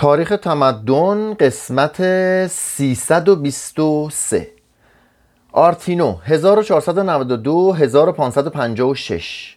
تاریخ 0.00 0.32
تمدن 0.42 1.34
قسمت 1.34 1.96
323 2.46 4.48
آرتینو 5.52 6.16
1492 6.24 7.72
1556 7.72 9.56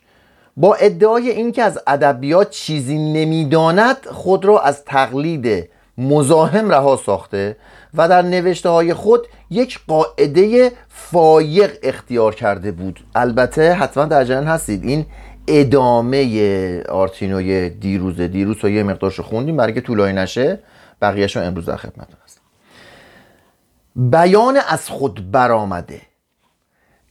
با 0.58 0.76
ادعای 0.76 1.30
اینکه 1.30 1.64
از 1.64 1.80
ادبیات 1.88 2.50
چیزی 2.50 2.98
نمی‌داند 2.98 4.06
خود 4.06 4.46
را 4.46 4.60
از 4.60 4.86
تقلید 4.86 5.70
مزاحم 5.98 6.70
رها 6.70 7.00
ساخته 7.06 7.58
و 7.94 8.10
در 8.10 8.22
نوشته 8.22 8.70
های 8.70 8.94
خود 8.94 9.28
یک 9.50 9.80
قاعده 9.88 10.72
فایق 10.90 11.72
اختیار 11.84 12.36
کرده 12.36 12.72
بود. 12.72 13.00
البته 13.16 13.74
حتما 13.74 14.06
در 14.06 14.24
جریان 14.24 14.48
هستید. 14.48 14.84
این 14.84 15.06
ادامه 15.48 16.84
آرتینوی 16.84 17.70
دیروز 17.70 18.22
دیروز 18.22 18.60
تا 18.60 18.70
یه 18.70 18.84
مقدارش 18.84 19.20
خوندیم 19.20 19.58
برای 19.58 19.74
که 19.74 19.82
طولانی 19.82 20.14
نشه 20.14 20.60
بقیهش 21.02 21.38
امروز 21.38 21.66
در 21.66 21.76
خدمت 21.76 22.08
هستیم 22.26 24.58
از 24.68 24.90
خود 24.90 25.32
برآمده. 25.32 26.02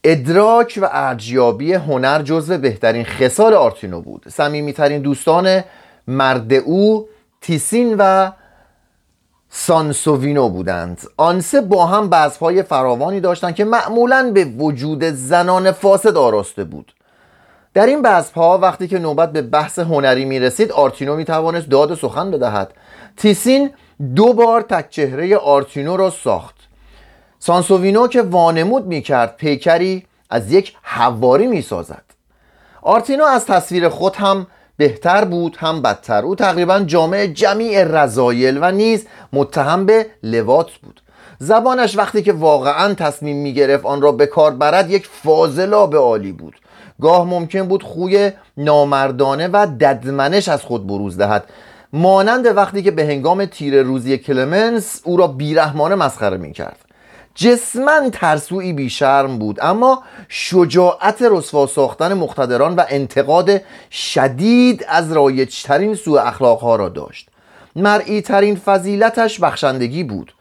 ادراک 0.04 0.78
و 0.82 0.88
ارزیابی 0.92 1.72
هنر 1.72 2.22
جزو 2.22 2.58
بهترین 2.58 3.04
خصال 3.04 3.54
آرتینو 3.54 4.00
بود. 4.00 4.28
صمیمیترین 4.28 5.02
دوستان 5.02 5.64
مرد 6.08 6.52
او 6.52 7.08
تیسین 7.40 7.96
و 7.98 8.30
سانسووینو 9.50 10.48
بودند. 10.48 11.00
آن 11.16 11.40
سه 11.40 11.60
با 11.60 11.86
هم 11.86 12.10
بزمهای 12.10 12.62
فراوانی 12.62 13.20
داشتند 13.20 13.54
که 13.54 13.64
معمولا 13.64 14.30
به 14.34 14.44
وجود 14.44 15.04
زنان 15.04 15.72
فاسد 15.72 16.16
آراسته 16.16 16.64
بود. 16.64 16.92
در 17.74 17.86
این 17.86 18.06
ها 18.36 18.58
وقتی 18.58 18.88
که 18.88 18.98
نوبت 18.98 19.32
به 19.32 19.42
بحث 19.42 19.78
هنری 19.78 20.24
می 20.24 20.40
رسید 20.40 20.72
آرتینو 20.72 21.16
می 21.16 21.24
توانست 21.24 21.68
داد 21.68 21.94
سخن 21.94 22.30
بدهد. 22.30 22.72
تیسین 23.16 23.70
دو 24.14 24.32
بار 24.32 24.60
تک 24.60 24.90
چهره 24.90 25.36
آرتینو 25.36 25.96
را 25.96 26.10
ساخت. 26.10 26.56
سانسووینو 27.38 28.08
که 28.08 28.22
وانمود 28.22 28.86
می 28.86 29.02
کرد 29.02 29.36
پیکری 29.36 30.06
از 30.30 30.52
یک 30.52 30.76
حواری 30.82 31.46
می 31.46 31.62
سازد 31.62 32.02
آرتینو 32.82 33.24
از 33.24 33.46
تصویر 33.46 33.88
خود 33.88 34.16
هم 34.16 34.46
بهتر 34.76 35.24
بود 35.24 35.56
هم 35.56 35.82
بدتر. 35.82 36.22
او 36.22 36.34
تقریبا 36.34 36.80
جامع 36.80 37.26
جمیع 37.26 37.84
رذایل 37.84 38.58
و 38.62 38.70
نیز 38.70 39.06
متهم 39.32 39.86
به 39.86 40.06
لواط 40.22 40.70
بود. 40.70 41.00
زبانش 41.42 41.96
وقتی 41.96 42.22
که 42.22 42.32
واقعا 42.32 42.94
تصمیم 42.94 43.36
می 43.36 43.54
گرفت 43.54 43.86
آن 43.86 44.02
را 44.02 44.12
به 44.12 44.26
کار 44.26 44.50
برد 44.50 44.90
یک 44.90 45.08
به 45.90 45.98
عالی 45.98 46.32
بود. 46.32 46.60
گاه 47.00 47.26
ممکن 47.26 47.62
بود 47.62 47.82
خوی 47.82 48.30
نامردانه 48.56 49.48
و 49.48 49.66
ددمنش 49.80 50.48
از 50.48 50.62
خود 50.62 50.86
بروز 50.86 51.16
دهد. 51.16 51.44
مانند 51.92 52.56
وقتی 52.56 52.82
که 52.82 52.90
به 52.90 53.04
هنگام 53.04 53.44
تیر 53.44 53.82
روزی 53.82 54.18
کلمنس 54.18 55.00
او 55.04 55.16
را 55.16 55.26
بیرحمانه 55.26 55.94
مسخره 55.94 56.36
می 56.36 56.52
کرد 56.52 56.78
جسمن 57.34 58.10
ترسوی 58.12 58.72
بیشرم 58.72 59.38
بود 59.38 59.58
اما 59.62 60.02
شجاعت 60.28 61.22
رسوا 61.30 61.66
ساختن 61.66 62.14
مقتدران 62.14 62.76
و 62.76 62.84
انتقاد 62.88 63.60
شدید 63.90 64.84
از 64.88 65.12
رایجترین 65.12 65.94
سوء 65.94 66.20
اخلاقها 66.20 66.76
را 66.76 66.88
داشت. 66.88 67.28
مرئی 67.76 68.22
ترین 68.22 68.56
فضیلتش 68.56 69.40
بخشندگی 69.40 70.04
بود. 70.04 70.32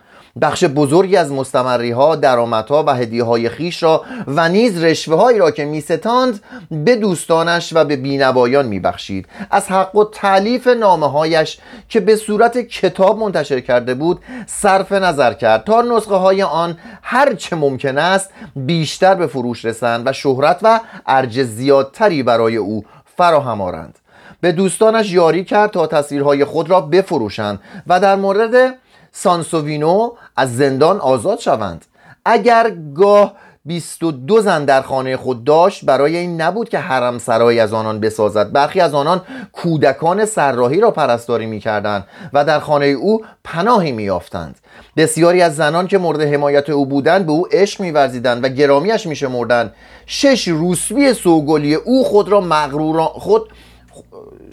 بخش 0.41 0.63
بزرگی 0.63 1.15
از 1.17 1.31
مستمری 1.31 1.91
ها 1.91 2.15
درآمدها 2.15 2.83
و 2.87 2.89
هدیه 2.95 3.23
های 3.23 3.49
خیش 3.49 3.83
را 3.83 4.03
و 4.27 4.49
نیز 4.49 4.83
رشوه 4.83 5.15
هایی 5.15 5.39
را 5.39 5.51
که 5.51 5.65
میستاند 5.65 6.43
به 6.71 6.95
دوستانش 6.95 7.73
و 7.73 7.85
به 7.85 7.95
بینوایان 7.95 8.65
میبخشید. 8.65 9.25
از 9.51 9.67
حق 9.67 9.95
و 9.95 10.03
تعلیف 10.03 10.67
نامه 10.67 11.11
هایش 11.11 11.57
که 11.89 11.99
به 11.99 12.15
صورت 12.15 12.57
کتاب 12.57 13.19
منتشر 13.19 13.59
کرده 13.59 13.93
بود 13.93 14.19
صرف 14.47 14.91
نظر 14.91 15.33
کرد 15.33 15.63
تا 15.63 15.81
نسخه 15.81 16.15
های 16.15 16.43
آن 16.43 16.77
هر 17.01 17.33
چه 17.33 17.55
ممکن 17.55 17.97
است 17.97 18.29
بیشتر 18.55 19.15
به 19.15 19.27
فروش 19.27 19.65
رسند 19.65 20.07
و 20.07 20.13
شهرت 20.13 20.59
و 20.61 20.79
ارج 21.07 21.43
زیادتری 21.43 22.23
برای 22.23 22.57
او 22.57 22.85
فراهم 23.17 23.61
آرند. 23.61 23.99
به 24.41 24.51
دوستانش 24.51 25.11
یاری 25.11 25.43
کرد 25.43 25.71
تا 25.71 25.87
تصویرهای 25.87 26.45
خود 26.45 26.69
را 26.69 26.81
بفروشند 26.81 27.59
و 27.87 27.99
در 27.99 28.15
مورد 28.15 28.75
سانسووینو 29.11 30.11
از 30.35 30.57
زندان 30.57 30.99
آزاد 30.99 31.39
شوند. 31.39 31.85
اگر 32.25 32.71
گاه 32.95 33.35
22 33.65 34.41
زن 34.41 34.65
در 34.65 34.81
خانه 34.81 35.17
خود 35.17 35.43
داشت 35.43 35.85
برای 35.85 36.17
این 36.17 36.41
نبود 36.41 36.69
که 36.69 36.79
حرم 36.79 37.17
سرایی 37.17 37.59
از 37.59 37.73
آنان 37.73 37.99
بسازد. 37.99 38.51
برخی 38.51 38.79
از 38.79 38.93
آنان 38.93 39.21
کودکان 39.51 40.25
سرراهی 40.25 40.79
را 40.79 40.91
پرستاری 40.91 41.45
می‌کردند 41.45 42.05
و 42.33 42.45
در 42.45 42.59
خانه 42.59 42.85
او 42.85 43.25
پناهی 43.43 43.91
میافتند 43.91 44.57
بسیاری 44.97 45.41
از 45.41 45.55
زنان 45.55 45.87
که 45.87 45.97
مورد 45.97 46.21
حمایت 46.21 46.69
او 46.69 46.85
بودند 46.85 47.25
به 47.25 47.31
او 47.31 47.47
عشق 47.51 47.81
میورزیدند 47.81 48.43
و 48.43 48.49
گرامیش 48.49 49.05
میشمردند. 49.05 49.73
شش 50.05 50.47
روسبی 50.47 51.13
سوگلی 51.13 51.75
او 51.75 52.03
خود 52.03 52.29
را 52.29 52.41
مغروران 52.41 53.07
خود 53.07 53.49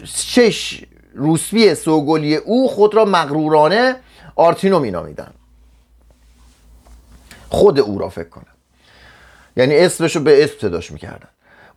شش 0.05 0.83
روسبی 1.15 1.75
سوگلی 1.75 2.35
او 2.35 2.67
خود 2.67 2.95
را 2.95 3.05
مغرورانه 3.05 3.95
آرتینو 4.37 4.79
مینامیدن. 4.79 5.31
خود 7.49 7.79
او 7.79 7.99
را 7.99 8.09
فکر 8.09 8.29
کنم. 8.29 8.43
یعنی 9.57 9.77
اسمش 9.77 10.15
رو 10.15 10.21
به 10.21 10.43
اسم 10.43 10.53
صداش 10.61 10.91
می‌کردن. 10.91 11.27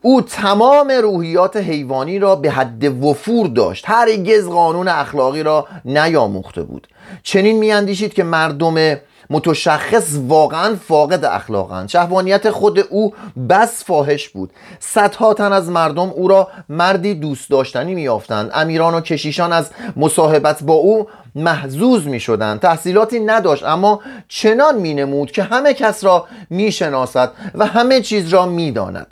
او 0.02 0.22
تمام 0.22 0.90
روحیات 0.90 1.56
حیوانی 1.56 2.18
را 2.18 2.36
به 2.36 2.50
حد 2.50 3.04
وفور 3.04 3.46
داشت. 3.46 3.84
هرگز 3.88 4.48
قانون 4.48 4.88
اخلاقی 4.88 5.42
را 5.42 5.68
نیاموخته 5.84 6.62
بود. 6.62 6.88
چنین 7.22 7.58
میاندیشید 7.58 8.14
که 8.14 8.24
مردم 8.24 8.96
متشخص 9.30 10.16
واقعا 10.28 10.76
فاقد 10.76 11.24
اخلاقند 11.24 11.88
شهوانیت 11.88 12.50
خود 12.50 12.78
او 12.78 13.14
بس 13.48 13.84
فاحش 13.84 14.28
بود. 14.28 14.52
صدها 14.80 15.34
تن 15.34 15.52
از 15.52 15.68
مردم 15.68 16.10
او 16.10 16.28
را 16.28 16.48
مردی 16.68 17.14
دوست 17.14 17.50
داشتنی 17.50 17.94
میافتند 17.94 18.50
امیران 18.54 18.94
و 18.94 19.00
کشیشان 19.00 19.52
از 19.52 19.70
مصاحبت 19.96 20.62
با 20.62 20.74
او 20.74 21.08
محزوز 21.34 22.06
می 22.06 22.20
شدن 22.20 22.58
تحصیلاتی 22.58 23.20
نداشت 23.20 23.64
اما 23.64 24.00
چنان 24.28 24.78
می 24.78 24.94
نمود 24.94 25.30
که 25.30 25.42
همه 25.42 25.74
کس 25.74 26.04
را 26.04 26.26
می 26.50 26.72
شناسد 26.72 27.32
و 27.54 27.66
همه 27.66 28.00
چیز 28.00 28.28
را 28.28 28.46
می 28.46 28.72
داند 28.72 29.06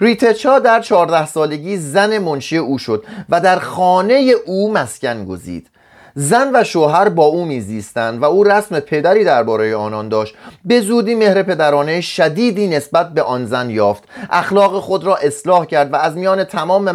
ریتچا 0.00 0.58
در 0.58 0.80
چهارده 0.80 1.26
سالگی 1.26 1.76
زن 1.76 2.18
منشی 2.18 2.56
او 2.56 2.78
شد 2.78 3.04
و 3.28 3.40
در 3.40 3.58
خانه 3.58 4.34
او 4.46 4.72
مسکن 4.72 5.24
گزید. 5.24 5.70
زن 6.14 6.50
و 6.54 6.64
شوهر 6.64 7.08
با 7.08 7.24
او 7.24 7.44
میزیستند 7.44 8.22
و 8.22 8.24
او 8.24 8.44
رسم 8.44 8.80
پدری 8.80 9.24
درباره 9.24 9.76
آنان 9.76 10.08
داشت. 10.08 10.34
به 10.64 10.80
زودی 10.80 11.14
مهر 11.14 11.42
پدرانه 11.42 12.00
شدیدی 12.00 12.68
نسبت 12.68 13.14
به 13.14 13.22
آن 13.22 13.46
زن 13.46 13.70
یافت. 13.70 14.04
اخلاق 14.30 14.80
خود 14.80 15.04
را 15.04 15.16
اصلاح 15.16 15.64
کرد 15.64 15.92
و 15.92 15.96
از 15.96 16.16
میان 16.16 16.44
تمام 16.44 16.90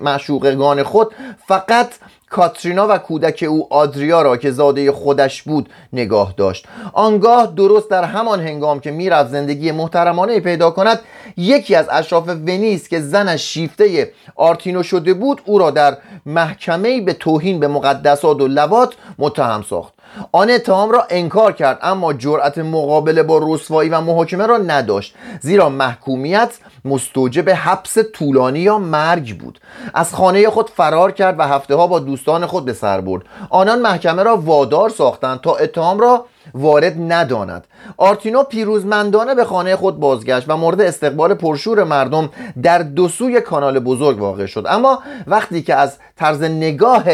معشوقگان 0.00 0.82
خود 0.82 1.14
فقط 1.46 1.88
کاترینا 2.30 2.86
و 2.88 2.98
کودک 2.98 3.44
او 3.48 3.66
آدریا 3.70 4.22
را 4.22 4.36
که 4.36 4.50
زاده 4.50 4.92
خودش 4.92 5.42
بود 5.42 5.68
نگاه 5.92 6.34
داشت. 6.36 6.66
آنگاه 6.92 7.52
درست 7.56 7.90
در 7.90 8.04
همان 8.04 8.40
هنگام 8.40 8.80
که 8.80 8.90
می‌رفت 8.90 9.30
زندگی 9.30 9.72
محترمانه 9.72 10.40
پیدا 10.40 10.70
کند 10.70 11.00
یکی 11.36 11.74
از 11.74 11.88
اشراف 11.90 12.28
ونیز 12.28 12.88
که 12.88 13.00
زنش 13.00 13.42
شیفته 13.42 14.12
آرتینو 14.36 14.82
شده 14.82 15.14
بود 15.14 15.42
او 15.44 15.58
را 15.58 15.70
در 15.70 15.96
محکمه 16.26 17.00
به 17.00 17.12
توهین 17.12 17.60
به 17.60 17.68
مقدسات 17.68 18.40
و 18.40 18.48
لوات 18.48 18.94
متهم 19.18 19.62
ساخت. 19.62 19.95
آن 20.32 20.50
اتهام 20.50 20.90
را 20.90 21.06
انکار 21.10 21.52
کرد 21.52 21.78
اما 21.82 22.12
جرأت 22.12 22.58
مقابله 22.58 23.22
با 23.22 23.40
رسوایی 23.42 23.90
و 23.90 24.00
محاکمه 24.00 24.46
را 24.46 24.56
نداشت. 24.56 25.14
زیرا 25.40 25.68
محکومیت 25.68 26.58
مستوجب 26.84 27.50
حبس 27.50 27.98
طولانی 27.98 28.58
یا 28.58 28.78
مرگ 28.78 29.38
بود. 29.38 29.60
از 29.94 30.14
خانه 30.14 30.50
خود 30.50 30.70
فرار 30.70 31.12
کرد 31.12 31.38
و 31.38 31.42
هفته 31.42 31.74
ها 31.74 31.86
با 31.86 31.98
دوستان 31.98 32.46
خود 32.46 32.64
به 32.64 32.72
سر 32.72 33.00
برد. 33.00 33.22
آنان 33.50 33.82
محکمه 33.82 34.22
را 34.22 34.36
وادار 34.36 34.88
ساختند 34.88 35.40
تا 35.40 35.56
اتهام 35.56 36.00
را 36.00 36.26
وارد 36.54 37.12
نداند. 37.12 37.66
آرتینو 37.96 38.42
پیروزمندانه 38.42 39.34
به 39.34 39.44
خانه 39.44 39.76
خود 39.76 40.00
بازگشت 40.00 40.48
و 40.48 40.56
مورد 40.56 40.80
استقبال 40.80 41.34
پرشور 41.34 41.84
مردم 41.84 42.30
در 42.62 42.78
دو 42.78 43.08
سوی 43.08 43.40
کانال 43.40 43.78
بزرگ 43.78 44.20
واقع 44.20 44.46
شد. 44.46 44.66
اما 44.68 45.02
وقتی 45.26 45.62
که 45.62 45.74
از 45.74 45.98
طرز 46.16 46.42
نگاه 46.42 47.04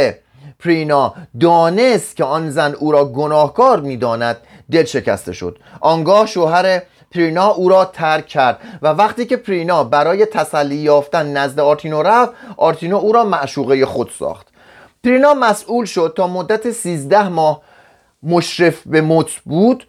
پرینا 0.64 1.14
دانست 1.40 2.16
که 2.16 2.24
آن 2.24 2.50
زن 2.50 2.74
او 2.74 2.92
را 2.92 3.04
گناهکار 3.04 3.80
می‌داند 3.80 4.36
دل 4.72 4.84
شکسته 4.84 5.32
شد. 5.32 5.58
آنگاه 5.80 6.26
شوهر 6.26 6.82
پرینا 7.14 7.48
او 7.48 7.68
را 7.68 7.84
ترک 7.84 8.26
کرد 8.26 8.58
و 8.82 8.88
وقتی 8.88 9.26
که 9.26 9.36
پرینا 9.36 9.84
برای 9.84 10.26
تسلی 10.26 10.76
یافتن 10.76 11.32
نزد 11.32 11.60
آرتینو 11.60 12.02
رفت 12.02 12.32
آرتینو 12.56 12.96
او 12.96 13.12
را 13.12 13.24
معشوقه 13.24 13.86
خود 13.86 14.10
ساخت. 14.18 14.46
پرینا 15.04 15.34
مسئول 15.34 15.84
شد 15.84 16.14
تا 16.16 16.26
مدت 16.26 16.70
13 16.70 17.28
ماه 17.28 17.60
مشرف 18.22 18.82
به 18.86 19.00
موت 19.00 19.30
بود. 19.44 19.86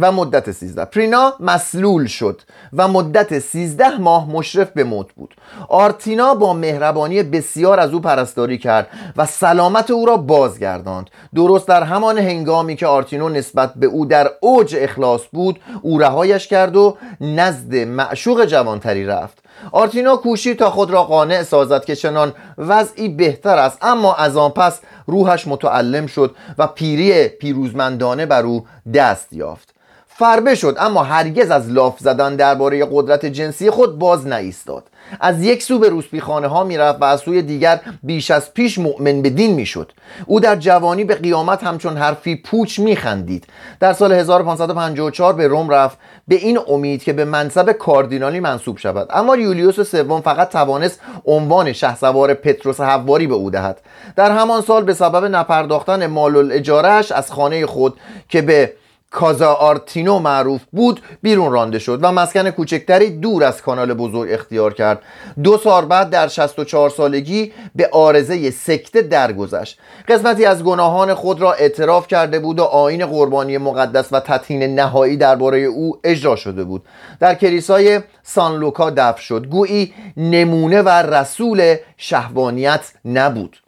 و 0.00 0.12
مدت 0.12 0.50
13 0.50 0.84
پرینا 0.84 1.32
مسلول 1.40 2.06
شد 2.06 2.42
و 2.72 2.88
مدت 2.88 3.38
13 3.38 3.98
ماه 3.98 4.30
مشرف 4.30 4.70
به 4.70 4.84
موت 4.84 5.12
بود. 5.12 5.34
آرتینا 5.68 6.34
با 6.34 6.52
مهربانی 6.52 7.22
بسیار 7.22 7.80
از 7.80 7.92
او 7.92 8.00
پرستاری 8.00 8.58
کرد 8.58 8.88
و 9.16 9.26
سلامت 9.26 9.90
او 9.90 10.06
را 10.06 10.16
بازگرداند. 10.16 11.10
درست 11.34 11.68
در 11.68 11.82
همان 11.82 12.18
هنگامی 12.18 12.76
که 12.76 12.86
آرتینو 12.86 13.28
نسبت 13.28 13.74
به 13.74 13.86
او 13.86 14.06
در 14.06 14.30
اوج 14.40 14.76
اخلاص 14.78 15.20
بود 15.32 15.60
او 15.82 15.98
رهایش 15.98 16.48
کرد 16.48 16.76
و 16.76 16.96
نزد 17.20 17.74
معشوق 17.74 18.44
جوانتری 18.44 19.06
رفت. 19.06 19.38
آرتینا 19.72 20.16
کوشید 20.16 20.58
تا 20.58 20.70
خود 20.70 20.90
را 20.90 21.04
قانع 21.04 21.42
سازد 21.42 21.84
که 21.84 21.96
چنان 21.96 22.32
وضعی 22.58 23.08
بهتر 23.08 23.58
است 23.58 23.78
اما 23.82 24.14
از 24.14 24.36
آن 24.36 24.50
پس 24.50 24.80
روحش 25.06 25.48
متعلم 25.48 26.06
شد 26.06 26.36
و 26.58 26.66
پیری 26.66 27.28
پیروزمندانه 27.28 28.26
بر 28.26 28.42
او 28.42 28.66
دست 28.94 29.32
یافت. 29.32 29.73
فربه 30.18 30.54
شد 30.54 30.76
اما 30.78 31.02
هرگز 31.02 31.50
از 31.50 31.70
لاف 31.70 31.98
زدن 31.98 32.36
درباره 32.36 32.86
قدرت 32.92 33.26
جنسی 33.26 33.70
خود 33.70 33.98
باز 33.98 34.26
نایستاد. 34.26 34.84
از 35.20 35.42
یک 35.42 35.62
سو 35.62 35.78
به 35.78 35.88
روسپیخانه 35.88 36.46
ها 36.46 36.64
می‌رفت 36.64 37.02
و 37.02 37.04
از 37.04 37.20
سوی 37.20 37.42
دیگر 37.42 37.80
بیش 38.02 38.30
از 38.30 38.54
پیش 38.54 38.78
مؤمن 38.78 39.22
به 39.22 39.30
دین 39.30 39.54
می‌شد. 39.54 39.92
او 40.26 40.40
در 40.40 40.56
جوانی 40.56 41.04
به 41.04 41.14
قیامت 41.14 41.64
همچون 41.64 41.96
حرفی 41.96 42.36
پوچ 42.36 42.78
میخندید. 42.78 43.46
در 43.80 43.92
سال 43.92 44.12
1554 44.12 45.32
به 45.32 45.48
روم 45.48 45.70
رفت. 45.70 45.98
به 46.28 46.34
این 46.34 46.58
امید 46.68 47.02
که 47.02 47.12
به 47.12 47.24
منصب 47.24 47.72
کاردینالی 47.72 48.40
منصوب 48.40 48.78
شود. 48.78 49.08
اما 49.10 49.36
یولیوس 49.36 49.80
سوم 49.80 50.20
فقط 50.20 50.50
توانست 50.50 51.00
عنوان 51.24 51.72
شهسوار 51.72 52.34
پتروس 52.34 52.80
حواری 52.80 53.26
به 53.26 53.34
او 53.34 53.50
دهد. 53.50 53.80
در 54.16 54.30
همان 54.30 54.62
سال 54.62 54.84
به 54.84 54.94
سبب 54.94 55.24
نپرداختن 55.24 56.06
مال 56.06 56.36
الاجارهش 56.36 57.12
از 57.12 57.32
خانه 57.32 57.66
خود 57.66 57.94
که 58.28 58.42
به 58.42 58.72
کازا 59.14 59.52
آرتینو 59.52 60.18
معروف 60.18 60.60
بود 60.72 61.00
بیرون 61.22 61.52
رانده 61.52 61.78
شد 61.78 61.98
و 62.02 62.12
مسکن 62.12 62.50
کوچکتری 62.50 63.10
دور 63.10 63.44
از 63.44 63.62
کانال 63.62 63.94
بزرگ 63.94 64.32
اختیار 64.32 64.74
کرد. 64.74 65.02
دو 65.42 65.58
سال 65.58 65.84
بعد 65.84 66.10
در 66.10 66.28
64 66.28 66.90
سالگی 66.90 67.52
به 67.74 67.88
آرزه 67.92 68.50
سکته 68.50 69.02
درگذشت. 69.02 69.78
قسمتی 70.08 70.44
از 70.44 70.64
گناهان 70.64 71.14
خود 71.14 71.40
را 71.40 71.52
اعتراف 71.52 72.06
کرده 72.06 72.38
بود 72.38 72.58
و 72.58 72.62
آین 72.62 73.06
قربانی 73.06 73.58
مقدس 73.58 74.08
و 74.12 74.20
تطهین 74.20 74.74
نهایی 74.74 75.16
درباره 75.16 75.58
او 75.58 75.98
اجرا 76.04 76.36
شده 76.36 76.64
بود. 76.64 76.82
در 77.20 77.34
کلیسای 77.34 78.00
سان 78.22 78.58
لوکا 78.60 78.90
دفن 78.90 79.20
شد. 79.20 79.46
گویی 79.46 79.94
نمونه 80.16 80.82
و 80.82 80.88
رسول 80.88 81.76
شهوانیت 81.96 82.92
نبود. 83.04 83.63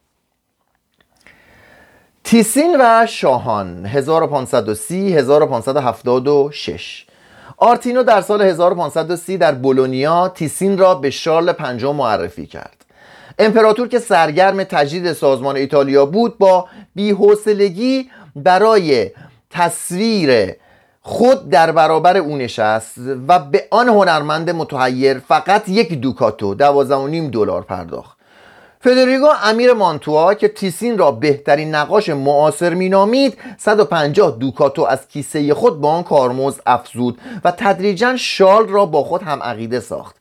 تیسین 2.27 2.77
و 2.81 3.07
شاهان 3.07 3.87
1530 3.87 5.17
1576 5.17 7.07
آرتینو 7.57 8.03
در 8.03 8.21
سال 8.21 8.43
1530 8.43 9.39
در 9.39 9.55
بولونیا 9.55 10.29
تیسین 10.29 10.79
را 10.79 10.95
به 10.95 11.11
شارل 11.11 11.53
پنجم 11.53 11.97
معرفی 11.97 12.47
کرد. 12.47 12.85
امپراتور 13.39 13.89
که 13.89 13.99
سرگرم 13.99 14.65
تجدید 14.65 15.13
سازمان 15.13 15.57
ایتالیا 15.57 16.07
بود 16.07 16.39
با 16.39 16.69
بیحوصلگی 16.95 18.11
برای 18.37 19.11
تصویر 19.51 20.55
خود 21.03 21.51
در 21.51 21.73
برابر 21.73 22.17
او 22.17 22.37
نشست 22.37 22.95
و 23.29 23.39
به 23.39 23.65
آن 23.71 23.89
هنرمند 23.89 24.51
متحیر 24.51 25.19
فقط 25.19 25.69
یک 25.69 26.01
دوکاتو 26.01 26.55
دوازده 26.55 27.29
دلار 27.29 27.63
پرداخت. 27.63 28.16
فدریگو 28.87 29.29
امیر 29.43 29.73
مانتوا 29.73 30.35
که 30.35 30.49
تیسین 30.49 30.99
را 30.99 31.11
بهترین 31.11 31.75
نقاش 31.75 32.09
معاصر 32.09 32.75
مینامید 32.75 33.39
150 33.59 34.37
دوکاتو 34.41 34.83
از 34.83 35.09
کیسه 35.09 35.55
خود 35.55 35.81
با 35.81 35.91
آن 35.91 36.03
کارمزد 36.03 36.61
افزود 36.67 37.19
و 37.45 37.51
تدریجا 37.51 38.17
شال 38.17 38.69
را 38.69 38.87
با 38.87 39.03
خود 39.03 39.23
هم 39.23 39.43
عقیده 39.43 39.81
ساخت. 39.81 40.17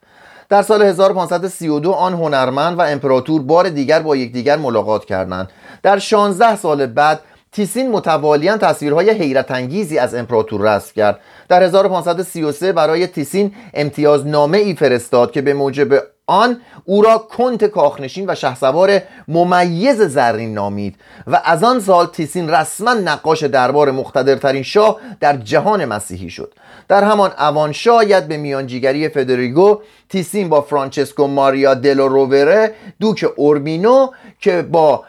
در 0.50 0.62
سال 0.62 0.82
1532 0.82 1.92
آن 1.92 2.14
هنرمند 2.14 2.80
و 2.80 2.82
امپراتور 2.82 3.42
بار 3.42 3.70
دیگر 3.70 4.00
با 4.00 4.16
یکدیگر 4.16 4.58
ملاقات 4.58 5.06
کردند. 5.06 5.50
در 5.84 6.00
16 6.00 6.56
سال 6.56 6.86
بعد 6.86 7.20
تیسین 7.52 7.92
متوالیان 7.92 8.58
تصویرهای 8.58 9.10
حیرت 9.10 9.52
انگیزی 9.52 9.98
از 9.98 10.16
امپراتور 10.16 10.76
رسم 10.76 10.92
کرد. 10.96 11.20
در 11.50 11.64
1533 11.64 12.72
برای 12.72 13.08
تیسین 13.08 13.56
امتیازنامه 13.74 14.58
ای 14.58 14.76
فرستاد 14.76 15.32
که 15.32 15.42
به 15.42 15.54
موجب 15.54 16.15
آن 16.28 16.62
او 16.86 17.02
را 17.02 17.18
کنت 17.18 17.66
کاخنشین 17.66 18.30
و 18.30 18.36
شهسوار 18.36 19.02
ممیز 19.28 20.02
زرین 20.02 20.54
نامید 20.54 20.96
و 21.28 21.42
از 21.46 21.64
آن 21.64 21.80
سال 21.80 22.06
تیسین 22.06 22.50
رسما 22.50 22.94
نقاش 22.94 23.44
دربار 23.44 23.92
مقتدرترین 23.92 24.64
شاه 24.64 24.98
در 25.20 25.38
جهان 25.38 25.86
مسیحی 25.86 26.30
شد. 26.30 26.54
در 26.88 27.04
همان 27.04 27.32
اوان 27.40 27.72
شاید 27.72 28.28
به 28.28 28.38
میانجیگری 28.38 29.10
فدریگو 29.10 29.82
تیسین 30.10 30.50
با 30.50 30.62
فرانچسکو 30.62 31.28
ماریا 31.28 31.74
دلو 31.74 32.08
رووره 32.08 32.76
دوک 33.00 33.26
اوربینو 33.36 34.08
که 34.40 34.62
با 34.62 35.04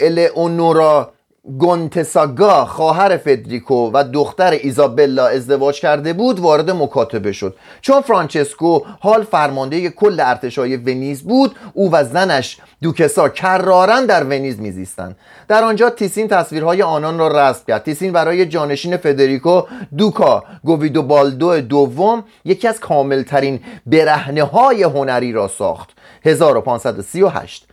الیونورا 0.00 1.12
گونتساگا 1.44 2.64
خواهر 2.64 3.16
فدریکو 3.16 3.90
و 3.94 4.04
دختر 4.12 4.50
ایزابلا 4.50 5.26
ازدواج 5.26 5.80
کرده 5.80 6.12
بود 6.12 6.40
وارد 6.40 6.70
مکاتبه 6.70 7.32
شد. 7.32 7.56
چون 7.80 8.00
فرانچسکو 8.00 8.80
حال 9.00 9.22
فرمانده 9.22 9.90
کل 9.90 10.20
ارتش‌های 10.20 10.76
ونیز 10.76 11.22
بود 11.22 11.56
او 11.74 11.92
و 11.92 12.04
زنش 12.04 12.58
دوکسا 12.82 13.28
کراراً 13.28 14.06
در 14.06 14.24
ونیز 14.24 14.60
میزیستند. 14.60 15.16
در 15.48 15.64
آنجا 15.64 15.90
تیسین 15.90 16.28
تصویرهای 16.28 16.82
آنان 16.82 17.18
را 17.18 17.28
رسم 17.28 17.62
کرد. 17.68 17.82
تیسین 17.82 18.12
برای 18.12 18.46
جانشین 18.46 18.96
فدریکو 18.96 19.62
دوکا 19.98 20.44
گویدو 20.64 21.02
بالدو 21.02 21.60
دوم 21.60 22.24
یکی 22.44 22.68
از 22.68 22.80
کاملترین 22.80 23.60
برهنه 23.86 24.42
های 24.42 24.82
هنری 24.82 25.32
را 25.32 25.48
ساخت. 25.48 25.90
1538 26.24 27.66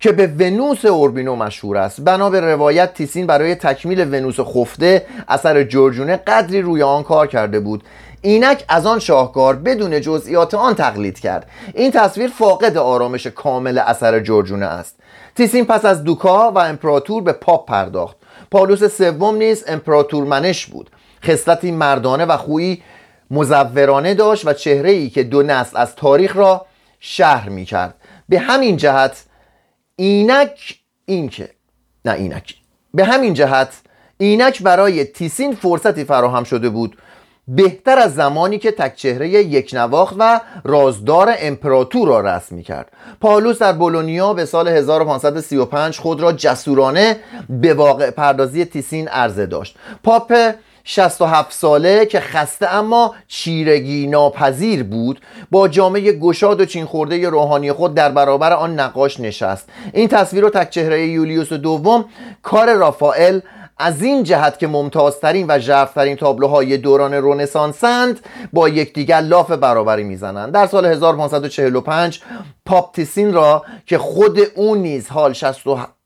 که 0.00 0.12
به 0.12 0.26
ونوس 0.26 0.84
اوربینو 0.84 1.36
مشهور 1.36 1.76
است. 1.76 2.00
بنا 2.00 2.30
به 2.30 2.40
روایت 2.40 2.94
تیسین 2.94 3.26
برای 3.26 3.54
تکمیل 3.54 4.00
ونوس 4.00 4.40
خفته 4.40 5.06
اثر 5.28 5.62
جورجونه 5.62 6.16
قدری 6.16 6.62
روی 6.62 6.82
آن 6.82 7.02
کار 7.02 7.26
کرده 7.26 7.60
بود. 7.60 7.84
اینک 8.22 8.64
از 8.68 8.86
آن 8.86 8.98
شاهکار 8.98 9.56
بدون 9.56 10.00
جزئیات 10.00 10.54
آن 10.54 10.74
تقلید 10.74 11.20
کرد. 11.20 11.50
این 11.74 11.90
تصویر 11.90 12.30
فاقد 12.30 12.76
آرامش 12.76 13.26
کامل 13.26 13.78
اثر 13.78 14.20
جورجونه 14.20 14.66
است. 14.66 14.96
تیسین 15.36 15.64
پس 15.64 15.84
از 15.84 16.04
دوکا 16.04 16.50
و 16.50 16.58
امپراتور 16.58 17.22
به 17.22 17.32
پاپ 17.32 17.68
پرداخت. 17.68 18.16
پالوس 18.50 18.84
سوم 18.84 19.36
نیز 19.36 19.64
امپراتور 19.66 20.24
منش 20.24 20.66
بود. 20.66 20.90
خصلتی 21.24 21.70
مردانه 21.70 22.24
و 22.24 22.36
خویی 22.36 22.82
مزورانه 23.30 24.14
داشت 24.14 24.46
و 24.46 24.52
چهره 24.52 24.90
ای 24.90 25.10
که 25.10 25.22
دو 25.22 25.42
نسل 25.42 25.76
از 25.76 25.96
تاریخ 25.96 26.36
را 26.36 26.66
شرح 27.00 27.48
می 27.48 27.64
کرد 27.64 27.94
به 28.28 28.38
همین 28.38 28.76
جهت 28.76 29.24
اینک 30.00 30.78
این 31.06 31.28
که 31.28 31.50
نه 32.04 32.12
اینک. 32.12 32.54
به 32.94 33.04
همین 33.04 33.34
جهت 33.34 33.68
اینک 34.18 34.62
برای 34.62 35.04
تیسین 35.04 35.54
فرصتی 35.54 36.04
فراهم 36.04 36.44
شده 36.44 36.68
بود. 36.68 36.96
بهتر 37.48 37.98
از 37.98 38.14
زمانی 38.14 38.58
که 38.58 38.70
تک 38.70 38.96
چهره 38.96 39.28
یک 39.28 39.70
نواخت 39.74 40.16
و 40.18 40.40
رازدار 40.64 41.34
امپراتور 41.38 42.08
را 42.08 42.20
رسم 42.20 42.54
می 42.54 42.62
کرد 42.62 42.92
پالوس 43.20 43.58
در 43.58 43.72
بولونیا 43.72 44.34
به 44.34 44.44
سال 44.44 44.68
1535 44.68 45.98
خود 45.98 46.20
را 46.20 46.32
جسورانه 46.32 47.16
به 47.48 47.74
واقع 47.74 48.10
پردازی 48.10 48.64
تیسین 48.64 49.08
عرضه 49.08 49.46
داشت. 49.46 49.76
پاپ 50.04 50.54
67 50.90 51.52
ساله 51.52 52.06
که 52.06 52.20
خسته 52.20 52.74
اما 52.74 53.14
چیرگی 53.26 54.06
ناپذیر 54.06 54.82
بود 54.82 55.20
با 55.50 55.68
جامعه 55.68 56.12
گشاد 56.12 56.60
و 56.60 56.64
چین 56.64 56.84
خورده 56.84 57.28
روحانی 57.28 57.72
خود 57.72 57.94
در 57.94 58.12
برابر 58.12 58.52
آن 58.52 58.80
نقاش 58.80 59.20
نشست. 59.20 59.68
این 59.92 60.08
تصویر 60.08 60.44
و 60.44 60.50
تک 60.50 60.70
چهره 60.70 61.06
یولیوس 61.06 61.52
دوم 61.52 62.04
کار 62.42 62.74
رافائل 62.74 63.40
از 63.78 64.02
این 64.02 64.22
جهت 64.22 64.58
که 64.58 64.66
ممتازترین 64.66 65.46
و 65.48 65.58
ژرفترین 65.58 66.16
تابلوهای 66.16 66.76
دوران 66.76 67.14
رونسانسند 67.14 68.20
با 68.52 68.68
یکدیگر 68.68 69.20
لاف 69.20 69.50
برابری 69.50 70.04
می‌زنند. 70.04 70.52
در 70.52 70.66
سال 70.66 70.86
1545 70.86 72.20
پاپ 72.66 72.85
تیسین 72.85 73.32
را 73.32 73.64
که 73.86 73.98
خود 73.98 74.38
او 74.54 74.74
نیز 74.74 75.08
حال 75.08 75.32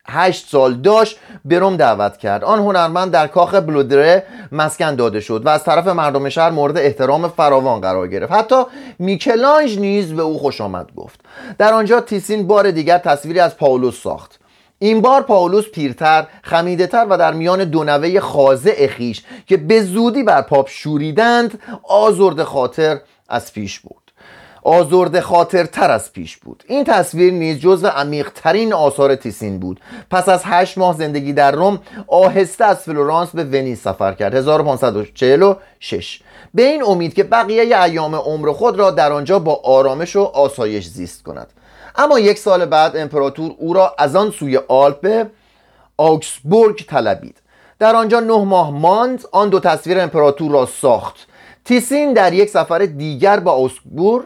68 0.07 0.47
سال 0.49 0.73
داشت 0.73 1.19
به 1.45 1.59
روم 1.59 1.77
دعوت 1.77 2.17
کرد. 2.17 2.43
آن 2.43 2.59
هنرمند 2.59 3.11
در 3.11 3.27
کاخ 3.27 3.55
بلودره 3.55 4.23
مسکن 4.51 4.95
داده 4.95 5.19
شد 5.19 5.45
و 5.45 5.49
از 5.49 5.63
طرف 5.63 5.87
مردم 5.87 6.29
شهر 6.29 6.49
مورد 6.49 6.77
احترام 6.77 7.27
فراوان 7.27 7.81
قرار 7.81 8.07
گرفت. 8.07 8.31
حتی 8.31 8.63
میکلانژ 8.99 9.79
نیز 9.79 10.13
به 10.13 10.21
او 10.21 10.39
خوش 10.39 10.61
آمد 10.61 10.89
گفت. 10.95 11.19
در 11.57 11.73
آنجا 11.73 12.01
تیسین 12.01 12.47
بار 12.47 12.71
دیگر 12.71 12.97
تصویری 12.97 13.39
از 13.39 13.57
پاولوس 13.57 14.01
ساخت. 14.01 14.39
این 14.79 15.01
بار 15.01 15.21
پاولوس 15.21 15.69
پیرتر 15.69 16.27
خمیدهتر 16.43 17.05
و 17.09 17.17
در 17.17 17.33
میان 17.33 17.63
دو 17.63 17.83
نوه 17.83 18.19
خاضع 18.19 18.87
خویش 18.87 19.23
که 19.47 19.57
به 19.57 19.83
زودی 19.83 20.23
بر 20.23 20.41
پاپ 20.41 20.69
شوریدند 20.69 21.59
آزرده 21.83 22.43
خاطر 22.43 22.99
از 23.29 23.53
پیش 23.53 23.79
بود. 23.79 24.02
آزرده 24.63 25.21
خاطر 25.21 25.65
تر 25.65 25.91
از 25.91 26.13
پیش 26.13 26.37
بود. 26.37 26.63
این 26.67 26.83
تصویر 26.83 27.33
نیز 27.33 27.59
جزو 27.59 27.87
عمیقترین 27.87 28.73
آثار 28.73 29.15
تیسین 29.15 29.59
بود. 29.59 29.79
پس 30.11 30.29
از 30.29 30.41
هشت 30.45 30.77
ماه 30.77 30.97
زندگی 30.97 31.33
در 31.33 31.51
روم 31.51 31.79
آهسته 32.07 32.65
از 32.65 32.77
فلورانس 32.77 33.29
به 33.29 33.43
ونیز 33.43 33.79
سفر 33.79 34.13
کرد. 34.13 34.35
1546 34.35 36.19
به 36.53 36.61
این 36.61 36.83
امید 36.83 37.13
که 37.13 37.23
بقیه 37.23 37.81
ایام 37.83 38.15
عمر 38.15 38.51
خود 38.51 38.79
را 38.79 38.91
در 38.91 39.11
آنجا 39.11 39.39
با 39.39 39.61
آرامش 39.63 40.15
و 40.15 40.23
آسایش 40.23 40.87
زیست 40.87 41.23
کند. 41.23 41.47
اما 41.95 42.19
یک 42.19 42.39
سال 42.39 42.65
بعد 42.65 42.97
امپراتور 42.97 43.51
او 43.57 43.73
را 43.73 43.95
از 43.97 44.15
آن 44.15 44.31
سوی 44.31 44.57
آلپ 44.67 45.01
به 45.01 45.27
آوگسبورگ 45.97 46.85
طلبید. 46.87 47.37
در 47.79 47.95
آنجا 47.95 48.19
نه 48.19 48.43
ماه 48.43 48.71
ماند 48.71 49.23
آن 49.31 49.49
دو 49.49 49.59
تصویر 49.59 49.99
امپراتور 49.99 50.51
را 50.51 50.65
ساخت. 50.65 51.15
تیسین 51.65 52.13
در 52.13 52.33
یک 52.33 52.49
سفر 52.49 52.79
دیگر 52.79 53.39
به 53.39 53.51
آوگسبورگ 53.51 54.25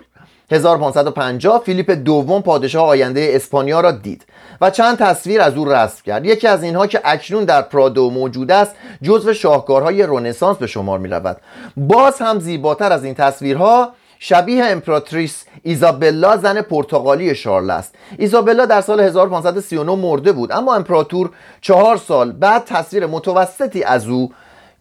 1550 0.51 1.62
فیلیپ 1.66 1.92
دوم 1.92 2.42
پادشاه 2.42 2.88
آینده 2.88 3.32
اسپانیا 3.34 3.82
را 3.82 3.92
دید 3.92 4.25
و 4.62 4.70
چند 4.70 4.98
تصویر 4.98 5.42
از 5.42 5.58
او 5.58 5.66
رسم 5.66 6.01
کرد. 6.06 6.25
یکی 6.25 6.48
از 6.48 6.63
اینها 6.63 6.88
که 6.88 7.01
اکنون 7.04 7.46
در 7.46 7.62
پرادو 7.62 8.10
موجود 8.10 8.51
است 8.51 8.75
جزو 9.01 9.34
شاهکارهای 9.34 10.04
رنسانس 10.04 10.58
به 10.58 10.68
شمار 10.68 11.00
می 11.00 11.10
رود 11.10 11.38
باز 11.77 12.20
هم 12.20 12.39
زیباتر 12.39 12.92
از 12.92 13.04
این 13.04 13.13
تصویرها 13.13 13.94
شبیه 14.20 14.66
امپراتریس 14.66 15.46
ایزابلا 15.63 16.38
زن 16.38 16.62
پرتغالی 16.62 17.36
شارل 17.36 17.70
است. 17.70 17.96
ایزابلا 18.18 18.66
در 18.66 18.82
سال 18.82 19.00
1539 19.00 19.96
مرده 19.96 20.32
بود 20.32 20.51
اما 20.51 20.75
امپراتور 20.75 21.30
چهار 21.62 21.98
سال 21.98 22.32
بعد 22.32 22.66
تصویر 22.66 23.06
متوسطی 23.06 23.84
از 23.84 24.08
او 24.08 24.32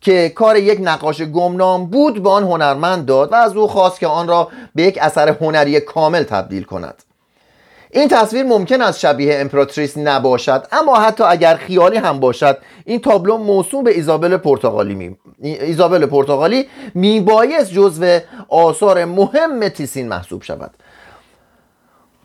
که 0.07 0.29
کار 0.29 0.57
یک 0.57 0.79
نقاش 0.83 1.23
گمنام 1.23 1.87
بود 1.87 2.23
به 2.23 2.31
آن 2.31 2.43
هنرمند 2.43 3.07
داد 3.07 3.33
و 3.33 3.35
از 3.35 3.57
او 3.57 3.69
خواست 3.69 4.01
که 4.01 4.07
آن 4.07 4.29
را 4.29 4.49
به 4.75 4.83
یک 4.83 4.99
اثر 5.01 5.29
هنری 5.29 5.81
کامل 5.81 6.23
تبدیل 6.23 6.63
کند. 6.63 7.03
این 7.91 8.09
تصویر 8.09 8.43
ممکن 8.43 8.83
است 8.83 8.99
شبیه 8.99 9.41
امپراتریس 9.41 9.99
نباشد 9.99 10.67
اما 10.73 10.97
حتی 10.97 11.25
اگر 11.25 11.57
خیالی 11.57 11.97
هم 11.97 12.21
باشد 12.21 12.59
این 12.85 13.01
تابلو 13.01 13.37
موسوم 13.37 13.85
به 13.85 13.95
ایزابل 13.95 14.37
پرتغالی 14.37 14.95
می... 14.95 15.17
ایزابل 15.43 16.07
پرتغالی 16.07 16.69
میبایست 16.95 17.73
جزو 17.73 18.19
آثار 18.49 19.05
مهم 19.05 19.69
تیسین 19.69 20.09
محسوب 20.09 20.43
شود. 20.43 20.71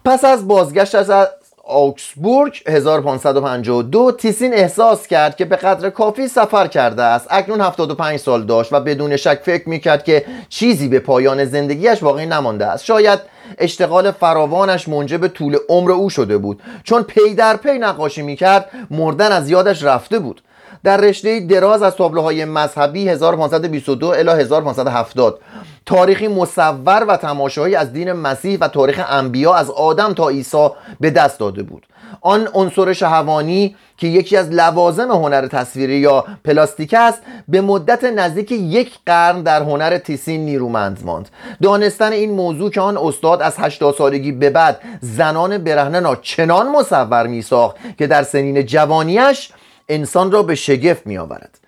پس 0.06 0.26
از 0.26 0.48
بازگشت 0.48 0.96
از 0.96 1.28
آوگسبورگ 1.72 2.62
1552 2.68 4.12
تیسین 4.12 4.54
احساس 4.54 5.08
کرد 5.08 5.36
که 5.36 5.46
به 5.46 5.56
قدر 5.56 5.90
کافی 5.90 6.28
سفر 6.28 6.68
کرده 6.68 7.04
است. 7.04 7.28
اکنون 7.30 7.62
75 7.62 8.20
سال 8.20 8.44
داشت 8.46 8.74
و 8.74 8.80
بدون 8.80 9.18
شک 9.18 9.40
فکر 9.44 9.70
می‌کرد 9.70 10.04
که 10.04 10.26
چیزی 10.50 10.88
به 10.88 11.00
پایان 11.00 11.46
زندگیش 11.46 12.04
باقی 12.04 12.26
نمانده 12.26 12.66
است. 12.66 12.86
شاید 12.86 13.20
اشتغال 13.58 14.12
فراوانش 14.12 14.88
موجب 14.88 15.28
طول 15.28 15.58
عمر 15.70 15.92
او 15.92 16.10
شده 16.10 16.38
بود 16.38 16.62
چون 16.84 17.04
پی 17.04 17.34
در 17.34 17.58
پی 17.58 17.80
نقاشی 17.80 18.22
می‌کرد 18.22 18.70
مردن 18.92 19.32
از 19.32 19.50
یادش 19.50 19.84
رفته 19.84 20.20
بود. 20.20 20.42
در 20.84 20.98
رشته 20.98 21.40
دراز 21.40 21.82
از 21.84 21.96
تابلوهای 21.96 22.46
مذهبی 22.46 23.10
1522 23.10 24.08
الی 24.08 24.30
1570 24.30 25.40
تاریخی 25.86 26.28
مصور 26.28 27.06
و 27.08 27.18
تماشایی 27.18 27.76
از 27.76 27.94
دین 27.94 28.12
مسیح 28.12 28.58
و 28.62 28.68
تاریخ 28.68 29.06
انبیا 29.10 29.54
از 29.54 29.70
آدم 29.70 30.14
تا 30.14 30.30
عیسی 30.30 30.70
به 31.00 31.10
دست 31.10 31.40
داده 31.40 31.64
بود. 31.64 31.86
آن 32.22 32.48
عنصر 32.54 32.94
شهوانی 32.94 33.76
که 33.98 34.08
یکی 34.08 34.38
از 34.38 34.50
لوازم 34.50 35.12
هنر 35.12 35.48
تصویری 35.48 35.98
یا 35.98 36.26
پلاستیک 36.46 36.94
است 36.94 37.22
به 37.48 37.62
مدت 37.62 38.04
نزدیک 38.04 38.52
یک 38.52 38.92
قرن 39.06 39.42
در 39.42 39.62
هنر 39.62 39.98
تیسین 39.98 40.46
نیرومند 40.46 41.00
ماند. 41.06 41.30
دانستن 41.62 42.12
این 42.12 42.32
موضوع 42.32 42.70
که 42.72 42.82
آن 42.82 42.98
استاد 42.98 43.42
از 43.42 43.56
80 43.58 43.96
سالگی 43.96 44.32
به 44.32 44.50
بعد 44.50 44.80
زنان 45.02 45.58
برهنه 45.58 46.00
را 46.00 46.16
چنان 46.16 46.72
مصور 46.72 47.28
می 47.28 47.42
ساخت 47.42 47.76
که 47.98 48.08
در 48.08 48.24
سنین 48.24 48.66
جوانیش 48.66 49.50
انسان 49.90 50.32
را 50.32 50.44
به 50.44 50.56
شگفت 50.56 51.08
می 51.08 51.18
آورد 51.18 51.60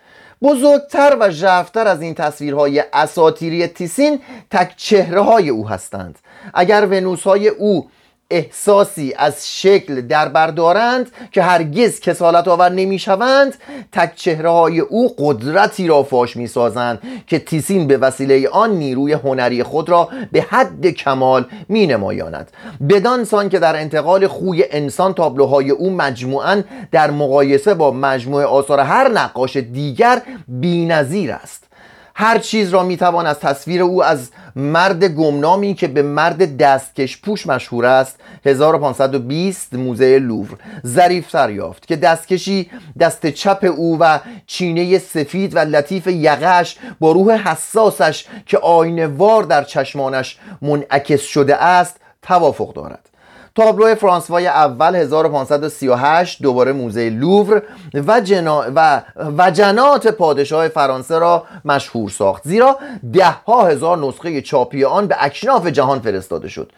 بزرگتر 0.42 1.18
و 1.20 1.30
ژرفتر 1.32 1.88
از 1.88 2.02
این 2.02 2.16
تصویرهای 2.16 2.84
اساتیری 2.94 3.68
تیسین 3.68 4.20
تک 4.52 4.74
چهره 4.78 5.22
های 5.22 5.50
او 5.50 5.70
هستند. 5.70 6.20
اگر 6.54 6.86
ونوس 6.86 7.24
های 7.24 7.48
او 7.48 7.90
احساسی 8.34 9.14
از 9.18 9.60
شکل 9.60 10.02
در 10.02 10.30
بردارند 10.30 11.12
که 11.32 11.42
هرگز 11.42 12.00
کسالت 12.00 12.48
آور 12.48 12.70
نمی 12.70 13.00
شوند 13.00 13.56
تک 13.92 14.16
چهره 14.16 14.50
های 14.50 14.80
او 14.80 15.16
قدرتی 15.18 15.88
را 15.88 16.04
فاش 16.04 16.36
می 16.38 16.48
سازند 16.48 17.02
که 17.28 17.40
تیسین 17.40 17.88
به 17.88 17.98
وسیله 17.98 18.50
آن 18.50 18.72
نیروی 18.72 19.14
هنری 19.14 19.64
خود 19.64 19.90
را 19.90 20.10
به 20.32 20.42
حد 20.42 20.88
کمال 20.88 21.46
می 21.70 21.88
نمایاند 21.88 22.52
بدان 22.90 23.24
سان 23.24 23.50
که 23.50 23.60
در 23.60 23.76
انتقال 23.76 24.28
خوی 24.28 24.66
انسان 24.72 25.14
تابلوهای 25.14 25.70
او 25.70 25.90
مجموعا 25.90 26.64
در 26.92 27.12
مقایسه 27.12 27.74
با 27.74 27.92
مجموعه 27.92 28.46
آثار 28.46 28.80
هر 28.80 29.08
نقاش 29.08 29.58
دیگر 29.58 30.22
بینظیر 30.48 31.32
است. 31.32 31.73
هر 32.16 32.40
چیز 32.40 32.70
را 32.70 32.84
می‌توان 32.84 33.28
از 33.28 33.40
تصویر 33.40 33.82
او 33.82 34.04
از 34.04 34.30
مرد 34.56 35.04
گمنامی 35.04 35.74
که 35.74 35.88
به 35.88 36.02
مرد 36.02 36.58
دستکش 36.58 37.22
پوش 37.22 37.48
مشهور 37.48 37.86
است 37.86 38.20
1520 38.46 39.74
موزه 39.74 40.20
لوور 40.20 40.58
ظریفتر 40.88 41.50
یافت 41.50 41.88
که 41.88 41.96
دستکشی 41.96 42.70
دست 43.00 43.28
چپ 43.28 43.74
او 43.78 43.98
و 44.00 44.20
چینه 44.48 45.00
سفید 45.00 45.56
و 45.56 45.60
لطیف 45.60 46.08
یقش 46.08 46.78
با 47.00 47.12
روح 47.12 47.50
حساسش 47.50 48.26
که 48.46 48.58
آینه 48.58 49.08
وار 49.08 49.44
در 49.44 49.64
چشمانش 49.64 50.38
منعکس 50.62 51.22
شده 51.22 51.64
است 51.64 52.00
توافق 52.22 52.74
دارد. 52.74 53.10
تابلو 53.56 53.96
فرانسوای 53.96 54.48
اول 54.48 54.96
1538 54.96 56.42
دوباره 56.42 56.72
موزه 56.72 57.10
لوور 57.10 57.64
و, 57.94 58.22
جنا... 58.22 58.66
و 58.76 59.02
وجنات 59.16 60.08
پادشاه 60.08 60.68
فرانسه 60.68 61.20
را 61.20 61.44
مشهور 61.66 62.10
ساخت. 62.10 62.44
زیرا 62.48 62.78
ده 63.14 63.30
ها 63.30 63.68
هزار 63.68 63.98
نسخه 63.98 64.42
چاپی 64.42 64.84
آن 64.84 65.08
به 65.08 65.16
اکناف 65.20 65.68
جهان 65.68 66.00
فرستاده 66.00 66.50
شد. 66.50 66.72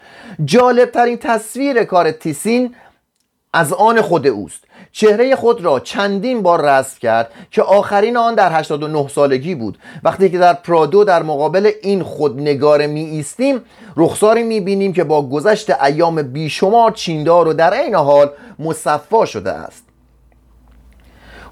جالب 0.44 0.90
ترین 0.90 1.16
تصویر 1.16 1.84
کار 1.84 2.10
تیسین 2.10 2.74
از 3.52 3.72
آن 3.72 4.02
خود 4.02 4.26
اوست. 4.26 4.65
چهره 4.98 5.36
خود 5.36 5.64
را 5.64 5.80
چندین 5.80 6.42
بار 6.42 6.64
رسم 6.64 6.98
کرد 7.00 7.30
که 7.50 7.62
آخرین 7.62 8.16
آن 8.16 8.34
در 8.34 8.52
89 8.52 9.08
سالگی 9.08 9.54
بود. 9.54 9.78
وقتی 10.02 10.30
که 10.30 10.38
در 10.38 10.52
پرادو 10.52 11.04
در 11.04 11.22
مقابل 11.22 11.70
این 11.82 12.02
خودنگار 12.02 12.86
می 12.86 13.00
ایستیم 13.00 13.60
رخساری 13.96 14.42
می 14.42 14.60
بینیم 14.60 14.92
که 14.92 15.04
با 15.04 15.28
گذشت 15.28 15.70
ایام 15.82 16.22
بیشمار 16.22 16.90
چیندار 16.90 17.48
و 17.48 17.52
در 17.52 17.74
عین 17.74 17.94
حال 17.94 18.30
مصفا 18.58 19.24
شده 19.24 19.52
است. 19.52 19.84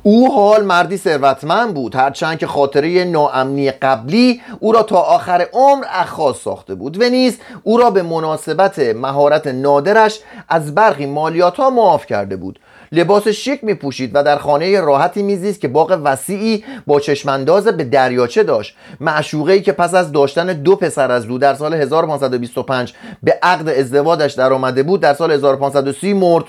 او 0.03 0.35
حال 0.35 0.65
مردی 0.65 0.97
ثروتمند 0.97 1.75
بود 1.75 1.95
هرچند 1.95 2.39
که 2.39 2.47
خاطره 2.47 3.05
ناامنی 3.05 3.71
قبلی 3.71 4.41
او 4.61 4.73
را 4.73 4.83
تا 4.83 5.01
آخر 5.01 5.47
عمر 5.53 5.85
اخاص 5.91 6.37
ساخته 6.37 6.75
بود. 6.75 7.03
و 7.03 7.09
نیز 7.09 7.39
او 7.63 7.77
را 7.77 7.91
به 7.91 8.03
مناسبت 8.03 8.79
مهارت 8.79 9.47
نادرش 9.47 10.21
از 10.49 10.75
برخی 10.75 11.07
مالیات 11.07 11.57
ها 11.57 11.71
معاف 11.71 12.07
کرده 12.07 12.37
بود. 12.37 12.59
لباس 12.95 13.29
شیک 13.29 13.65
می 13.65 13.75
پوشید 13.75 14.11
و 14.15 14.23
در 14.23 14.39
خانه 14.39 14.81
راحتی 14.81 15.23
میزیست 15.23 15.61
که 15.61 15.69
باغ 15.69 16.01
وسیعی 16.05 16.65
با 16.87 17.01
چشمانداز 17.01 17.65
به 17.65 17.85
دریاچه 17.85 18.43
داشت. 18.43 18.77
معشوقه 19.01 19.53
ای 19.53 19.63
که 19.63 19.73
پس 19.73 19.95
از 19.95 20.13
داشتن 20.13 20.47
دو 20.47 20.77
پسر 20.77 21.13
از 21.13 21.27
دو 21.27 21.39
در 21.39 21.55
سال 21.55 21.75
1525 21.75 22.95
به 23.23 23.39
عقد 23.43 23.69
ازدواجش 23.69 24.33
در 24.33 24.53
آمده 24.53 24.83
بود 24.83 25.01
در 25.01 25.15
سال 25.15 25.31
1530 25.31 26.15
مرد. 26.15 26.45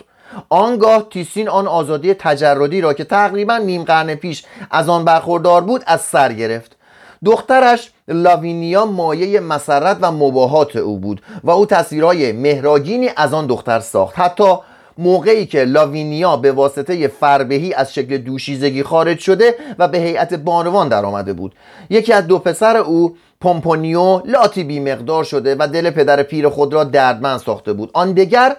آنگاه 0.50 1.08
تیسین 1.10 1.50
آن 1.50 1.68
آزادی 1.68 2.14
تجردی 2.14 2.82
را 2.82 2.94
که 2.94 3.04
تقریبا 3.04 3.58
نیم 3.58 3.84
قرن 3.84 4.16
پیش 4.16 4.44
از 4.72 4.90
آن 4.90 5.06
برخوردار 5.06 5.62
بود 5.62 5.84
از 5.88 6.02
سر 6.02 6.34
گرفت. 6.34 6.76
دخترش 7.26 7.92
لاوینیا 8.08 8.86
مایه 8.86 9.40
مسرت 9.40 9.98
و 10.02 10.12
مباهات 10.12 10.76
او 10.76 11.00
بود 11.00 11.22
و 11.44 11.52
او 11.52 11.66
تصویرهای 11.66 12.32
مهراگینی 12.32 13.10
از 13.18 13.34
آن 13.34 13.48
دختر 13.48 13.80
ساخت. 13.80 14.20
حتی 14.20 14.58
موقعی 14.98 15.46
که 15.46 15.64
لاوینیا 15.64 16.38
به 16.38 16.52
واسطه 16.52 17.08
فربهی 17.08 17.74
از 17.74 17.94
شکل 17.94 18.18
دوشیزگی 18.18 18.84
خارج 18.84 19.20
شده 19.20 19.56
و 19.80 19.88
به 19.88 19.98
هیئت 19.98 20.34
بانوان 20.34 20.90
در 20.90 21.06
آمده 21.06 21.34
بود. 21.34 21.56
یکی 21.90 22.14
از 22.14 22.28
دو 22.28 22.40
پسر 22.40 22.78
او 22.78 23.18
پومپونیو 23.42 24.22
لاتی 24.26 24.64
بی 24.64 24.80
مقدار 24.80 25.24
شده 25.24 25.56
و 25.60 25.68
دل 25.68 25.90
پدر 25.90 26.24
پیر 26.24 26.50
خود 26.50 26.74
را 26.74 26.84
دردمند 26.84 27.40
ساخته 27.40 27.74
بود. 27.74 27.90
آن 27.94 28.14
دگر 28.14 28.56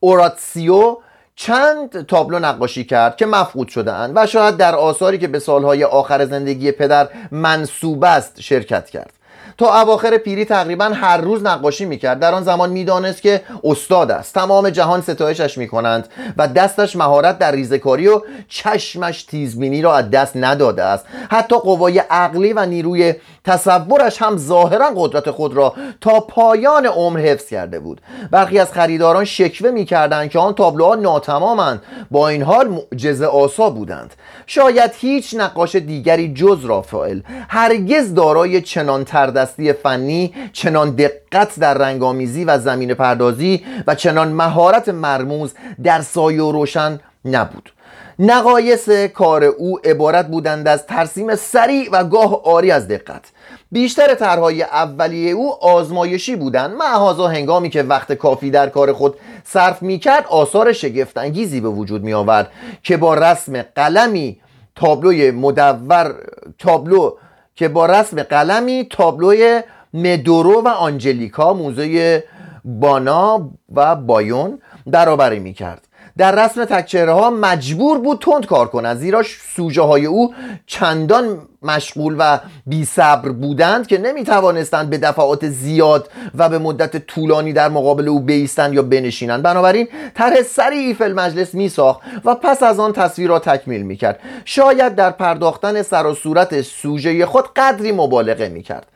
اوراتسیو 0.00 0.96
چند 1.36 2.06
تابلو 2.06 2.38
نقاشی 2.38 2.84
کرد 2.84 3.16
که 3.16 3.26
مفقود 3.26 3.68
شده 3.68 3.92
اند 3.92 4.12
و 4.16 4.26
شاید 4.26 4.56
در 4.56 4.74
آثاری 4.74 5.18
که 5.18 5.28
به 5.28 5.38
سالهای 5.38 5.84
آخر 5.84 6.26
زندگی 6.26 6.72
پدر 6.72 7.08
منسوب 7.30 8.04
است 8.04 8.40
شرکت 8.40 8.90
کرد. 8.90 9.12
تا 9.58 9.80
اواخر 9.80 10.18
پیری 10.18 10.44
تقریبا 10.44 10.84
هر 10.84 11.16
روز 11.16 11.42
نقاشی 11.42 11.84
می‌کرد. 11.84 12.18
در 12.20 12.34
آن 12.34 12.42
زمان 12.42 12.70
می‌دانست 12.70 13.22
که 13.22 13.42
استاد 13.64 14.10
است. 14.10 14.34
تمام 14.34 14.70
جهان 14.70 15.00
ستایشش 15.00 15.58
می‌کنند 15.58 16.08
و 16.36 16.48
دستش 16.48 16.96
مهارت 16.96 17.38
در 17.38 17.52
ریزکاری 17.52 18.08
و 18.08 18.20
چشمش 18.48 19.22
تیزبینی 19.22 19.82
را 19.82 19.96
از 19.96 20.10
دست 20.10 20.36
نداده 20.36 20.82
است. 20.82 21.04
حتی 21.30 21.56
قوای 21.56 21.98
عقلی 21.98 22.52
و 22.52 22.66
نیروی 22.66 23.14
تصورش 23.44 24.22
هم 24.22 24.36
ظاهرا 24.36 24.90
قدرت 24.96 25.30
خود 25.30 25.54
را 25.54 25.74
تا 26.00 26.20
پایان 26.20 26.86
عمر 26.86 27.20
حفظ 27.20 27.48
کرده 27.48 27.80
بود. 27.80 28.00
برخی 28.30 28.58
از 28.58 28.72
خریداران 28.72 29.24
شکوه 29.24 29.70
می‌کردند 29.70 30.30
که 30.30 30.38
آن 30.38 30.54
تابلوها 30.54 30.94
ناتمامند. 30.94 31.82
با 32.10 32.28
این 32.28 32.42
حال 32.42 32.68
معجزه 32.68 33.26
آسا 33.26 33.70
بودند. 33.70 34.14
شاید 34.46 34.90
هیچ 34.94 35.34
نقاش 35.34 35.76
دیگری 35.76 36.34
جز 36.34 36.64
رافائل. 36.64 37.20
هرگز 37.48 38.14
دارای 38.14 38.60
چنان 38.60 39.04
تردستی 39.42 39.72
فنی 39.72 40.34
چنان 40.52 40.90
دقت 40.90 41.58
در 41.58 41.74
رنگامیزی 41.74 42.44
و 42.44 42.58
زمین 42.58 42.94
پردازی 42.94 43.64
و 43.86 43.94
چنان 43.94 44.28
مهارت 44.28 44.88
مرموز 44.88 45.54
در 45.84 46.00
سایه 46.00 46.42
و 46.42 46.52
روشن 46.52 47.00
نبود. 47.24 47.72
نقایص 48.18 48.88
کار 48.90 49.44
او 49.44 49.78
عبارت 49.84 50.26
بودند 50.26 50.68
از 50.68 50.86
ترسیم 50.86 51.34
سریع 51.34 51.88
و 51.92 52.04
گاه 52.04 52.42
آری 52.44 52.70
از 52.70 52.88
دقت. 52.88 53.24
بیشتر 53.72 54.14
طرحهای 54.14 54.62
اولیه 54.62 55.32
او 55.32 55.64
آزمایشی 55.64 56.36
بودند. 56.36 56.74
معهازا 56.74 57.28
هنگامی 57.28 57.70
که 57.70 57.82
وقت 57.82 58.12
کافی 58.12 58.50
در 58.50 58.68
کار 58.68 58.92
خود 58.92 59.16
صرف 59.44 59.82
می‌کرد 59.82 60.26
آثار 60.28 60.72
شگفتانگیزی 60.72 61.60
به 61.60 61.68
وجود 61.68 62.02
می 62.02 62.12
آورد 62.12 62.50
که 62.82 62.96
با 62.96 63.14
رسم 63.14 63.62
قلمی 63.62 64.40
تابلوی 64.76 65.30
مدور 65.30 66.14
تابلو 66.58 67.12
که 67.54 67.68
با 67.68 67.86
رسم 67.86 68.22
قلمی 68.22 68.86
تابلوی 68.90 69.62
مدورو 69.94 70.62
و 70.62 70.68
آنجلیکا 70.68 71.52
موزه 71.54 72.24
بانا 72.64 73.50
و 73.74 73.96
بایون 73.96 74.58
برابری 74.86 75.38
می‌کرد. 75.38 75.88
در 76.16 76.44
رسم 76.44 76.64
تکچهره 76.64 77.12
ها 77.12 77.30
مجبور 77.30 77.98
بود 77.98 78.18
تند 78.20 78.46
کار 78.46 78.68
کند 78.68 78.96
زیرا 78.96 79.22
سوژه 79.56 79.82
های 79.82 80.06
او 80.06 80.34
چندان 80.66 81.48
مشغول 81.62 82.16
و 82.18 82.38
بی 82.66 82.84
صبر 82.84 83.28
بودند 83.28 83.86
که 83.86 83.98
نمی 83.98 84.24
توانستند 84.24 84.90
به 84.90 84.98
دفعات 84.98 85.48
زیاد 85.48 86.10
و 86.34 86.48
به 86.48 86.58
مدت 86.58 87.06
طولانی 87.06 87.52
در 87.52 87.68
مقابل 87.68 88.08
او 88.08 88.20
بیستند 88.20 88.74
یا 88.74 88.82
بنشینند. 88.82 89.42
بنابراین 89.42 89.88
طرح 90.14 90.42
سریعی 90.42 90.94
فل 90.94 91.12
مجلس 91.12 91.54
می 91.54 91.68
ساخت 91.68 92.00
و 92.24 92.34
پس 92.34 92.62
از 92.62 92.80
آن 92.80 92.92
تصویر 92.92 93.28
را 93.28 93.38
تکمیل 93.38 93.82
می 93.82 93.96
کرد 93.96 94.20
شاید 94.44 94.94
در 94.94 95.10
پرداختن 95.10 95.82
سر 95.82 96.06
و 96.06 96.14
صورت 96.14 96.62
سوژه 96.62 97.26
خود 97.26 97.44
قدری 97.56 97.92
مبالغه 97.92 98.48
می 98.48 98.62
کرد 98.62 98.86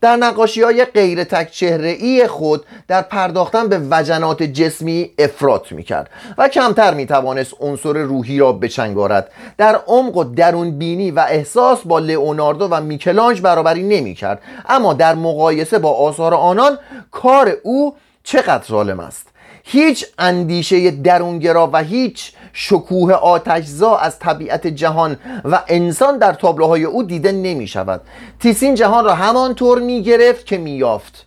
در 0.00 0.16
نقاشی 0.16 0.62
های 0.62 0.84
غیر 0.84 1.24
تک 1.24 1.50
چهره 1.50 1.88
ای 1.88 2.26
خود 2.26 2.66
در 2.88 3.02
پرداختن 3.02 3.68
به 3.68 3.80
وجنات 3.90 4.42
جسمی 4.42 5.10
افراط 5.18 5.72
می 5.72 5.82
کرد 5.82 6.10
و 6.38 6.48
کمتر 6.48 6.94
می 6.94 7.06
توانست 7.06 7.54
عنصر 7.60 7.92
روحی 7.92 8.38
را 8.38 8.52
بچنگارد. 8.52 9.30
در 9.58 9.80
عمق 9.86 10.16
و 10.16 10.24
درون 10.24 10.78
بینی 10.78 11.10
و 11.10 11.26
احساس 11.28 11.80
با 11.84 11.98
لئوناردو 12.16 12.68
و 12.70 12.80
میکلانج 12.80 13.40
برابری 13.40 13.82
نمی 13.82 14.14
کرد 14.14 14.42
اما 14.68 14.94
در 14.94 15.14
مقایسه 15.14 15.78
با 15.78 15.92
آثار 15.92 16.34
آنان 16.34 16.78
کار 17.10 17.56
او 17.62 17.94
چقدر 18.24 18.64
ظالم 18.64 19.00
است؟ 19.00 19.26
هیچ 19.64 20.06
اندیشه 20.18 20.90
درونگرا 20.90 21.70
و 21.72 21.82
هیچ 21.82 22.32
شکوه 22.52 23.12
آتشزا 23.12 23.96
از 23.96 24.18
طبیعت 24.18 24.66
جهان 24.66 25.16
و 25.44 25.62
انسان 25.68 26.18
در 26.18 26.32
تابلوهای 26.32 26.84
او 26.84 27.02
دیده 27.02 27.32
نمی 27.32 27.66
شود 27.66 28.00
تیسین 28.40 28.74
جهان 28.74 29.04
را 29.04 29.14
همانطور 29.14 29.78
می 29.78 30.02
گرفت 30.02 30.46
که 30.46 30.58
می 30.58 30.70
یافت 30.70 31.26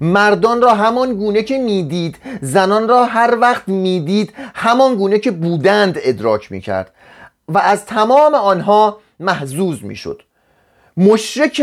مردان 0.00 0.62
را 0.62 0.74
همان 0.74 1.14
گونه 1.14 1.42
که 1.42 1.58
می‌دید 1.58 2.16
زنان 2.42 2.88
را 2.88 3.04
هر 3.04 3.36
وقت 3.40 3.68
می‌دید 3.68 4.32
همان 4.54 4.94
گونه 4.94 5.18
که 5.18 5.30
بودند 5.30 5.98
ادراک 6.02 6.52
می 6.52 6.60
کرد 6.60 6.90
و 7.48 7.58
از 7.58 7.86
تمام 7.86 8.34
آنها 8.34 8.98
محزوز 9.20 9.84
می 9.84 9.96
شد 9.96 10.22
مشرک 10.96 11.62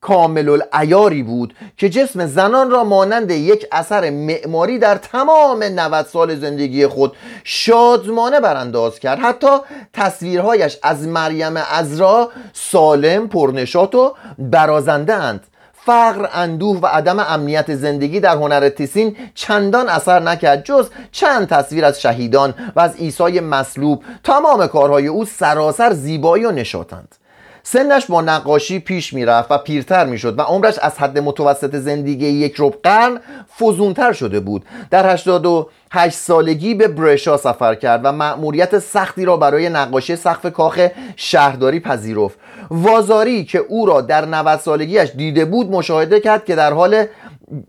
کامل 0.00 0.48
العیاری 0.48 1.22
بود 1.22 1.54
که 1.76 1.88
جسم 1.88 2.26
زنان 2.26 2.70
را 2.70 2.84
مانند 2.84 3.30
یک 3.30 3.66
اثر 3.72 4.10
معماری 4.10 4.78
در 4.78 4.94
تمام 4.94 5.62
90 5.62 6.06
سال 6.06 6.36
زندگی 6.36 6.86
خود 6.86 7.16
شادمانه 7.44 8.40
برانداز 8.40 8.98
کرد. 8.98 9.18
حتی 9.18 9.56
تصویرهایش 9.92 10.78
از 10.82 11.08
مریم 11.08 11.56
ازرا 11.56 12.30
سالم 12.52 13.28
پرنشات 13.28 13.94
و 13.94 14.14
برازنده 14.38 15.14
اند 15.14 15.46
فقر 15.88 16.28
اندوه 16.32 16.80
و 16.80 16.86
عدم 16.86 17.20
امنیت 17.20 17.74
زندگی 17.74 18.20
در 18.20 18.36
هنر 18.36 18.68
تیسین 18.68 19.16
چندان 19.34 19.88
اثر 19.88 20.20
نکرد 20.20 20.64
جز 20.64 20.88
چند 21.12 21.48
تصویر 21.48 21.84
از 21.84 22.00
شهیدان 22.00 22.54
و 22.76 22.80
از 22.80 22.96
عیسی 22.96 23.40
مصلوب. 23.40 24.02
تمام 24.24 24.66
کارهای 24.66 25.06
او 25.06 25.24
سراسر 25.24 25.92
زیبایی 25.92 26.44
و 26.44 26.50
نشاتند 26.50 27.14
سنش 27.62 28.06
با 28.06 28.20
نقاشی 28.20 28.78
پیش 28.78 29.12
می‌رفت 29.12 29.50
و 29.50 29.58
پیرتر 29.58 30.06
می‌شد 30.06 30.38
و 30.38 30.42
عمرش 30.42 30.78
از 30.78 30.98
حد 30.98 31.18
متوسط 31.18 31.76
زندگی 31.76 32.26
یک 32.26 32.54
رب 32.58 32.74
قرن 32.82 33.20
فزونتر 33.58 34.12
شده 34.12 34.40
بود. 34.40 34.64
در 34.90 35.12
88 35.12 36.16
سالگی 36.16 36.74
به 36.74 36.88
برشا 36.88 37.36
سفر 37.36 37.74
کرد 37.74 38.00
و 38.04 38.12
مأموریت 38.12 38.78
سختی 38.78 39.24
را 39.24 39.36
برای 39.36 39.68
نقاشی 39.68 40.16
سقف 40.16 40.52
کاخ 40.52 40.86
شهرداری 41.16 41.80
پذیرفت. 41.80 42.38
وازاری 42.70 43.44
که 43.44 43.58
او 43.58 43.86
را 43.86 44.00
در 44.00 44.24
90 44.24 44.60
سالگیش 44.60 45.10
دیده 45.16 45.44
بود 45.44 45.70
مشاهده 45.70 46.20
کرد 46.20 46.44
که 46.44 46.56
در 46.56 46.72
حال 46.72 47.06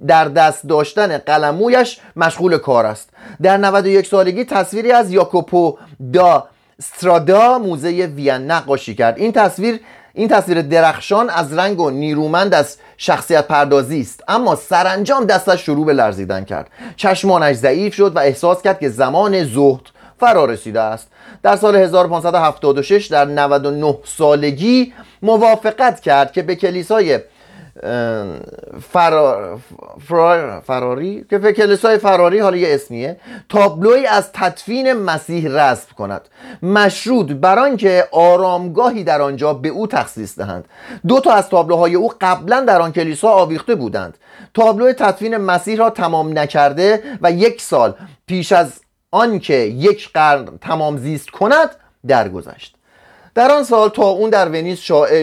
در 0.08 0.26
دست 0.26 0.68
داشتن 0.68 1.18
قلمویش 1.18 2.00
مشغول 2.16 2.58
کار 2.58 2.86
است. 2.86 3.10
در 3.42 3.58
91 3.58 4.08
سالگی 4.08 4.46
تصویری 4.46 4.92
از 4.92 5.12
یاکوپو 5.12 5.78
دا 6.14 6.48
استرادا 6.80 7.60
موزه 7.60 7.90
وین 7.90 8.32
نقاشی 8.32 8.96
کرد. 8.96 9.18
این 9.18 9.32
تصویر 9.32 9.80
این 10.14 10.28
تصویر 10.28 10.62
درخشان 10.62 11.30
از 11.30 11.54
رنگ 11.54 11.80
و 11.80 11.90
نیرومند 11.90 12.54
از 12.54 12.78
شخصیت 12.98 13.48
پردازی 13.48 14.02
است. 14.02 14.24
اما 14.28 14.56
سرانجام 14.56 15.26
دستش 15.26 15.66
شروع 15.66 15.86
به 15.86 15.94
لرزیدن 15.94 16.44
کرد. 16.44 16.70
چشمانش 16.96 17.56
ضعیف 17.56 17.96
شد 17.96 18.16
و 18.16 18.20
احساس 18.20 18.62
کرد 18.62 18.80
که 18.80 18.90
زمان 18.90 19.44
زهد 19.44 19.82
فرا 20.20 20.46
رسیده 20.46 20.82
است. 20.82 21.08
در 21.44 21.56
سال 21.56 21.76
1576 21.76 23.08
در 23.08 23.26
99 23.26 23.98
سالگی 24.06 24.94
موافقت 25.22 26.00
کرد 26.00 26.32
که 26.32 26.42
به 26.42 26.56
کلیسای 26.56 27.20
فرار... 28.92 29.60
فراری؟ 30.68 31.26
که 31.30 31.38
به 31.38 31.54
کلیسای 31.54 31.98
فراری 31.98 32.40
حالا 32.40 32.58
یه 32.58 32.76
اسمیه 32.76 33.18
تابلوی 33.50 34.06
از 34.06 34.32
تدفین 34.34 34.94
مسیح 34.94 35.48
رسم 35.50 35.88
کند. 35.98 36.22
مشروط 36.64 37.32
بر 37.32 37.60
آنکه 37.60 38.08
آرامگاهی 38.12 39.04
در 39.04 39.22
آنجا 39.22 39.54
به 39.54 39.70
او 39.70 39.88
تخصیص 39.88 40.40
دهند. 40.40 40.66
دو 41.08 41.20
تا 41.20 41.32
از 41.32 41.50
تابلوهای 41.50 41.96
او 41.96 42.12
قبلا 42.22 42.62
در 42.62 42.82
آن 42.82 42.92
کلیسا 42.92 43.28
آویخته 43.30 43.76
بودند. 43.76 44.18
تابلو 44.54 44.94
تدفین 44.94 45.38
مسیح 45.38 45.78
را 45.78 45.90
تمام 45.90 46.40
نکرده 46.40 47.04
و 47.22 47.32
یک 47.32 47.62
سال 47.62 47.94
پیش 48.28 48.52
از 48.52 48.82
آنکه 49.12 49.54
یک 49.56 50.10
قرن 50.14 50.46
تمام 50.62 50.98
زیست 50.98 51.30
کند 51.30 51.70
درگذشت. 52.08 52.76
در 53.36 53.52
آن 53.52 53.64
سال 53.64 53.90
تا 53.90 54.04
اون 54.04 54.30
در 54.30 54.50
ونیز 54.50 54.80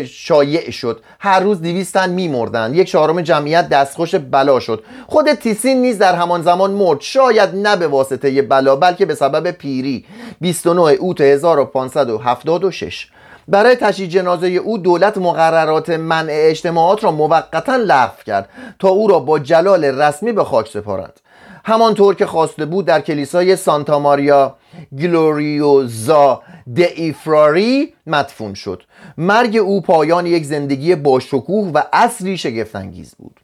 شایع 0.07 0.70
شد. 0.70 1.01
هر 1.18 1.40
روز 1.40 1.62
دویستن 1.62 2.11
میمردند 2.11 2.77
یک 2.77 2.88
چهارم 2.88 3.20
جمعیت 3.20 3.68
دستخوش 3.68 4.14
بلا 4.14 4.61
شد. 4.61 4.85
خود 5.07 5.33
تیسین 5.33 5.83
نیز 5.83 5.99
در 5.99 6.14
همان 6.14 6.42
زمان 6.42 6.70
مرد. 6.70 7.01
شاید 7.01 7.55
نه 7.55 7.77
به 7.77 7.88
واسطه 7.88 8.42
بلا 8.42 8.77
بلکه 8.77 9.07
به 9.07 9.14
سبب 9.14 9.51
پیری. 9.51 10.05
29 10.40 10.81
اوت 10.81 11.20
1576 11.20 13.09
برای 13.49 13.77
تشییع 13.77 14.09
جنازه 14.09 14.46
او 14.46 14.79
دولت 14.79 15.18
مقررات 15.18 15.90
منع 15.90 16.33
اجتماعات 16.33 17.05
را 17.05 17.11
موقتا 17.11 17.77
لغو 17.77 18.22
کرد 18.27 18.49
تا 18.79 18.88
او 18.88 19.09
را 19.09 19.18
با 19.18 19.38
جلال 19.38 19.85
رسمی 19.85 20.33
به 20.33 20.44
خاک 20.44 20.68
سپارد 20.68 21.20
همانطور 21.66 22.14
که 22.14 22.26
خواسته 22.26 22.66
بود 22.66 22.85
در 22.85 23.00
کلیسای 23.00 23.57
سانتا 23.57 23.98
ماریا 23.98 24.57
گلوریوزا 24.98 26.42
ایفراری 26.76 27.94
مدفون 28.07 28.55
شد. 28.55 28.83
مرگ 29.16 29.57
او 29.57 29.81
پایان 29.81 30.26
یک 30.26 30.44
زندگی 30.44 30.94
با 30.94 31.20
شکوه 31.20 31.70
و 31.74 31.83
اصلی 31.92 32.38
شگفتانگیز 32.38 33.14
بود. 33.14 33.40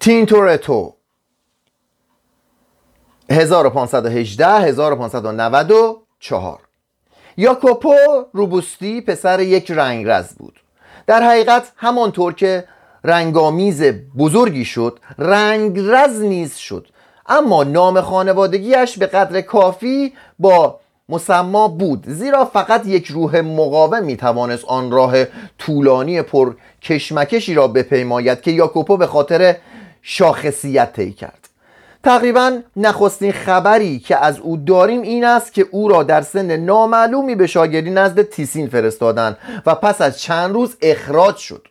تینتورتو 0.00 0.94
1518 3.30 4.46
1594 4.46 6.60
یاکوپو 7.36 7.94
روبوستی 8.32 9.00
پسر 9.00 9.40
یک 9.40 9.70
رنگرز 9.70 10.34
بود. 10.34 10.60
در 11.06 11.22
حقیقت 11.22 11.72
همانطور 11.76 12.34
که 12.34 12.64
رنگامیز 13.06 13.82
بزرگی 14.18 14.64
شد 14.64 14.98
رنگرز 15.18 16.20
نیز 16.20 16.56
شد. 16.56 16.86
اما 17.28 17.64
نام 17.64 18.00
خانوادگیش 18.00 18.98
به 18.98 19.06
قدر 19.06 19.40
کافی 19.40 20.12
با 20.38 20.80
مسما 21.08 21.68
بود 21.68 22.04
زیرا 22.06 22.44
فقط 22.44 22.86
یک 22.86 23.06
روح 23.06 23.40
مقاوم 23.40 24.04
می 24.04 24.16
توانست 24.16 24.64
آن 24.64 24.90
راه 24.90 25.24
طولانی 25.58 26.22
پر 26.22 26.54
کشمکشی 26.82 27.54
را 27.54 27.68
بپیماید 27.68 28.40
که 28.40 28.50
یاکوپو 28.50 28.96
به 28.96 29.06
خاطر 29.06 29.56
شاخصیت 30.02 30.92
طی 30.92 31.12
کرد. 31.12 31.48
تقریبا 32.04 32.60
نخستین 32.76 33.32
خبری 33.32 33.98
که 33.98 34.24
از 34.24 34.38
او 34.38 34.56
داریم 34.56 35.02
این 35.02 35.24
است 35.24 35.52
که 35.52 35.66
او 35.70 35.88
را 35.88 36.02
در 36.02 36.22
سن 36.22 36.56
نامعلومی 36.56 37.34
به 37.34 37.46
شاگردی 37.46 37.90
نزد 37.90 38.22
تیسین 38.22 38.68
فرستادند 38.68 39.38
و 39.66 39.74
پس 39.74 40.00
از 40.00 40.20
چند 40.20 40.54
روز 40.54 40.76
اخراج 40.82 41.36
شد. 41.36 41.68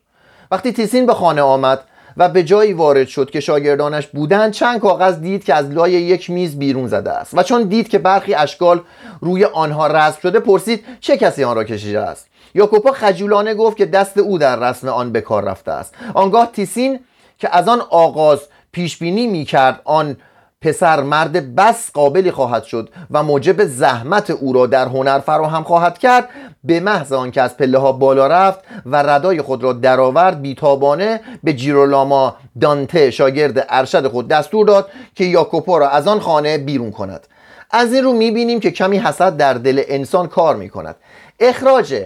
وقتی 0.51 0.71
تیسین 0.71 1.05
به 1.05 1.13
خانه 1.13 1.41
آمد 1.41 1.79
و 2.17 2.29
به 2.29 2.43
جایی 2.43 2.73
وارد 2.73 3.08
شد 3.08 3.29
که 3.29 3.39
شاگردانش 3.39 4.08
بودند 4.08 4.51
چند 4.51 4.79
کاغذ 4.79 5.19
دید 5.19 5.43
که 5.43 5.53
از 5.53 5.69
لای 5.69 5.91
یک 5.91 6.29
میز 6.29 6.60
بیرون 6.60 6.88
زده 6.88 7.12
است 7.12 7.38
و 7.38 7.43
چون 7.43 7.63
دید 7.63 7.88
که 7.88 7.99
برخی 7.99 8.34
اشکال 8.34 8.81
روی 9.21 9.45
آنها 9.45 9.88
رسم 9.88 10.19
شده 10.21 10.39
پرسید 10.39 10.86
چه 10.99 11.17
کسی 11.17 11.43
آن 11.43 11.55
را 11.55 11.63
کشیده 11.63 11.99
است؟ 11.99 12.27
یاکوپا 12.55 12.91
خجولانه 12.91 13.53
گفت 13.53 13.77
که 13.77 13.86
دست 13.86 14.17
او 14.17 14.38
در 14.38 14.69
رسم 14.69 14.88
آن 14.88 15.12
به 15.12 15.21
کار 15.21 15.43
رفته 15.43 15.71
است. 15.71 15.95
آنگاه 16.13 16.51
تیسین 16.51 16.99
که 17.38 17.55
از 17.55 17.67
آن 17.67 17.81
آغاز 17.89 18.39
پیش 18.71 18.97
بینی 18.97 19.27
می 19.27 19.45
کرد 19.45 19.81
آن 19.84 20.17
پسر 20.61 21.03
مرد 21.03 21.55
بس 21.55 21.91
قابلی 21.91 22.31
خواهد 22.31 22.63
شد 22.63 22.89
و 23.11 23.23
موجب 23.23 23.65
زحمت 23.65 24.29
او 24.29 24.53
را 24.53 24.67
در 24.67 24.87
هنر 24.87 25.19
فراهم 25.19 25.63
خواهد 25.63 25.97
کرد 25.97 26.29
به 26.63 26.79
محض 26.79 27.13
آنکه 27.13 27.41
از 27.41 27.57
پله 27.57 27.77
ها 27.77 27.91
بالا 27.91 28.27
رفت 28.27 28.59
و 28.85 28.95
ردای 28.95 29.41
خود 29.41 29.63
را 29.63 29.73
درآورد 29.73 30.41
بیتابانه 30.41 31.21
به 31.43 31.53
جیرولاما 31.53 32.35
دانته 32.61 33.11
شاگرد 33.11 33.65
ارشد 33.69 34.07
خود 34.07 34.27
دستور 34.27 34.65
داد 34.65 34.89
که 35.15 35.25
یاکوپو 35.25 35.79
را 35.79 35.89
از 35.89 36.07
آن 36.07 36.19
خانه 36.19 36.57
بیرون 36.57 36.91
کند. 36.91 37.27
از 37.71 37.93
این 37.93 38.03
رو 38.03 38.13
می‌بینیم 38.13 38.59
که 38.59 38.71
کمی 38.71 38.97
حسد 38.97 39.37
در 39.37 39.53
دل 39.53 39.81
انسان 39.87 40.27
کار 40.27 40.55
می‌کند. 40.55 40.95
اخراج 41.39 42.05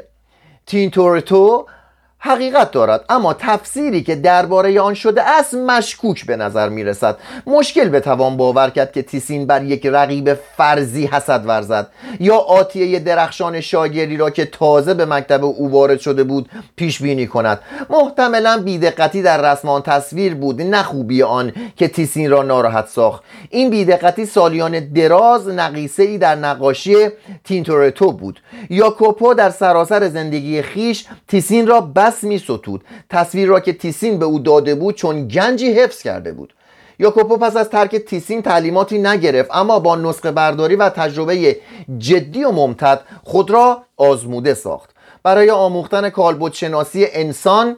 تینتورتو 0.66 1.66
حقیقت 2.22 2.72
دارد 2.72 3.06
اما 3.10 3.34
تفسیری 3.34 4.04
که 4.04 4.16
درباره 4.16 4.82
آن 4.82 4.94
شده 4.94 5.24
است 5.24 5.54
مشکوک 5.54 6.26
به 6.26 6.36
نظر 6.36 6.70
می 6.70 6.84
رسد 6.84 7.18
مشکل 7.48 7.90
به 7.90 8.00
توان 8.00 8.38
باور 8.38 8.70
کرد 8.70 8.92
که 8.92 9.02
تیسین 9.02 9.48
بر 9.48 9.64
یک 9.64 9.86
رقیب 9.86 10.34
فرضی 10.34 11.06
حسد 11.06 11.46
ورزد 11.46 11.88
یا 12.20 12.36
آتیه 12.36 13.00
درخشان 13.00 13.62
شاگردی 13.62 14.18
را 14.18 14.30
که 14.30 14.46
تازه 14.46 14.94
به 14.94 15.06
مکتب 15.06 15.44
او 15.44 15.72
وارد 15.72 16.00
شده 16.00 16.24
بود 16.24 16.50
پیش 16.76 17.02
بینی 17.02 17.28
کند. 17.28 17.60
محتملا 17.90 18.62
بیدقتی 18.66 19.22
در 19.22 19.52
رسم 19.52 19.70
آن 19.70 19.82
تصویر 19.82 20.36
بود 20.36 20.62
نه 20.62 20.84
خوبی 20.84 21.24
آن 21.24 21.54
که 21.76 21.88
تیسین 21.88 22.32
را 22.32 22.44
ناراحت 22.44 22.88
ساخت. 22.88 23.24
این 23.50 23.70
بیدقتی 23.70 24.26
سالیان 24.26 24.80
دراز 24.80 25.50
نقیصه 25.50 26.04
ای 26.04 26.18
در 26.18 26.36
نقاشی 26.36 26.96
تینتورتو 27.44 28.12
بود. 28.12 28.40
یاکوپو 28.70 29.34
در 29.34 29.50
سراسر 29.50 30.10
زندگی 30.10 30.62
خویش 30.62 31.06
تیسین 31.28 31.68
را 31.68 31.82
بس 32.10 32.24
می 32.24 32.40
ستود. 32.40 32.84
تصویر 33.10 33.48
را 33.48 33.60
که 33.60 33.74
تیسین 33.74 34.20
به 34.20 34.26
او 34.26 34.40
داده 34.40 34.76
بود 34.76 34.96
چون 34.96 35.28
گنجی 35.28 35.74
حفظ 35.74 36.02
کرده 36.02 36.32
بود. 36.32 36.54
یاکوپو 37.00 37.38
پس 37.38 37.58
از 37.58 37.70
ترک 37.70 37.96
تیسین 37.96 38.42
تعلیماتی 38.42 38.98
نگرفت 38.98 39.50
اما 39.54 39.80
با 39.80 39.96
نسخه 39.96 40.32
برداری 40.32 40.76
و 40.76 40.90
تجربه 40.90 41.58
جدی 41.98 42.44
و 42.44 42.52
ممتد 42.52 43.02
خود 43.24 43.52
را 43.52 43.84
آزموده 43.98 44.54
ساخت. 44.54 44.90
برای 45.24 45.50
آموختن 45.50 46.10
کالبد 46.10 46.54
شناسی 46.54 47.08
انسان 47.14 47.78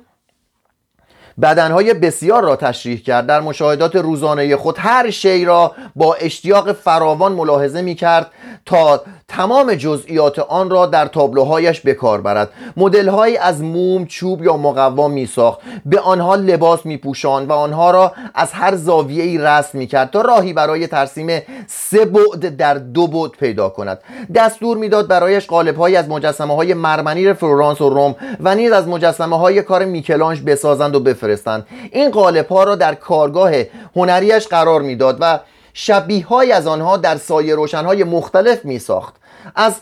بدنهای 1.42 1.94
بسیار 1.94 2.44
را 2.44 2.56
تشریح 2.56 3.02
کرد. 3.02 3.26
در 3.26 3.42
مشاهدات 3.42 3.96
روزانه 3.96 4.56
خود 4.56 4.76
هر 4.80 5.10
شی 5.10 5.46
را 5.46 5.76
با 5.96 6.14
اشتیاق 6.14 6.72
فراوان 6.72 7.32
ملاحظه 7.32 7.82
می 7.82 7.96
کرد 7.96 8.32
تا 8.66 9.04
تمام 9.32 9.74
جزئیات 9.74 10.40
آن 10.40 10.70
را 10.70 10.86
در 10.86 11.06
تابلوهایش 11.06 11.82
به 11.82 11.94
کار 11.94 12.22
برد. 12.22 12.50
مدلهایی 12.78 13.38
از 13.38 13.64
موم 13.64 14.06
چوب 14.06 14.44
یا 14.44 14.58
مقوا 14.58 15.08
می 15.08 15.26
ساخت 15.26 15.60
به 15.86 16.00
آنها 16.00 16.36
لباس 16.36 16.86
می 16.86 16.98
پوشان 16.98 17.46
و 17.46 17.52
آنها 17.52 17.92
را 17.92 18.12
از 18.36 18.52
هر 18.52 18.76
زاویه 18.76 19.24
ای 19.24 19.38
رسم 19.38 19.78
می 19.78 19.88
کرد 19.88 20.12
تا 20.12 20.22
راهی 20.22 20.54
برای 20.54 20.88
ترسیم 20.88 21.42
سه 21.68 22.06
بعد 22.06 22.58
در 22.58 22.74
دو 22.74 23.08
بعد 23.08 23.32
پیدا 23.32 23.70
کند. 23.70 24.00
دستور 24.36 24.78
می‌داد 24.78 25.08
برایش 25.08 25.48
قالبهایی 25.48 25.96
از 25.96 26.10
مجسمه 26.10 26.56
های 26.56 26.74
مرمنیر 26.74 27.34
فلورانس 27.34 27.82
و 27.82 27.90
روم 27.90 28.16
و 28.40 28.56
نیز 28.56 28.72
از 28.72 28.88
مجسمه 28.88 29.38
های 29.38 29.62
کار 29.62 29.86
میکلانج 29.86 30.42
بسازند 30.46 30.96
و 30.96 31.00
بفرستند. 31.00 31.66
این 31.92 32.12
قالب 32.12 32.48
ها 32.48 32.64
را 32.64 32.76
در 32.76 32.96
کارگاه 32.96 33.52
هنریش 33.96 34.48
قرار 34.48 34.82
می‌داد 34.82 35.18
و 35.20 35.40
شبیه 35.74 36.56
از 36.56 36.68
آنها 36.68 36.98
در 36.98 37.18
سایه 37.18 37.56
روشن 37.56 37.86
های 37.86 38.04
مختلف 38.04 38.66
می 38.66 38.80
ساخت 38.80 39.16
از 39.56 39.76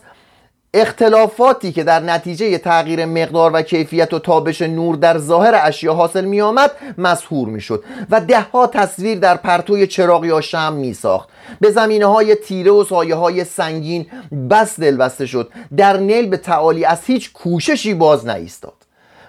اختلافاتی 0.74 1.72
که 1.72 1.84
در 1.84 2.00
نتیجه 2.00 2.58
تغییر 2.58 3.06
مقدار 3.06 3.52
و 3.54 3.62
کیفیت 3.62 4.14
و 4.14 4.20
تابش 4.20 4.62
نور 4.62 4.96
در 4.96 5.18
ظاهر 5.18 5.60
اشیا 5.64 5.94
حاصل 5.94 6.26
می 6.26 6.42
آمد 6.42 6.72
مسهور 6.98 7.50
می 7.50 7.62
شد 7.62 7.84
و 8.10 8.22
دهها 8.22 8.68
تصویر 8.68 9.20
در 9.20 9.38
پرتوی 9.38 9.88
چراغ 9.88 10.26
یا 10.26 10.42
شم 10.42 10.74
می 10.74 10.94
ساخت 10.94 11.30
به 11.62 11.72
زمینه 11.72 12.06
های 12.06 12.36
تیره 12.36 12.72
و 12.72 12.84
سایه 12.84 13.16
های 13.16 13.44
سنگین 13.44 14.06
بس 14.50 14.80
دلبسته 14.80 15.26
شد. 15.26 15.52
در 15.78 15.98
نیل 15.98 16.30
به 16.30 16.38
تعالی 16.38 16.86
از 16.86 17.06
هیچ 17.06 17.34
کوششی 17.34 17.94
باز 17.94 18.26
نایستاد 18.26 18.74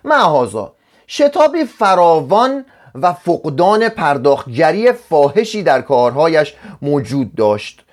معهازا 0.05 0.73
شتابی 1.07 1.65
فراوان 1.65 2.65
و 2.95 3.13
فقدان 3.13 3.89
پرداختگری 3.89 4.93
فاحشی 4.93 5.63
در 5.63 5.83
کارهایش 5.83 6.55
موجود 6.83 7.35
داشت 7.35 7.85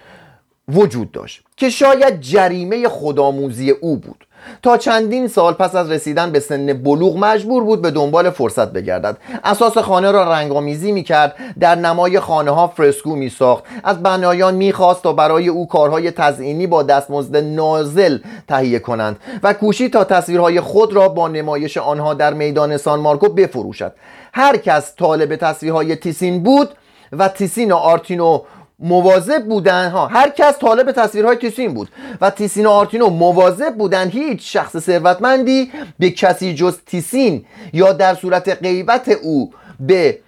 وجود 0.68 1.12
داشت 1.12 1.44
که 1.58 1.70
شاید 1.70 2.22
جریمه 2.22 2.88
خودآموزی 2.88 3.70
او 3.70 3.98
بود. 3.98 4.28
تا 4.64 4.78
چندین 4.78 5.28
سال 5.28 5.54
پس 5.54 5.76
از 5.76 5.92
رسیدن 5.92 6.32
به 6.32 6.40
سن 6.40 6.74
بلوغ 6.74 7.18
مجبور 7.18 7.64
بود 7.64 7.82
به 7.82 7.92
دنبال 7.92 8.30
فرصت 8.30 8.74
بگردد. 8.74 9.18
اثاث 9.44 9.78
خانه 9.78 10.12
را 10.12 10.32
رنگامیزی 10.32 10.92
می‌کرد 10.92 11.36
در 11.60 11.76
نمای 11.76 12.20
خانه 12.20 12.52
ها 12.52 12.68
فرسکو 12.68 13.16
میساخت. 13.16 13.64
از 13.84 14.04
بنایان 14.04 14.56
می‌خواست 14.56 15.04
تا 15.04 15.14
برای 15.14 15.48
او 15.48 15.68
کارهای 15.68 16.12
تزئینی 16.12 16.68
با 16.68 16.84
دستمزد 16.84 17.38
نازل 17.38 18.18
تهیه 18.48 18.80
کنند 18.80 19.20
و 19.44 19.54
کوشید 19.54 19.94
تا 19.94 20.04
تصویرهای 20.04 20.62
خود 20.62 20.94
را 20.94 21.10
با 21.10 21.28
نمایش 21.28 21.78
آنها 21.78 22.14
در 22.14 22.34
میدان 22.34 22.78
سان 22.78 23.00
مارکو 23.00 23.30
بفروشد. 23.30 23.94
هر 24.38 24.58
کس 24.58 24.96
طالب 24.96 25.36
تصویرهای 25.36 25.96
تیسین 25.96 26.44
بود 26.44 26.70
و 27.12 27.28
تیسین 27.30 27.72
و 27.72 27.76
آرتینو 27.76 28.42
مواظب 28.80 29.46
بودند 29.46 29.90
ها 29.90 30.08
هر 30.08 30.30
کس 30.30 30.60
طالب 30.60 30.92
تصویرهای 30.92 31.36
تیسین 31.36 31.74
بود 31.74 31.90
و 32.22 32.30
تیسین 32.30 32.66
و 32.66 32.70
آرتینو 32.70 33.10
مواظب 33.10 33.76
بودند 33.76 34.10
هیچ 34.10 34.54
شخص 34.54 34.78
ثروتمندی 34.78 35.72
به 36.00 36.10
کسی 36.10 36.56
جز 36.56 36.78
تیسین 36.86 37.46
یا 37.74 37.94
در 37.94 38.16
صورت 38.16 38.64
غیبت 38.64 39.10
او 39.10 39.54
به 39.80 40.20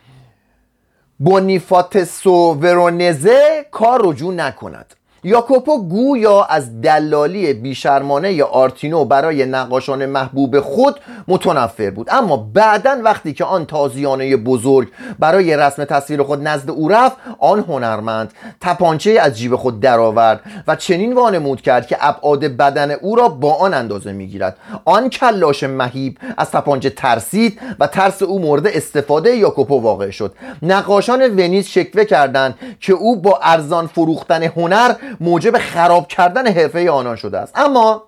بونیفاتسو 1.20 2.54
ورونزه 2.54 3.66
کار 3.72 4.02
رجوع 4.04 4.34
نکند. 4.34 4.96
یاکوپو 5.24 5.84
گویا 5.84 6.44
از 6.44 6.82
دلالی 6.82 7.54
بیشرمانه 7.54 8.44
آرتینو 8.44 9.06
برای 9.06 9.46
نقاشان 9.46 10.06
محبوب 10.06 10.60
خود 10.60 11.00
متنفر 11.28 11.90
بود. 11.90 12.08
اما 12.12 12.38
بعدا 12.54 12.98
وقتی 13.04 13.34
که 13.34 13.44
آن 13.46 13.66
تازیانه 13.66 14.38
بزرگ 14.38 14.88
برای 15.20 15.58
رسم 15.58 15.86
تصویر 15.86 16.24
خود 16.24 16.48
نزد 16.48 16.70
او 16.70 16.90
رفت 16.90 17.18
آن 17.40 17.60
هنرمند 17.60 18.34
تپانچه 18.62 19.12
از 19.22 19.38
جیب 19.38 19.56
خود 19.56 19.80
درآورد 19.80 20.42
و 20.68 20.76
چنین 20.76 21.14
وانمود 21.14 21.62
کرد 21.62 21.88
که 21.88 21.98
ابعاد 22.00 22.46
بدن 22.46 22.92
او 22.92 23.16
را 23.16 23.28
با 23.28 23.54
آن 23.54 23.74
اندازه 23.74 24.12
می‌گیرد. 24.12 24.58
آن 24.86 25.10
کلاش 25.10 25.64
مهیب 25.64 26.18
از 26.38 26.52
تپانچه 26.52 26.90
ترسید 26.90 27.60
و 27.80 27.88
ترس 27.88 28.22
او 28.22 28.40
مورد 28.40 28.68
استفاده 28.68 29.36
یاکوپو 29.36 29.80
واقع 29.82 30.10
شد. 30.10 30.36
نقاشان 30.62 31.22
ونیز 31.22 31.68
شکوه 31.68 32.04
کردند 32.04 32.56
که 32.80 32.94
او 32.94 33.22
با 33.22 33.40
ارزان 33.44 33.88
فروختن 33.88 34.44
هنر 34.44 34.94
موجب 35.20 35.58
خراب 35.58 36.08
کردن 36.08 36.48
حرفه 36.48 36.92
آنان 36.92 37.16
شده 37.16 37.38
است. 37.38 37.54
اما 37.58 38.04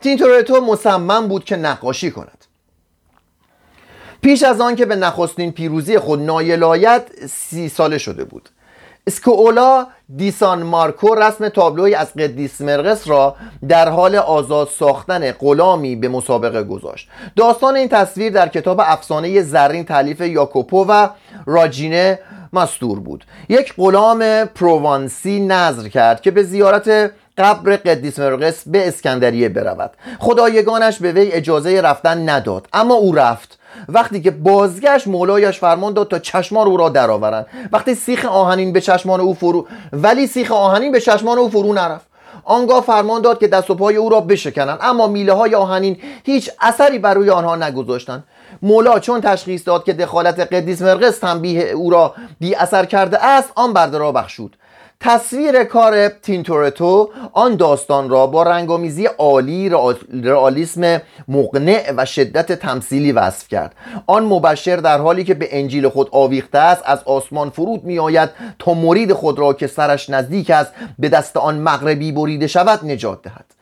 تینتورتو 0.00 0.60
مصمم 0.60 1.28
بود 1.28 1.44
که 1.44 1.56
نقاشی 1.56 2.10
کند. 2.10 2.44
پیش 4.20 4.42
از 4.42 4.60
آن 4.60 4.76
که 4.76 4.86
به 4.86 4.96
نخستین 4.96 5.52
پیروزی 5.52 5.98
خود 5.98 6.20
نایل 6.20 6.64
آید 6.64 7.02
سی 7.26 7.68
ساله 7.68 7.98
شده 7.98 8.24
بود. 8.24 8.48
اسکولا 9.06 9.86
دیسان 10.16 10.62
مارکو 10.62 11.14
رسم 11.14 11.48
تابلوی 11.48 11.94
از 11.94 12.14
قدیس 12.14 12.60
مرقس 12.60 13.08
را 13.08 13.36
در 13.68 13.88
حال 13.88 14.16
آزاد 14.16 14.68
ساختن 14.68 15.32
غلامی 15.32 15.96
به 15.96 16.08
مسابقه 16.08 16.62
گذاشت. 16.62 17.08
داستان 17.36 17.76
این 17.76 17.88
تصویر 17.88 18.32
در 18.32 18.48
کتاب 18.48 18.80
افسانه 18.84 19.42
زرین 19.42 19.84
تعلیف 19.84 20.20
یاکوپو 20.20 20.84
و 20.88 21.08
راجینه 21.46 22.18
مستور 22.52 23.00
بود. 23.00 23.24
یک 23.48 23.74
غلام 23.76 24.44
پروانسی 24.44 25.40
نظر 25.40 25.88
کرد 25.88 26.20
که 26.20 26.30
به 26.30 26.42
زیارت 26.42 27.10
قبر 27.38 27.76
قدیس 27.76 28.18
مرقس 28.18 28.62
به 28.68 28.88
اسکندریه 28.88 29.48
برود. 29.48 29.90
خدایگانش 30.18 30.98
به 30.98 31.12
وی 31.12 31.32
اجازه 31.32 31.80
رفتن 31.80 32.28
نداد 32.28 32.68
اما 32.72 32.94
او 32.94 33.14
رفت. 33.14 33.58
وقتی 33.88 34.20
که 34.20 34.30
بازگشت 34.30 35.06
مولایش 35.06 35.58
فرمان 35.58 35.92
داد 35.92 36.08
تا 36.08 36.18
چشمان 36.18 36.66
او 36.66 36.76
را 36.76 36.88
درآورند. 36.88 37.46
وقتی 37.72 37.94
سیخ 37.94 38.24
آهنین 38.24 38.72
به 38.72 38.80
چشمان 38.80 39.20
او 39.20 39.34
فرو 39.34 39.66
ولی 39.92 40.26
سیخ 40.26 40.52
آهنین 40.52 40.92
به 40.92 41.00
چشمان 41.00 41.38
او 41.38 41.48
فرو 41.48 41.72
نرفت. 41.72 42.06
آنگاه 42.44 42.82
فرمان 42.82 43.22
داد 43.22 43.38
که 43.38 43.48
دست 43.48 43.70
و 43.70 43.74
پای 43.74 43.96
او 43.96 44.08
را 44.08 44.20
بشکنند 44.20 44.78
اما 44.82 45.06
میله 45.06 45.32
های 45.32 45.54
آهنین 45.54 45.96
هیچ 46.24 46.50
اثری 46.60 46.98
بر 46.98 47.14
روی 47.14 47.30
آنها 47.30 47.56
نگذاشتند. 47.56 48.24
مولا 48.62 48.98
چون 48.98 49.20
تشخیص 49.20 49.66
داد 49.66 49.84
که 49.84 49.92
دخالت 49.92 50.40
قدیس 50.40 50.82
مرقس 50.82 51.18
تنبیه 51.18 51.62
او 51.62 51.90
را 51.90 52.14
بی 52.40 52.54
اثر 52.54 52.84
کرده 52.84 53.24
است 53.24 53.52
آن 53.54 53.72
برده 53.72 53.98
را 53.98 54.12
بخشود. 54.12 54.56
تصویر 55.00 55.64
کار 55.64 56.08
تینتورتو 56.08 57.10
آن 57.32 57.56
داستان 57.56 58.10
را 58.10 58.26
با 58.26 58.42
رنگامیزی 58.42 59.06
عالی 59.06 59.70
رئالیسم 60.24 61.02
مقنع 61.28 61.92
و 61.96 62.04
شدت 62.04 62.52
تمثیلی 62.52 63.12
وصف 63.12 63.48
کرد. 63.48 63.74
آن 64.06 64.24
مبشر 64.24 64.76
در 64.76 64.98
حالی 64.98 65.24
که 65.24 65.34
به 65.34 65.48
انجیل 65.50 65.88
خود 65.88 66.08
آویخته 66.12 66.58
است 66.58 66.82
از 66.84 67.02
آسمان 67.04 67.50
فرود 67.50 67.84
می 67.84 67.98
آید 67.98 68.30
تا 68.58 68.74
مرید 68.74 69.12
خود 69.12 69.38
را 69.38 69.52
که 69.52 69.66
سرش 69.66 70.10
نزدیک 70.10 70.50
است 70.50 70.72
به 70.98 71.08
دست 71.08 71.36
آن 71.36 71.58
مغربی 71.58 72.12
بریده 72.12 72.46
شود 72.46 72.84
نجات 72.84 73.22
دهد. 73.22 73.55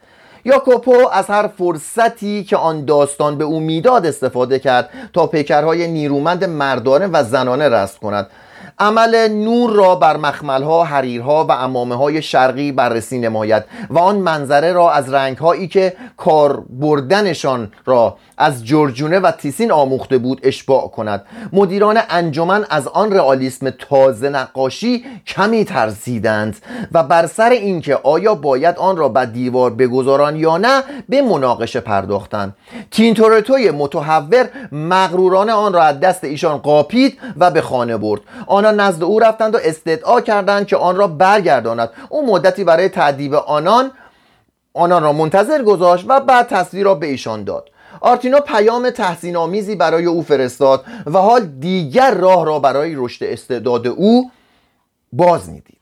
یاکوپو 0.45 1.09
از 1.13 1.27
هر 1.27 1.47
فرصتی 1.59 2.45
که 2.45 2.57
آن 2.57 2.85
داستان 2.85 3.39
به 3.39 3.45
او 3.45 3.61
می‌داد 3.61 4.07
استفاده 4.07 4.59
کرد 4.59 4.91
تا 5.13 5.27
پیکرهای 5.27 5.89
نیرومند 5.89 6.45
مردانه 6.45 7.07
و 7.07 7.25
زنانه 7.25 7.69
رسم 7.69 7.99
کند. 8.03 8.27
عمل 8.79 9.29
نور 9.29 9.71
را 9.71 9.95
بر 9.95 10.17
مخملها، 10.17 10.85
حریرها 10.85 11.45
و 11.45 11.53
امامه 11.53 11.95
های 11.95 12.23
شرقی 12.23 12.73
بررسی 12.73 13.19
نماید 13.19 13.65
و 13.91 13.99
آن 13.99 14.17
منظره 14.17 14.73
را 14.73 14.93
از 14.93 15.15
رنگهایی 15.15 15.69
که 15.69 15.97
کار 16.17 16.65
بردنشان 16.71 17.73
را 17.85 18.17
از 18.39 18.65
جورجونه 18.65 19.21
و 19.21 19.31
تیسین 19.31 19.73
آموخته 19.73 20.19
بود 20.19 20.41
اشباع 20.43 20.89
کند. 20.89 21.25
مدیران 21.53 22.01
انجمن 22.11 22.65
از 22.71 22.89
آن 22.89 23.13
رئالیسم 23.13 23.71
تازه 23.71 24.29
نقاشی 24.29 25.05
کمی 25.27 25.65
ترسیدند 25.65 26.57
و 26.93 27.03
بر 27.03 27.27
سر 27.27 27.51
اینکه 27.51 27.97
آیا 28.03 28.35
باید 28.35 28.77
آن 28.79 28.97
را 28.97 29.09
به 29.09 29.27
دیوار 29.27 29.71
بگذاران 29.71 30.37
یا 30.37 30.57
نه 30.57 30.83
به 31.09 31.23
مناقشه 31.23 31.81
پرداختند. 31.81 32.57
تینتورتوی 32.91 33.71
متحور 33.71 34.49
مغرورانه 34.73 35.53
آن 35.53 35.73
را 35.73 35.83
از 35.83 36.01
دست 36.01 36.25
ایشان 36.25 36.59
قاپید 36.59 37.19
و 37.37 37.51
به 37.51 37.61
خانه 37.61 37.97
برد. 37.97 38.21
آنان 38.65 38.81
نزد 38.81 39.03
او 39.03 39.21
رفتند 39.21 39.55
و 39.55 39.59
استدعا 39.63 40.21
کردند 40.21 40.67
که 40.67 40.77
آن 40.77 40.97
را 40.97 41.07
برگرداند. 41.07 41.91
او 42.09 42.27
مدتی 42.27 42.65
برای 42.65 42.89
تعدیب 42.89 43.35
آنان 43.35 43.91
آنان 44.75 45.03
را 45.03 45.13
منتظر 45.13 45.63
گذاشت 45.63 46.05
و 46.09 46.21
بعد 46.21 46.47
تصویر 46.49 46.85
را 46.85 46.95
به 46.95 47.07
ایشان 47.07 47.45
داد. 47.45 47.69
آرتینو 48.01 48.41
پیام 48.41 48.91
تحسین 48.91 49.37
آمیزی 49.37 49.77
برای 49.77 50.05
او 50.05 50.23
فرستاد 50.23 50.85
و 51.07 51.19
حال 51.19 51.47
دیگر 51.47 52.15
راه 52.15 52.47
را 52.47 52.59
برای 52.59 52.95
رشد 52.97 53.25
استعداد 53.25 53.87
او 53.87 54.31
باز 55.13 55.49
می‌دید. 55.51 55.74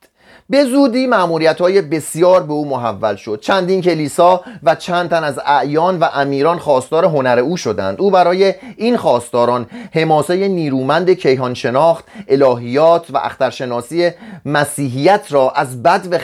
به 0.52 0.64
زودی 0.64 1.06
معمولیت 1.06 1.60
های 1.60 1.82
بسیار 1.82 2.42
به 2.42 2.52
او 2.52 2.68
محول 2.68 3.16
شد. 3.16 3.40
چندین 3.40 3.82
کلیسا 3.82 4.40
و 4.62 4.74
چند 4.74 5.10
تن 5.10 5.24
از 5.24 5.40
اعیان 5.46 5.98
و 5.98 6.08
امیران 6.14 6.58
خواستار 6.58 7.04
هنر 7.04 7.38
او 7.38 7.56
شدند. 7.56 8.00
او 8.00 8.10
برای 8.10 8.54
این 8.76 8.96
خواستاران 8.96 9.66
حماسه 9.94 10.48
نیرومند 10.48 11.10
کیهان 11.10 11.54
شناخت 11.54 12.04
الهیات 12.28 13.06
و 13.10 13.16
اخترشناسی 13.16 14.10
مسیحیت 14.44 15.26
را 15.30 15.50
از 15.50 15.82
بد 15.82 16.08
و 16.10 16.18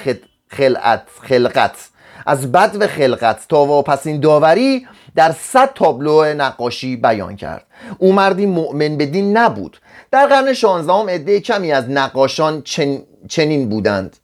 خلقت, 0.49 1.03
خلقت 1.23 1.89
از 2.27 2.53
بد 2.53 2.77
و 2.81 2.87
خلقت 2.87 3.49
تا 3.49 3.65
واپسین 3.65 4.21
داوری 4.21 4.87
در 5.15 5.33
صد 5.33 5.71
تابلو 5.75 6.25
نقاشی 6.25 6.97
بیان 6.97 7.37
کرد. 7.37 7.67
او 7.99 8.13
مردی 8.13 8.47
مؤمن 8.47 8.97
به 8.97 9.07
دین 9.07 9.37
نبود. 9.37 9.81
در 10.11 10.27
قرن 10.27 10.53
16 10.53 11.15
عده 11.15 11.41
کمی 11.41 11.73
از 11.73 11.91
نقاشان 11.91 12.63
چنین 13.29 13.69
بودند. 13.69 14.17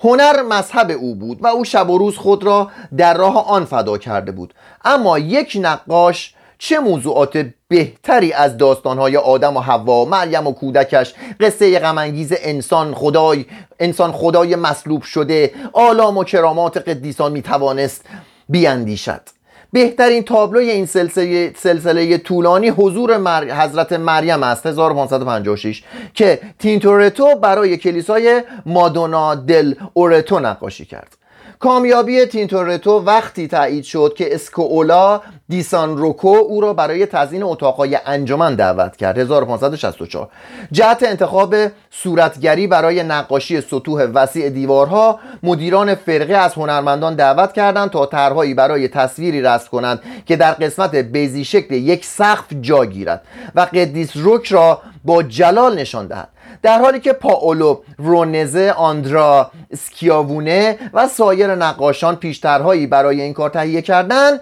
هنر 0.00 0.42
مذهب 0.42 0.90
او 0.90 1.14
بود 1.14 1.38
و 1.44 1.46
او 1.46 1.64
شب 1.64 1.90
و 1.90 1.98
روز 1.98 2.16
خود 2.16 2.44
را 2.44 2.70
در 2.96 3.16
راه 3.16 3.48
آن 3.48 3.64
فدا 3.64 3.98
کرده 3.98 4.32
بود. 4.32 4.54
اما 4.84 5.18
یک 5.18 5.58
نقاش 5.60 6.34
چه 6.58 6.78
موضوعات 6.78 7.46
بهتری 7.68 8.32
از 8.32 8.56
داستانهای 8.56 9.16
آدم 9.16 9.56
و 9.56 9.60
حوا 9.60 10.04
مریم 10.04 10.46
و 10.46 10.52
کودکش 10.52 11.14
قصه 11.40 11.78
غمانگیز 11.78 12.32
انسان 12.38 12.94
خدای 12.94 13.44
انسان 13.80 14.12
خدای 14.12 14.56
مصلوب 14.56 15.02
شده 15.02 15.54
آلام 15.72 16.16
و 16.18 16.24
کرامات 16.24 16.76
قدیسان 16.76 17.32
می‌توانست 17.32 18.04
بیاندیشد؟ 18.48 19.35
بهترین 19.76 20.22
تابلوی 20.22 20.70
این 20.70 20.86
سلسله, 20.86 21.52
سلسله 21.56 22.18
طولانی 22.18 22.68
حضور 22.68 23.16
مر... 23.16 23.44
حضرت 23.44 23.92
مریم 23.92 24.42
است 24.42 24.66
1556 24.66 25.82
که 26.14 26.40
تینتورتو 26.58 27.34
برای 27.34 27.76
کلیسای 27.76 28.42
مادونا 28.66 29.34
دل 29.34 29.74
اورتو 29.94 30.40
نقاشی 30.40 30.84
کرد. 30.84 31.15
کامیابی 31.58 32.26
تینتورتو 32.26 32.98
وقتی 33.00 33.48
تایید 33.48 33.84
شد 33.84 34.14
که 34.16 34.34
اسکولا 34.34 35.20
دی 35.48 35.72
سان 35.72 35.96
روکو 35.96 36.28
او 36.28 36.60
را 36.60 36.72
برای 36.72 37.06
تزیین 37.06 37.42
اتاقای 37.42 37.98
انجمن 38.06 38.54
دعوت 38.54 38.96
کرد. 38.96 39.18
1564 39.18 40.28
جهت 40.72 41.02
انتخاب 41.02 41.54
صورتگری 41.90 42.66
برای 42.66 43.02
نقاشی 43.02 43.60
سطوح 43.60 44.02
وسیع 44.02 44.48
دیوارها 44.48 45.18
مدیران 45.42 45.94
فرقه 45.94 46.34
از 46.34 46.54
هنرمندان 46.54 47.14
دعوت 47.14 47.52
کردند 47.52 47.90
تا 47.90 48.06
طرحهایی 48.06 48.54
برای 48.54 48.88
تصویری 48.88 49.42
رسم 49.42 49.68
کنند 49.68 50.02
که 50.26 50.36
در 50.36 50.52
قسمت 50.52 50.94
بیزی 50.94 51.44
شکل 51.44 51.74
یک 51.74 52.04
سقف 52.04 52.46
جا 52.60 52.84
گیرد 52.84 53.22
و 53.54 53.60
قدیس 53.60 54.10
روک 54.14 54.46
را 54.46 54.80
با 55.04 55.22
جلال 55.22 55.78
نشان 55.78 56.06
دهد. 56.06 56.28
در 56.62 56.78
حالی 56.78 57.00
که 57.00 57.12
پاولو 57.12 57.80
رونزه 57.98 58.74
آندرا 58.76 59.50
سکیاوونه 59.76 60.78
و 60.92 61.08
سایر 61.08 61.54
نقاشان 61.54 62.16
پیشترهایی 62.16 62.86
برای 62.86 63.20
این 63.20 63.32
کار 63.32 63.50
تهیه 63.50 63.82
کردند 63.82 64.40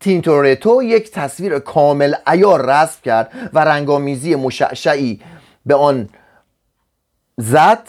تینتورتو 0.00 0.82
یک 0.82 1.10
تصویر 1.10 1.58
کامل 1.58 2.14
ایار 2.26 2.66
رسم 2.66 2.98
کرد 3.04 3.50
و 3.52 3.58
رنگامیزی 3.58 4.34
مشعشعی 4.34 5.20
به 5.66 5.74
آن 5.74 6.08
زد 7.36 7.88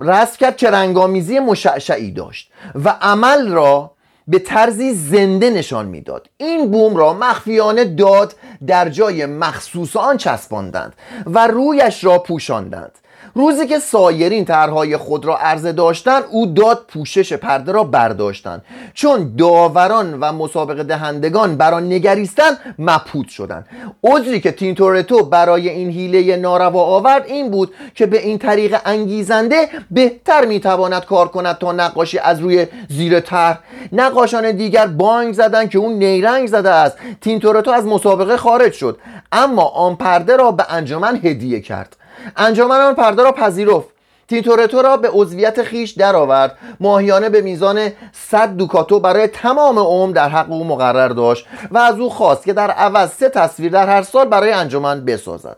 رسم 0.00 0.36
کرد 0.40 0.56
که 0.56 0.70
رنگامیزی 0.70 1.38
مشعشعی 1.38 2.10
داشت 2.10 2.52
و 2.74 2.88
عمل 3.00 3.48
را 3.48 3.92
به 4.28 4.38
طرزی 4.38 4.94
زنده 4.94 5.50
نشان 5.50 5.86
می‌داد. 5.86 6.30
این 6.36 6.70
بوم 6.70 6.96
را 6.96 7.12
مخفیانه 7.12 7.84
داد 7.84 8.34
در 8.66 8.88
جای 8.88 9.26
مخصوص 9.26 9.96
آن 9.96 10.16
چسباندند 10.16 10.94
و 11.26 11.46
رویش 11.46 12.04
را 12.04 12.18
پوشاندند. 12.18 12.98
روزی 13.34 13.66
که 13.66 13.78
سایرین 13.78 14.44
طرحهای 14.44 14.96
خود 14.96 15.24
را 15.24 15.38
عرضه 15.38 15.72
داشتند 15.72 16.24
او 16.30 16.46
داد 16.46 16.84
پوشش 16.88 17.32
پرده 17.32 17.72
را 17.72 17.84
برداشتند 17.84 18.64
چون 18.94 19.36
داوران 19.36 20.20
و 20.20 20.32
مسابقه 20.32 20.82
دهندگان 20.82 21.56
بر 21.56 21.74
آن 21.74 21.92
نگریستند 21.92 22.58
مپود 22.78 23.28
شدند. 23.28 23.66
عذری 24.04 24.40
که 24.40 24.52
تینتورتو 24.52 25.24
برای 25.24 25.68
این 25.68 25.90
حیله 25.90 26.36
ناروا 26.36 26.82
آورد 26.82 27.26
این 27.26 27.50
بود 27.50 27.74
که 27.94 28.06
به 28.06 28.22
این 28.22 28.38
طریق 28.38 28.76
انگیزنده 28.84 29.68
بهتر 29.90 30.44
می‌تواند 30.44 31.04
کار 31.04 31.28
کند 31.28 31.58
تا 31.58 31.72
نقاشی 31.72 32.18
از 32.18 32.40
روی 32.40 32.66
زیر 32.88 33.20
طرح. 33.20 33.58
نقاشان 33.92 34.50
دیگر 34.50 34.86
بانگ 34.86 35.34
زدند 35.34 35.70
که 35.70 35.78
اون 35.78 35.92
نیرنگ 35.92 36.48
زده 36.48 36.70
است. 36.70 36.98
تینتورتو 37.20 37.70
از 37.70 37.86
مسابقه 37.86 38.36
خارج 38.36 38.72
شد. 38.72 38.98
اما 39.32 39.64
آن 39.64 39.96
پرده 39.96 40.36
را 40.36 40.52
به 40.52 40.64
انجمن 40.68 41.16
هدیه 41.16 41.60
کرد. 41.60 41.96
انجمن 42.36 42.80
آن 42.80 42.94
پرده 42.94 43.22
را 43.22 43.32
پذیرفت. 43.32 43.88
تینتورتو 44.28 44.82
را 44.82 44.96
به 44.96 45.10
عضویت 45.12 45.62
خویش 45.62 45.90
درآورد. 45.90 46.58
ماهیانه 46.80 47.28
به 47.28 47.40
میزان 47.40 47.88
100 48.12 48.56
دوکاتو 48.56 49.00
برای 49.00 49.26
تمام 49.26 49.78
عمر 49.78 50.12
در 50.12 50.28
حق 50.28 50.50
او 50.50 50.64
مقرر 50.64 51.08
داشت 51.08 51.46
و 51.70 51.78
از 51.78 51.98
او 51.98 52.10
خواست 52.10 52.44
که 52.44 52.52
در 52.52 52.70
عوض 52.70 53.10
سه 53.10 53.28
تصویر 53.28 53.72
در 53.72 53.86
هر 53.86 54.02
سال 54.02 54.28
برای 54.28 54.52
انجمن 54.52 55.04
بسازد. 55.04 55.56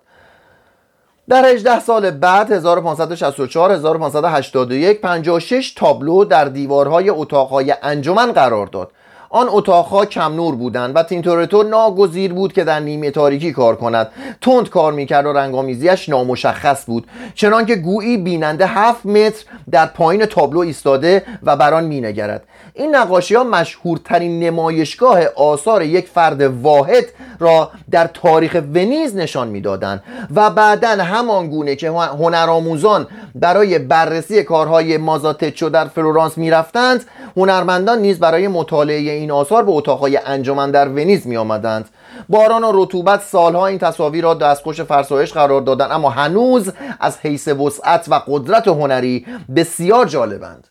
در 1.29 1.45
18 1.45 1.81
سال 1.81 2.11
بعد 2.11 2.53
1564 2.53 3.73
1581 3.73 5.01
56 5.01 5.75
تابلو 5.77 6.25
در 6.25 6.45
دیوارهای 6.45 7.11
اتاقهای 7.11 7.75
انجمن 7.83 8.33
قرار 8.33 8.67
داد. 8.67 8.91
آن 9.35 9.47
اتاقها 9.51 10.07
کم 10.07 10.35
نور 10.35 10.55
بودند 10.55 10.97
و 10.97 11.03
تینتورتو 11.03 11.63
ناگزیر 11.63 12.33
بود 12.33 12.53
که 12.53 12.65
در 12.65 12.81
نیمه 12.81 13.11
تاریکی 13.11 13.53
کار 13.53 13.77
کند. 13.77 14.09
تند 14.41 14.71
کار 14.71 14.93
می‌کرد 14.93 15.27
و 15.27 15.33
رنگامیزیش 15.33 16.09
نامشخص 16.09 16.87
بود. 16.87 17.07
چنانکه 17.35 17.77
گویی 17.77 18.17
بیننده 18.17 18.67
هفت 18.67 19.07
متر 19.07 19.45
در 19.71 19.87
پایین 19.87 20.27
تابلو 20.27 20.59
ایستاده 20.61 21.23
و 21.43 21.57
بر 21.57 21.75
آن 21.75 21.85
مینگرد. 21.85 22.45
این 22.75 22.97
نقاشی 22.97 23.35
ها 23.35 23.45
مشهورترین 23.45 24.41
نمایشگاه 24.41 25.21
آثار 25.37 25.83
یک 25.83 26.09
فرد 26.09 26.43
واحد 26.43 27.05
را 27.39 27.71
در 27.91 28.07
تاریخ 28.07 28.63
ونیز 28.75 29.17
نشان 29.17 29.49
می‌دادند 29.49 30.03
و 30.35 30.51
بعدا 30.51 30.89
همان 30.89 31.49
گونه 31.49 31.77
که 31.77 31.91
هنرآموزان 31.91 33.07
برای 33.35 33.79
بررسی 33.79 34.43
کارهای 34.43 34.97
مازاتچو 34.97 35.69
در 35.69 35.85
فلورانس 35.85 36.39
می‌رفتند 36.39 37.05
هنرمندان 37.37 37.99
نیز 37.99 38.19
برای 38.19 38.49
مطالعه 38.49 39.01
آثار 39.31 39.65
به 39.65 39.73
اتاقهای 39.73 40.17
انجمن 40.17 40.71
در 40.71 40.89
ونیز 40.89 41.27
می 41.27 41.37
آمدند 41.37 41.89
باران 42.29 42.65
و 42.65 42.71
رطوبت 42.75 43.23
سالها 43.23 43.67
این 43.67 43.79
تصاویر 43.79 44.25
را 44.25 44.35
دستخوش 44.35 44.81
فرسایش 44.81 45.33
قرار 45.33 45.61
دادند 45.61 45.93
اما 45.93 46.11
هنوز 46.11 46.73
از 47.01 47.19
حیث 47.19 47.49
وسعت 47.49 48.07
و 48.09 48.23
قدرت 48.27 48.69
هنری 48.69 49.27
بسیار 49.57 50.07
جالبند. 50.07 50.69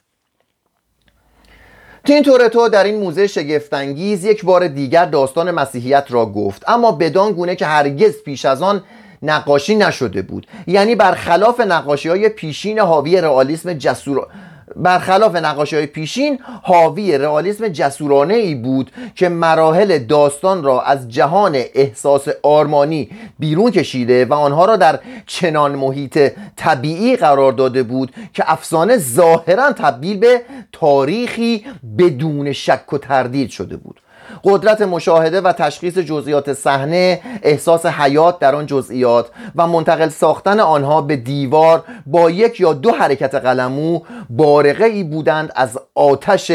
تورتو 2.06 2.70
در 2.70 2.84
این 2.84 3.00
موزه 3.00 3.28
شگفتانگیز 3.28 4.26
یک 4.26 4.46
بار 4.46 4.68
دیگر 4.68 5.06
داستان 5.06 5.52
مسیحیت 5.52 6.06
را 6.10 6.26
گفت 6.26 6.70
اما 6.70 6.92
بدان 6.92 7.32
گونه 7.32 7.56
که 7.56 7.66
هرگز 7.66 8.24
پیش 8.26 8.46
از 8.46 8.62
آن 8.62 8.84
نقاشی 9.24 9.76
نشده 9.76 10.22
بود. 10.22 10.48
یعنی 10.68 10.96
برخلاف 10.96 11.60
نقاشی 11.60 12.10
های 12.10 12.30
پیشین 12.30 12.80
حاوی 12.80 13.22
رئالیسم 13.22 13.74
جسور 13.74 14.28
برخلاف 14.76 15.36
نقاشی 15.36 15.76
های 15.76 15.86
پیشین 15.86 16.40
حاوی 16.64 17.18
رئالیسم 17.18 17.68
جسورانه 17.68 18.34
ای 18.34 18.56
بود 18.56 18.92
که 19.16 19.30
مراحل 19.30 19.98
داستان 19.98 20.64
را 20.64 20.82
از 20.82 21.10
جهان 21.10 21.56
احساس 21.56 22.28
آرمانی 22.44 23.10
بیرون 23.40 23.72
کشیده 23.72 24.26
و 24.26 24.34
آنها 24.34 24.66
را 24.66 24.76
در 24.76 25.00
چنان 25.26 25.76
محیط 25.76 26.32
طبیعی 26.56 27.16
قرار 27.16 27.52
داده 27.52 27.84
بود 27.84 28.14
که 28.34 28.44
افسانه 28.48 28.98
ظاهرا 28.98 29.72
تبدیل 29.72 30.18
به 30.18 30.42
تاریخی 30.72 31.66
بدون 31.98 32.52
شک 32.52 32.94
و 32.94 32.98
تردید 32.98 33.50
شده 33.50 33.78
بود. 33.78 34.03
قدرت 34.44 34.82
مشاهده 34.82 35.42
و 35.42 35.52
تشخیص 35.52 35.98
جزئیات 35.98 36.54
صحنه 36.54 37.22
احساس 37.44 37.86
حیات 37.86 38.40
در 38.40 38.56
آن 38.56 38.66
جزئیات 38.66 39.30
و 39.56 39.68
منتقل 39.68 40.10
ساختن 40.10 40.60
آنها 40.60 41.02
به 41.02 41.16
دیوار 41.16 41.84
با 42.06 42.30
یک 42.30 42.60
یا 42.60 42.74
دو 42.74 42.92
حرکت 42.92 43.36
قلمو 43.36 44.00
بارقه 44.30 44.86
ای 44.86 45.04
بودند 45.04 45.52
از 45.56 45.80
آتش 45.96 46.52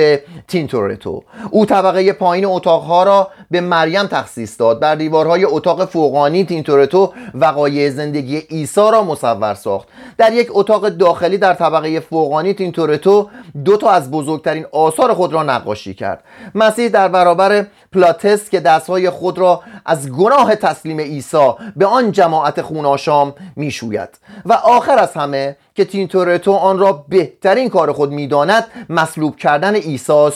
تینتورتو. 0.49 1.23
او 1.51 1.67
طبقه 1.67 2.13
پایین 2.13 2.45
اتاقها 2.45 3.03
را 3.03 3.29
به 3.51 3.61
مریم 3.61 4.07
تخصیص 4.07 4.61
داد. 4.61 4.81
بر 4.81 4.95
دیوارهای 4.95 5.45
اتاق 5.45 5.85
فوقانی 5.85 6.45
تینتورتو 6.45 7.13
وقایع 7.35 7.91
زندگی 7.91 8.39
عیسی 8.39 8.81
را 8.93 9.03
مصور 9.03 9.55
ساخت. 9.55 9.89
در 10.19 10.33
یک 10.33 10.49
اتاق 10.51 10.89
داخلی 10.89 11.39
در 11.39 11.55
طبقه 11.55 12.01
فوقانی 12.01 12.55
تینتورتو 12.55 13.29
دو 13.65 13.77
تا 13.77 13.91
از 13.91 14.11
بزرگترین 14.11 14.67
آثار 14.73 15.15
خود 15.15 15.33
را 15.33 15.43
نقاشی 15.43 15.95
کرد. 15.95 16.25
مسیح 16.55 16.89
در 16.89 17.09
برابر 17.09 17.67
پیلاطس 17.93 18.51
که 18.51 18.61
دستهای 18.61 19.11
خود 19.11 19.39
را 19.39 19.63
از 19.87 20.13
گناه 20.13 20.57
تسلیم 20.57 21.01
عیسی 21.01 21.53
به 21.77 21.87
آن 21.87 22.13
جماعت 22.13 22.63
خون‌آشام 22.63 23.35
می‌شوید. 23.57 24.09
و 24.45 24.53
آخر 24.53 24.99
از 24.99 25.13
همه 25.13 25.57
که 25.75 25.85
تینتورتو 25.85 26.53
آن 26.53 26.79
را 26.79 26.93
بهترین 26.93 27.69
کار 27.69 27.93
خود 27.93 28.13
می‌داند 28.13 28.65
مصلوب 28.89 29.37
کردن 29.37 29.75
عیسی 29.75 30.31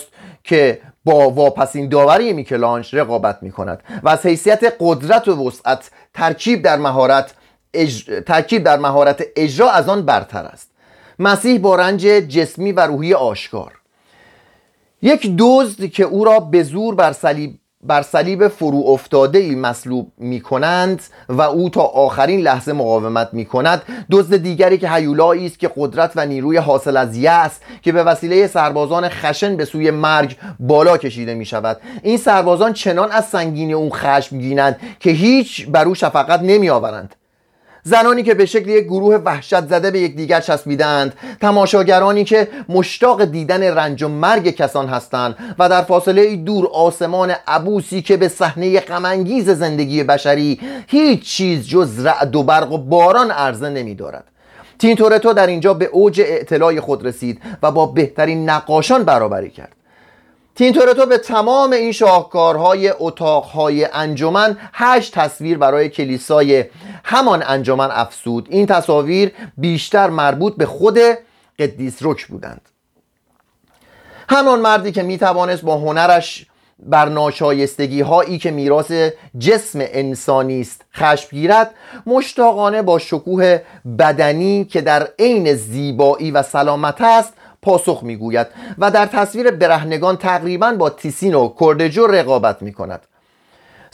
که 0.45 0.81
با 1.05 1.31
واپسین 1.31 1.89
داوری 1.89 2.33
میکلانژ 2.33 2.97
رقابت 2.97 3.39
می 3.43 3.51
کند 3.51 3.83
و 4.03 4.09
از 4.09 4.27
حیثیت 4.27 4.75
قدرت 4.81 5.29
و 5.29 5.49
وسعت 5.49 5.91
ترکیب 6.15 6.63
در 6.63 6.77
مهارت 6.77 7.35
ترکیب 8.27 8.65
در 8.65 8.79
مهارت 8.79 9.23
اجرا 9.37 9.71
از 9.71 9.89
آن 9.89 10.03
برتر 10.03 10.45
است. 10.45 10.71
مسیح 11.19 11.59
با 11.59 11.77
رنج 11.77 12.01
جسمی 12.03 12.73
و 12.73 12.81
روحی 12.81 13.15
آشکار. 13.15 13.73
یک 15.03 15.35
دزد 15.39 15.85
که 15.85 16.05
او 16.05 16.25
را 16.25 16.41
به 16.41 16.63
زور 16.63 16.95
بر 16.95 17.13
صلیب 17.13 17.59
بر 17.85 18.03
صلیب 18.03 18.49
فرو 18.49 18.85
افتاده 18.87 19.39
ای 19.39 19.55
مصلوب 19.55 20.13
می 20.19 20.41
کنند 20.41 21.03
و 21.29 21.41
او 21.41 21.69
تا 21.69 21.81
آخرین 21.81 22.41
لحظه 22.41 22.73
مقاومت 22.73 23.29
می 23.33 23.45
کند 23.45 23.83
دزد 24.11 24.37
دیگری 24.37 24.79
که 24.79 24.91
هیولایی 24.91 25.47
است 25.47 25.59
که 25.59 25.71
قدرت 25.77 26.13
و 26.17 26.27
نیروی 26.27 26.57
حاصل 26.57 26.97
از 26.97 27.17
یأس 27.17 27.59
که 27.83 27.93
به 27.93 28.03
وسیله 28.03 28.47
سربازان 28.47 29.09
خشن 29.09 29.57
به 29.57 29.65
سوی 29.65 29.91
مرگ 29.91 30.37
بالا 30.61 30.97
کشیده 30.97 31.35
می 31.35 31.45
شود 31.45 31.81
این 32.03 32.17
سربازان 32.17 32.73
چنان 32.73 33.11
از 33.11 33.25
سنگینی 33.25 33.73
اون 33.73 33.91
خشم 33.91 34.39
گینند 34.39 34.77
که 35.01 35.11
هیچ 35.11 35.67
بر 35.69 35.85
او 35.85 35.95
شفقت 35.95 36.41
نمی 36.43 36.71
آورند 36.71 37.15
زنانی 37.85 38.23
که 38.23 38.35
به 38.35 38.47
شکل 38.47 38.69
یک 38.69 38.85
گروه 38.85 39.17
وحشت 39.17 39.67
زده 39.67 39.91
به 39.91 40.01
یکدیگر 40.01 40.41
چسبیدند. 40.41 41.15
تماشاگرانی 41.41 42.25
که 42.25 42.49
مشتاق 42.69 43.25
دیدن 43.25 43.63
رنج 43.63 44.03
و 44.03 44.09
مرگ 44.09 44.51
کسان 44.51 44.89
هستند 44.89 45.37
و 45.59 45.69
در 45.69 45.83
فاصله 45.83 46.37
دور 46.37 46.67
آسمان 46.67 47.35
عبوسی 47.47 48.03
که 48.03 48.17
به 48.17 48.29
صحنه 48.29 48.81
غمانگیز 48.81 49.51
زندگی 49.51 50.03
بشری 50.03 50.61
هیچ 50.87 51.23
چیز 51.23 51.69
جز 51.69 52.07
رعد 52.07 52.37
و 52.37 52.43
برق 52.43 52.73
و 52.73 52.79
باران 52.79 53.31
عرضه 53.31 53.71
نمیدارد. 53.71 54.25
تینتورتو 54.79 55.33
در 55.33 55.47
اینجا 55.47 55.75
به 55.75 55.85
اوج 55.85 56.21
اعتلاع 56.21 56.81
خود 56.81 57.07
رسید 57.07 57.41
و 57.63 57.71
با 57.71 57.87
بهترین 57.87 58.51
نقاشان 58.51 59.05
برابری 59.05 59.51
کرد. 59.51 59.82
تینتورتو 60.55 61.07
به 61.07 61.19
تمام 61.19 61.73
این 61.73 61.93
شاهکارهای 61.93 62.93
اتاقهای 62.99 63.85
انجمن 63.93 64.57
هشت 64.73 65.15
تصویر 65.15 65.59
برای 65.59 65.89
کلیسای 65.89 66.65
همان 67.05 67.43
انجمن 67.47 67.91
افسود 67.91 68.47
این 68.51 68.67
تصاویر 68.67 69.33
بیشتر 69.59 70.11
مربوط 70.11 70.57
به 70.57 70.67
خود 70.67 70.99
قدیس 71.59 71.99
رک 72.03 72.27
بودند. 72.27 72.69
همان 74.29 74.61
مردی 74.61 74.93
که 74.93 75.03
می‌توانست 75.03 75.63
با 75.63 75.77
هنرش 75.77 76.47
بر 76.79 77.09
ناشایستگی 77.09 78.01
هایی 78.01 78.39
که 78.39 78.51
میراث 78.51 78.93
جسم 79.39 79.79
انسانی 79.83 80.61
است 80.61 80.85
خشم 80.95 81.29
گیرد 81.31 81.75
مشتاقانه 82.07 82.83
با 82.83 82.99
شکوه 82.99 83.59
بدنی 83.99 84.65
که 84.65 84.81
در 84.81 85.09
عین 85.19 85.55
زیبایی 85.55 86.31
و 86.31 86.43
سلامت 86.43 87.01
است 87.01 87.33
پاسخ 87.63 88.03
می‌گوید 88.03 88.47
و 88.79 88.91
در 88.91 89.07
تصویر 89.07 89.51
برهنگان 89.51 90.17
تقریبا 90.17 90.73
با 90.73 90.91
تیسین 90.91 91.35
و 91.35 91.55
کردجو 91.61 92.07
رقابت 92.07 92.63
می 92.63 92.73
کند 92.73 93.07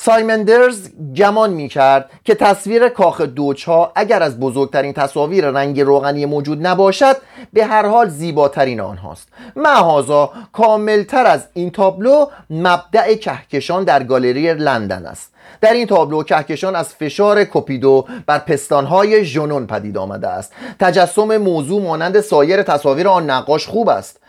سایمندز 0.01 0.89
گمان 1.17 1.51
می 1.51 1.69
کرد 1.69 2.11
که 2.25 2.35
تصویر 2.35 2.89
کاخ 2.89 3.21
دوجها 3.21 3.93
اگر 3.95 4.23
از 4.23 4.41
بزرگترین 4.41 4.93
تصاویر 4.93 5.51
رنگ 5.51 5.81
روغنی 5.81 6.27
موجود 6.27 6.67
نباشد 6.67 7.17
به 7.53 7.65
هر 7.65 7.87
حال 7.87 8.09
زیباترین 8.09 8.81
آنهاست. 8.81 9.29
معهذا 9.57 10.33
کاملتر 10.53 11.27
از 11.27 11.47
این 11.55 11.71
تابلو 11.71 12.27
مبدأ 12.51 13.15
کهکشان 13.15 13.85
در 13.85 14.03
گالری 14.03 14.55
لندن 14.55 15.07
است. 15.07 15.33
در 15.61 15.73
این 15.73 15.87
تابلو 15.87 16.23
کهکشان 16.23 16.77
از 16.77 16.95
فشار 16.95 17.45
کوپیدو 17.45 18.07
بر 18.27 18.39
پستانهای 18.39 19.25
ژونون 19.25 19.67
پدید 19.67 19.99
آمده 19.99 20.29
است. 20.29 20.53
تجسم 20.81 21.37
موضوع 21.37 21.83
مانند 21.83 22.21
سایر 22.21 22.63
تصاویر 22.63 23.09
آن 23.09 23.31
نقاش 23.31 23.67
خوب 23.67 23.89
است. 23.89 24.21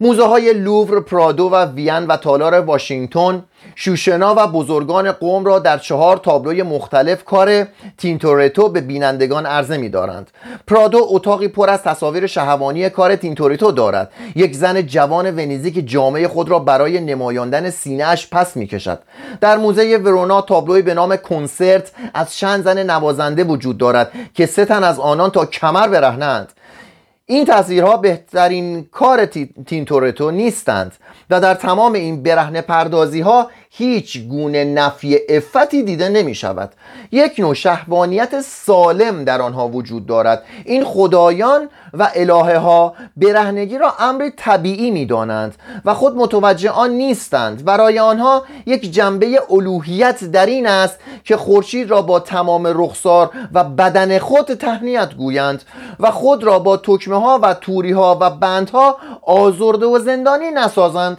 موزه 0.00 0.26
های 0.26 0.52
لوور، 0.52 1.00
پرادو 1.00 1.44
و 1.44 1.64
وین 1.64 2.06
و 2.06 2.16
تالار 2.16 2.54
واشنگتن 2.54 3.44
شوشنا 3.74 4.34
و 4.38 4.46
بزرگان 4.46 5.12
قوم 5.12 5.44
را 5.44 5.58
در 5.58 5.78
چهار 5.78 6.16
تابلوی 6.16 6.62
مختلف 6.62 7.24
کار 7.24 7.66
تینتورتو 7.98 8.68
به 8.68 8.80
بینندگان 8.80 9.46
عرضه 9.46 9.76
می 9.76 9.88
دارند 9.88 10.30
پرادو 10.66 11.06
اتاقی 11.10 11.48
پر 11.48 11.70
از 11.70 11.82
تصاویر 11.82 12.26
شهوانی 12.26 12.90
کار 12.90 13.16
تینتورتو 13.16 13.72
دارد. 13.72 14.12
یک 14.36 14.54
زن 14.54 14.82
جوان 14.82 15.30
ونیزی 15.30 15.70
که 15.70 15.82
جامه 15.82 16.28
خود 16.28 16.48
را 16.48 16.58
برای 16.58 17.00
نمایاندن 17.00 17.70
سینه‌اش 17.70 18.28
پس 18.30 18.56
می 18.56 18.66
کشد 18.66 18.98
در 19.40 19.56
موزه 19.56 19.96
ورونا 19.96 20.40
تابلوی 20.40 20.82
به 20.82 20.94
نام 20.94 21.16
کنسرت 21.16 21.92
از 22.14 22.36
چند 22.36 22.64
زن 22.64 22.90
نوازنده 22.90 23.44
وجود 23.44 23.78
دارد 23.78 24.12
که 24.34 24.46
سه 24.46 24.64
تن 24.64 24.84
از 24.84 25.00
آنان 25.00 25.30
تا 25.30 25.46
کمر 25.46 25.88
برهنه‌اند 25.88 26.52
این 27.28 27.44
تصویرها 27.44 27.96
بهترین 27.96 28.84
کار 28.92 29.26
تینتورتو 29.66 30.30
نیستند 30.30 30.96
و 31.30 31.40
در 31.40 31.54
تمام 31.54 31.92
این 31.92 32.22
برهنه 32.22 32.60
پردازی 32.60 33.20
ها 33.20 33.50
هیچ 33.78 34.18
گونه 34.18 34.64
نفی 34.64 35.18
افتی 35.28 35.82
دیده 35.82 36.08
نمی 36.08 36.34
شود 36.34 36.72
یک 37.12 37.32
نوع 37.38 37.54
شهوانیت 37.54 38.40
سالم 38.40 39.24
در 39.24 39.42
آنها 39.42 39.68
وجود 39.68 40.06
دارد. 40.06 40.42
این 40.64 40.84
خدایان 40.84 41.68
و 41.92 42.10
الهه 42.14 42.58
ها 42.58 42.94
برهنگی 43.16 43.78
را 43.78 43.94
امر 43.98 44.30
طبیعی 44.36 44.90
می 44.90 45.06
دانند 45.06 45.54
و 45.84 45.94
خود 45.94 46.16
متوجه 46.16 46.70
آن 46.70 46.90
نیستند. 46.90 47.64
برای 47.64 47.98
آنها 47.98 48.42
یک 48.66 48.90
جنبه 48.90 49.40
الوهیت 49.50 50.24
در 50.24 50.46
این 50.46 50.66
است 50.66 50.98
که 51.24 51.36
خورشید 51.36 51.90
را 51.90 52.02
با 52.02 52.20
تمام 52.20 52.66
رخسار 52.66 53.30
و 53.52 53.64
بدن 53.64 54.18
خود 54.18 54.54
تهنیت 54.54 55.14
گویند 55.14 55.62
و 56.00 56.10
خود 56.10 56.44
را 56.44 56.58
با 56.58 56.76
تکمه 56.76 57.20
ها 57.20 57.38
و 57.42 57.54
توری 57.54 57.92
ها 57.92 58.18
و 58.20 58.30
بندها 58.30 58.96
آزرده 59.22 59.86
و 59.86 59.98
زندانی 59.98 60.50
نسازند. 60.50 61.18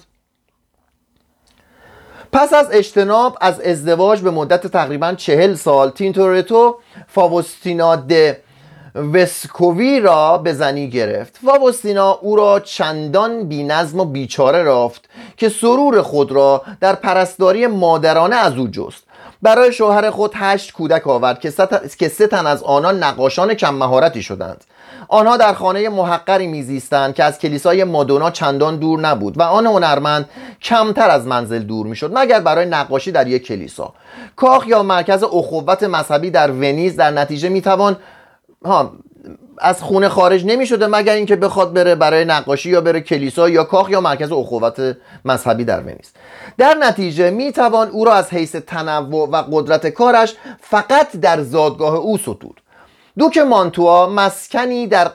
پس 2.31 2.53
از 2.53 2.67
اجتناب 2.71 3.37
از 3.41 3.61
ازدواج 3.61 4.21
به 4.21 4.31
مدت 4.31 4.67
تقریبا 4.67 5.13
چهل 5.13 5.55
سال 5.55 5.89
تینتورتو 5.89 6.75
فاوستینا 7.07 7.95
ده 7.95 8.41
وسکووی 9.13 9.99
را 9.99 10.37
به 10.37 10.53
زنی 10.53 10.89
گرفت. 10.89 11.37
فاوستینا 11.45 12.11
او 12.11 12.35
را 12.35 12.59
چندان 12.59 13.43
بی 13.43 13.63
نظم 13.63 13.99
و 13.99 14.05
بیچاره 14.05 14.63
رافت 14.63 15.09
که 15.37 15.49
سرور 15.49 16.01
خود 16.01 16.31
را 16.31 16.61
در 16.81 16.95
پرستاری 16.95 17.67
مادرانه 17.67 18.35
از 18.35 18.53
او 18.57 18.67
جست. 18.67 19.03
برای 19.41 19.73
شوهر 19.73 20.09
خود 20.09 20.31
هشت 20.35 20.71
کودک 20.73 21.07
آورد 21.07 21.39
که 21.97 22.09
سه 22.09 22.27
تن 22.27 22.47
از 22.47 22.63
آنان 22.63 23.03
نقاشان 23.03 23.53
کم 23.53 23.75
مهارتی 23.75 24.23
شدند. 24.23 24.63
آنها 25.07 25.37
در 25.37 25.53
خانه 25.53 25.89
محقری 25.89 26.47
میزیستند 26.47 27.13
که 27.13 27.23
از 27.23 27.39
کلیسای 27.39 27.83
مادونا 27.83 28.31
چندان 28.31 28.77
دور 28.77 28.99
نبود 28.99 29.39
و 29.39 29.41
آن 29.41 29.65
هنرمند 29.65 30.29
کمتر 30.61 31.09
از 31.09 31.27
منزل 31.27 31.59
دور 31.59 31.87
می‌شد 31.87 32.11
مگر 32.17 32.39
برای 32.39 32.65
نقاشی 32.65 33.11
در 33.11 33.27
یک 33.27 33.47
کلیسا. 33.47 33.93
کاخ 34.35 34.67
یا 34.67 34.83
مرکز 34.83 35.23
اخوت 35.23 35.83
مذهبی 35.83 36.31
در 36.31 36.51
ونیز 36.51 36.95
در 36.95 37.11
نتیجه 37.11 37.49
می‌توان 37.49 37.97
ها 38.65 38.93
از 39.59 39.81
خونه 39.83 40.09
خارج 40.09 40.45
نمی 40.45 40.67
شده 40.67 40.87
مگر 40.87 41.13
اینکه 41.13 41.35
بخواد 41.35 41.73
بره 41.73 41.95
برای 41.95 42.25
نقاشی 42.25 42.69
یا 42.69 42.81
بره 42.81 43.01
کلیسا 43.01 43.49
یا 43.49 43.63
کاخ 43.63 43.89
یا 43.89 44.01
مرکز 44.01 44.31
اخوت 44.31 44.97
مذهبی 45.25 45.63
در 45.63 45.79
ونیز. 45.79 46.11
در 46.57 46.73
نتیجه 46.73 47.29
می 47.29 47.51
توان 47.51 47.89
او 47.89 48.05
را 48.05 48.13
از 48.13 48.33
حیث 48.33 48.55
تنوع 48.55 49.29
و 49.29 49.43
قدرت 49.51 49.87
کارش 49.87 50.35
فقط 50.61 51.11
در 51.15 51.41
زادگاه 51.41 51.95
او 51.95 52.17
ستود. 52.17 52.61
دوک 53.17 53.37
مانتوا 53.37 54.09
مسکنی 54.09 54.87
در 54.87 55.11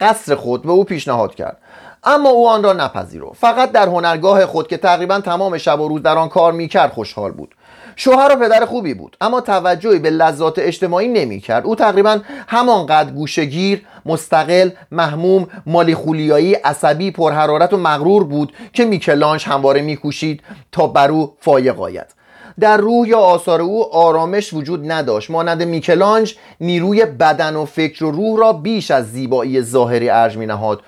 قصر 0.00 0.34
خود 0.34 0.62
به 0.62 0.72
او 0.72 0.84
پیشنهاد 0.84 1.34
کرد. 1.34 1.58
اما 2.04 2.28
او 2.28 2.48
آن 2.48 2.62
را 2.62 2.72
نپذیرفت. 2.72 3.40
فقط 3.40 3.72
در 3.72 3.86
هنرگاه 3.86 4.46
خود 4.46 4.68
که 4.68 4.76
تقریبا 4.76 5.20
تمام 5.20 5.58
شب 5.58 5.80
و 5.80 5.88
روز 5.88 6.02
در 6.02 6.18
آن 6.18 6.28
کار 6.28 6.52
می‌کرد 6.52 6.92
خوشحال 6.92 7.32
بود. 7.32 7.54
شوهر 7.96 8.32
و 8.32 8.36
پدر 8.36 8.64
خوبی 8.64 8.94
بود 8.94 9.16
اما 9.20 9.40
توجهی 9.40 9.98
به 9.98 10.10
لذات 10.10 10.58
اجتماعی 10.58 11.08
نمی‌کرد. 11.08 11.64
او 11.64 11.74
تقریبا 11.74 12.20
همانقدر 12.48 13.10
گوشگیر 13.10 13.86
مستقل 14.06 14.70
محموم 14.90 15.46
مالی 15.66 15.94
خولیایی 15.94 16.54
عصبی 16.54 17.10
پرحرارت 17.10 17.72
و 17.72 17.76
مغرور 17.76 18.24
بود 18.24 18.52
که 18.72 18.84
میکلانج 18.84 19.44
همواره 19.48 19.80
میکوشید 19.80 20.42
تا 20.72 20.86
بر 20.86 21.10
او 21.10 21.32
فایق 21.40 21.80
آید. 21.80 22.23
در 22.60 22.76
روح 22.76 23.08
یا 23.08 23.18
آثار 23.18 23.60
او 23.60 23.94
آرامش 23.94 24.52
وجود 24.52 24.92
نداشت. 24.92 25.30
مانند 25.30 25.62
میکلانج 25.62 26.36
نیروی 26.60 27.04
بدن 27.04 27.56
و 27.56 27.64
فکر 27.64 28.04
و 28.04 28.10
روح 28.10 28.38
را 28.38 28.52
بیش 28.52 28.90
از 28.90 29.12
زیبایی 29.12 29.62
ظاهری 29.62 30.10
ارج 30.10 30.36
می 30.36 30.46
نهاد 30.46 30.80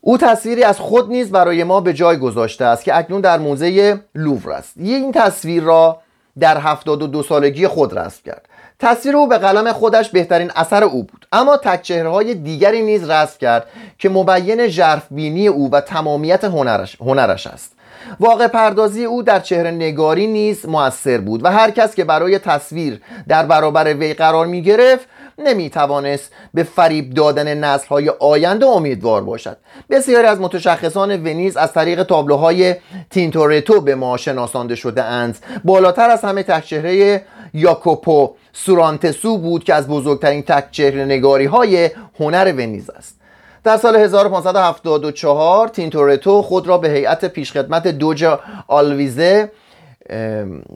او 0.00 0.18
تصویری 0.18 0.62
از 0.62 0.78
خود 0.78 1.10
نیز 1.10 1.30
برای 1.30 1.64
ما 1.64 1.80
به 1.80 1.92
جای 1.92 2.16
گذاشته 2.16 2.64
است 2.64 2.84
که 2.84 2.98
اکنون 2.98 3.20
در 3.20 3.38
موزه 3.38 4.00
لوور 4.14 4.52
است. 4.52 4.72
این 4.76 5.12
تصویر 5.12 5.62
را 5.62 5.98
در 6.38 6.58
هفتاد 6.58 7.02
و 7.02 7.06
دو 7.06 7.22
سالگی 7.22 7.66
خود 7.66 7.98
رسم 7.98 8.20
کرد. 8.26 8.48
تصویر 8.78 9.16
او 9.16 9.28
به 9.28 9.38
قلم 9.38 9.72
خودش 9.72 10.10
بهترین 10.10 10.50
اثر 10.56 10.84
او 10.84 11.02
بود. 11.02 11.26
اما 11.32 11.56
تکچهرهای 11.56 12.34
دیگری 12.34 12.82
نیز 12.82 13.10
رسم 13.10 13.38
کرد 13.40 13.66
که 13.98 14.08
مبین 14.08 14.66
ژرف 14.66 15.06
بینی 15.10 15.48
او 15.48 15.70
و 15.70 15.80
تمامیت 15.80 16.44
هنرش, 16.44 16.96
هنرش 17.00 17.46
است. 17.46 17.73
واقع 18.20 18.46
پردازی 18.46 19.04
او 19.04 19.22
در 19.22 19.40
چهره 19.40 19.70
نگاری 19.70 20.26
نیز 20.26 20.68
موثر 20.68 21.18
بود 21.18 21.44
و 21.44 21.52
هر 21.52 21.70
کس 21.70 21.94
که 21.94 22.04
برای 22.04 22.38
تصویر 22.38 23.00
در 23.28 23.46
برابر 23.46 23.94
وی 23.94 24.14
قرار 24.14 24.46
می 24.46 24.62
گرفت 24.62 25.06
نمی 25.38 25.70
توانست 25.70 26.32
به 26.54 26.62
فریب 26.62 27.14
دادن 27.14 27.54
نسل 27.54 27.86
های 27.86 28.08
آینده 28.08 28.66
امیدوار 28.66 29.24
باشد. 29.24 29.56
بسیاری 29.90 30.26
از 30.26 30.40
متشخصان 30.40 31.10
ونیز 31.10 31.56
از 31.56 31.72
طریق 31.72 32.02
تابلوهای 32.02 32.74
تینتورتو 33.10 33.80
به 33.80 33.94
ما 33.94 34.16
شناسانده 34.16 34.74
شده 34.74 35.02
اند. 35.02 35.38
بالاتر 35.64 36.10
از 36.10 36.24
همه 36.24 36.42
تکچهره 36.42 37.24
یاکوپو 37.54 38.34
سورانتسو 38.52 39.38
بود 39.38 39.64
که 39.64 39.74
از 39.74 39.88
بزرگترین 39.88 40.42
تکچهره 40.42 41.04
نگاری 41.04 41.44
های 41.44 41.90
هنر 42.20 42.52
ونیز 42.56 42.90
است. 42.90 43.23
در 43.64 43.76
سال 43.76 43.96
1574 43.96 45.68
تینتورتو 45.68 46.42
خود 46.42 46.66
را 46.66 46.78
به 46.78 46.88
هیئت 46.88 47.24
پیشخدمت 47.24 47.88
دوج 47.88 48.26
آلویزه 48.68 49.50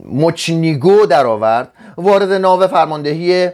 موچنیگو 0.05 1.07
درآورد. 1.07 1.73
وارد 1.97 2.33
ناو 2.33 2.67
فرماندهی 2.67 3.51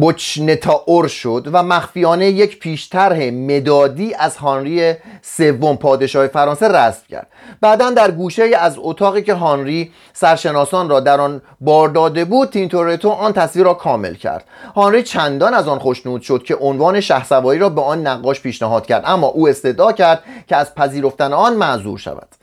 بوچنتاور 0.00 1.08
شد 1.08 1.48
و 1.52 1.62
مخفیانه 1.62 2.26
یک 2.26 2.58
پیش‌طرح 2.58 3.30
مدادی 3.30 4.14
از 4.14 4.36
هانری 4.36 4.94
سوم 5.22 5.76
پادشاه 5.76 6.26
فرانسه 6.26 6.68
رسم 6.68 7.02
کرد. 7.10 7.26
بعدا 7.60 7.90
در 7.90 8.10
گوشه 8.10 8.50
از 8.58 8.76
اتاقی 8.78 9.22
که 9.22 9.34
هانری 9.34 9.92
سرشناسان 10.12 10.88
را 10.88 11.00
در 11.00 11.20
آن 11.20 11.42
بار 11.60 11.88
داده 11.88 12.24
بود 12.24 12.50
تینتورتو 12.50 13.10
آن 13.10 13.32
تصویر 13.32 13.64
را 13.64 13.74
کامل 13.74 14.14
کرد. 14.14 14.44
هانری 14.74 15.02
چندان 15.02 15.54
از 15.54 15.68
آن 15.68 15.78
خوشنود 15.78 16.22
شد 16.22 16.42
که 16.42 16.54
عنوان 16.54 17.00
شهسواری 17.00 17.58
را 17.58 17.68
به 17.68 17.82
آن 17.82 18.06
نقاش 18.06 18.40
پیشنهاد 18.40 18.86
کرد 18.86 19.02
اما 19.06 19.26
او 19.26 19.48
استدعا 19.48 19.92
کرد 19.92 20.22
که 20.46 20.56
از 20.56 20.74
پذیرفتن 20.74 21.32
آن 21.32 21.54
معذور 21.56 21.98
شود. 21.98 22.35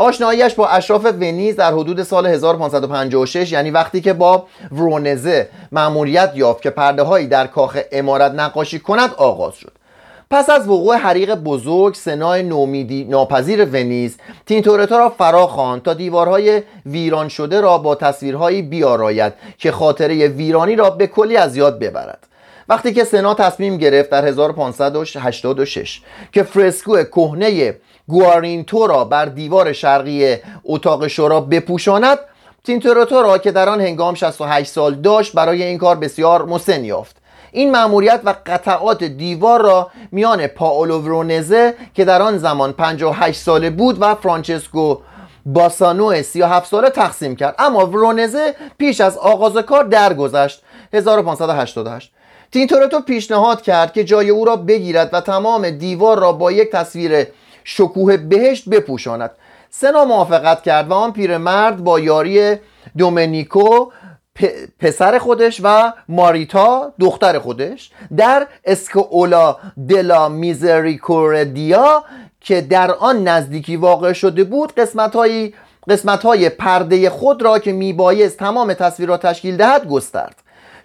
آشناییش 0.00 0.54
با 0.54 0.68
اشراف 0.68 1.04
ونیز 1.04 1.56
در 1.56 1.72
حدود 1.72 2.02
سال 2.02 2.26
1556 2.26 3.52
یعنی 3.52 3.70
وقتی 3.70 4.00
که 4.00 4.12
با 4.12 4.46
ورونزه 4.72 5.48
مأموریت 5.72 6.32
یافت 6.34 6.62
که 6.62 6.70
پرده 6.70 7.02
هایی 7.02 7.26
در 7.26 7.46
کاخ 7.46 7.78
امارت 7.92 8.32
نقاشی 8.32 8.78
کند 8.78 9.14
آغاز 9.16 9.54
شد. 9.54 9.72
پس 10.30 10.50
از 10.50 10.68
وقوع 10.68 10.96
حریق 10.96 11.34
بزرگ 11.34 11.94
سنای 11.94 12.42
نومیدی 12.42 13.04
ناپذیر 13.04 13.64
ونیز 13.64 14.16
تینتورتا 14.46 14.98
را 14.98 15.08
فرا 15.08 15.46
خواند 15.46 15.82
تا 15.82 15.94
دیوارهای 15.94 16.62
ویران 16.86 17.28
شده 17.28 17.60
را 17.60 17.78
با 17.78 17.94
تصویرهایی 17.94 18.62
بیاراید 18.62 19.32
که 19.58 19.72
خاطره 19.72 20.28
ویرانی 20.28 20.76
را 20.76 20.90
به 20.90 21.06
کلی 21.06 21.36
از 21.36 21.56
یاد 21.56 21.78
ببرد. 21.78 22.26
وقتی 22.70 22.92
که 22.92 23.04
سنا 23.04 23.34
تصمیم 23.34 23.76
گرفت 23.76 24.10
در 24.10 24.26
1586 24.26 26.00
که 26.32 26.42
فرسکو 26.42 27.02
کهنه 27.02 27.76
گوارینتو 28.08 28.86
را 28.86 29.04
بر 29.04 29.24
دیوار 29.24 29.72
شرقی 29.72 30.36
اتاق 30.64 31.06
شورا 31.06 31.40
بپوشاند 31.40 32.18
تینتوراتو 32.64 33.22
را 33.22 33.38
که 33.38 33.50
در 33.50 33.68
آن 33.68 33.80
هنگام 33.80 34.14
68 34.14 34.70
سال 34.70 34.94
داشت 34.94 35.32
برای 35.32 35.62
این 35.62 35.78
کار 35.78 35.96
بسیار 35.96 36.44
مسن 36.44 36.84
یافت. 36.84 37.16
این 37.52 37.70
مأموریت 37.70 38.20
و 38.24 38.34
قطعات 38.46 39.04
دیوار 39.04 39.62
را 39.62 39.90
میان 40.12 40.46
پاولو 40.46 40.98
ورونزه 40.98 41.74
که 41.94 42.04
در 42.04 42.22
آن 42.22 42.38
زمان 42.38 42.72
58 42.72 43.40
ساله 43.40 43.70
بود 43.70 43.96
و 44.02 44.14
فرانچسکو 44.14 44.98
باسانو 45.46 46.22
37 46.22 46.70
ساله 46.70 46.90
تقسیم 46.90 47.36
کرد. 47.36 47.54
اما 47.58 47.86
ورونزه 47.86 48.54
پیش 48.78 49.00
از 49.00 49.18
آغاز 49.18 49.56
کار 49.56 49.84
درگذشت. 49.84 50.62
1588 50.92 52.12
تینتورتو 52.52 53.00
پیشنهاد 53.00 53.62
کرد 53.62 53.92
که 53.92 54.04
جای 54.04 54.30
او 54.30 54.44
را 54.44 54.56
بگیرد 54.56 55.10
و 55.12 55.20
تمام 55.20 55.70
دیوار 55.70 56.18
را 56.18 56.32
با 56.32 56.52
یک 56.52 56.70
تصویر 56.70 57.26
شکوه 57.64 58.16
بهشت 58.16 58.68
بپوشاند. 58.68 59.30
سنا 59.70 60.04
موافقت 60.04 60.62
کرد 60.62 60.88
و 60.90 60.94
آن 60.94 61.12
پیرمرد 61.12 61.84
با 61.84 62.00
یاری 62.00 62.56
دومنیکو 62.98 63.90
پسر 64.80 65.18
خودش 65.18 65.60
و 65.64 65.92
ماریتا 66.08 66.92
دختر 67.00 67.38
خودش 67.38 67.90
در 68.16 68.46
اسکولا 68.64 69.56
دلا 69.88 70.28
میزریکوردیا 70.28 72.04
که 72.40 72.60
در 72.60 72.90
آن 72.90 73.28
نزدیکی 73.28 73.76
واقع 73.76 74.12
شده 74.12 74.44
بود 74.44 74.74
قسمت 74.74 75.16
های, 75.16 75.54
قسمت 75.88 76.22
های 76.22 76.48
پرده 76.48 77.10
خود 77.10 77.42
را 77.42 77.58
که 77.58 77.72
میبایست 77.72 78.38
تمام 78.38 78.74
تصویرات 78.74 79.26
تشکیل 79.26 79.56
دهد 79.56 79.88
گسترد. 79.88 80.34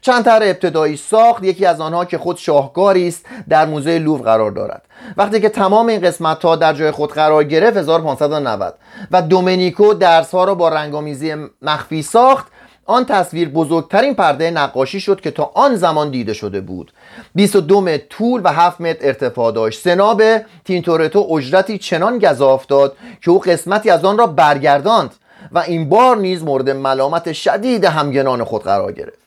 چند 0.06 0.26
طرح 0.26 0.48
ابتدایی 0.48 0.98
ساخت 0.98 1.44
یکی 1.44 1.66
از 1.66 1.82
آنها 1.82 2.06
که 2.06 2.18
خود 2.18 2.38
شاهکاری 2.38 3.08
است 3.08 3.26
در 3.50 3.66
موزه 3.66 4.00
لوور 4.00 4.22
قرار 4.22 4.52
دارد. 4.52 4.82
وقتی 5.18 5.42
که 5.42 5.50
تمام 5.50 5.88
این 5.88 6.02
قسمت 6.02 6.46
ها 6.46 6.56
در 6.56 6.74
جای 6.74 6.92
خود 6.92 7.14
قرار 7.14 7.44
گرفت 7.44 7.78
1590 7.78 8.76
و 9.12 9.22
دومنیکو 9.22 9.94
درس 9.94 10.32
ها 10.32 10.44
را 10.44 10.56
با 10.56 10.70
رنگامیزی 10.70 11.36
مخفی 11.62 12.02
ساخت. 12.02 12.48
آن 12.86 13.06
تصویر 13.06 13.50
بزرگترین 13.50 14.16
پرده 14.16 14.52
نقاشی 14.52 15.00
شد 15.00 15.22
که 15.22 15.32
تا 15.32 15.52
آن 15.54 15.76
زمان 15.76 16.12
دیده 16.12 16.34
شده 16.34 16.62
بود. 16.62 16.94
22 17.36 17.82
متر 17.82 18.04
طول 18.10 18.42
و 18.44 18.54
7 18.54 18.82
متر 18.82 19.08
ارتفاع 19.08 19.52
داشت. 19.52 19.82
سنا 19.82 20.03
به 20.03 20.24
تینتورتو 20.66 21.28
اجرتی 21.32 21.78
چنان 21.78 22.20
گزاف 22.20 22.66
داد 22.66 22.98
که 23.22 23.32
او 23.32 23.40
قسمتی 23.40 23.90
از 23.90 24.06
آن 24.06 24.18
را 24.18 24.28
برگرداند 24.28 25.16
و 25.52 25.60
این 25.60 25.90
بار 25.90 26.18
نیز 26.18 26.44
مورد 26.44 26.70
ملامت 26.70 27.34
شدید 27.34 27.86
همگنان 27.86 28.44
خود 28.44 28.64
قرار 28.64 28.92
گرفت. 28.92 29.25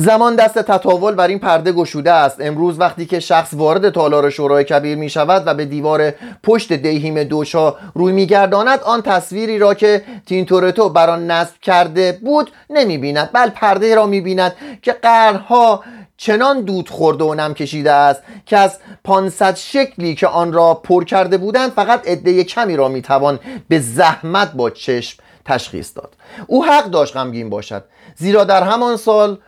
زمان 0.00 0.36
دست 0.36 0.58
تطاول 0.58 1.14
بر 1.14 1.28
این 1.28 1.38
پرده 1.38 1.72
گشوده 1.72 2.12
است. 2.12 2.40
امروز 2.40 2.80
وقتی 2.80 3.06
که 3.06 3.20
شخص 3.20 3.48
وارد 3.52 3.90
تالار 3.90 4.30
شورای 4.30 4.64
کبیر 4.64 4.98
می 4.98 5.10
شود 5.10 5.42
و 5.46 5.54
به 5.54 5.64
دیوار 5.64 6.14
پشت 6.42 6.72
دیهیم 6.72 7.24
دوج‌ها 7.24 7.74
روی 7.94 8.12
می 8.12 8.26
گرداند 8.26 8.80
آن 8.80 9.02
تصویری 9.02 9.58
را 9.58 9.74
که 9.74 10.04
تینتورتو 10.26 10.88
بر 10.88 11.10
آن 11.10 11.30
نصب 11.30 11.54
کرده 11.62 12.18
بود 12.24 12.50
نمی 12.70 12.98
بیند 12.98 13.30
بل 13.32 13.50
پرده 13.50 13.94
را 13.94 14.06
می 14.06 14.20
بیند 14.20 14.54
که 14.82 14.92
قرنها 14.92 15.84
چنان 16.16 16.60
دود 16.60 16.88
خورده 16.88 17.24
و 17.24 17.34
نم 17.34 17.54
کشیده 17.54 17.92
است 17.92 18.22
که 18.46 18.56
از 18.56 18.78
500 19.04 19.56
شکلی 19.56 20.14
که 20.14 20.26
آن 20.26 20.52
را 20.52 20.74
پر 20.74 21.04
کرده 21.04 21.38
بودند 21.38 21.70
فقط 21.70 22.08
عده 22.08 22.44
کمی 22.44 22.76
را 22.76 22.88
می‌توان 22.88 23.40
به 23.68 23.78
زحمت 23.78 24.52
با 24.52 24.70
چشم 24.70 25.18
تشخیص 25.44 25.96
داد. 25.96 26.12
او 26.46 26.64
حق 26.64 26.84
داشت 26.84 27.16
غمگین 27.16 27.50
باشد 27.50 27.84
زیرا 28.16 28.44
در 28.44 28.62
همان 28.62 28.96
سال 28.96 29.38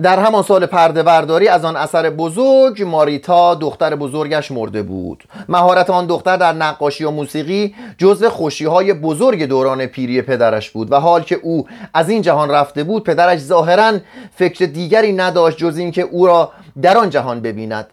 در 0.00 0.18
همان 0.18 0.42
سال 0.42 0.66
پرده 0.66 1.02
برداری 1.02 1.48
از 1.48 1.64
آن 1.64 1.76
اثر 1.76 2.10
بزرگ 2.10 2.82
ماریتا 2.82 3.54
دختر 3.54 3.96
بزرگش 3.96 4.50
مرده 4.50 4.82
بود. 4.82 5.24
مهارت 5.48 5.90
آن 5.90 6.06
دختر 6.06 6.36
در 6.36 6.52
نقاشی 6.52 7.04
و 7.04 7.10
موسیقی 7.10 7.74
جزو 7.98 8.28
خوشی 8.28 8.64
های 8.64 8.92
بزرگ 8.92 9.42
دوران 9.42 9.86
پیری 9.86 10.22
پدرش 10.22 10.70
بود 10.70 10.92
و 10.92 10.96
حال 10.96 11.22
که 11.22 11.34
او 11.42 11.66
از 11.94 12.08
این 12.08 12.22
جهان 12.22 12.50
رفته 12.50 12.84
بود 12.84 13.04
پدرش 13.04 13.38
ظاهرا 13.38 13.92
فکر 14.34 14.64
دیگری 14.66 15.12
نداشت 15.12 15.58
جز 15.58 15.76
اینکه 15.78 16.02
او 16.02 16.26
را 16.26 16.52
در 16.82 16.98
آن 16.98 17.10
جهان 17.10 17.40
ببیند. 17.40 17.86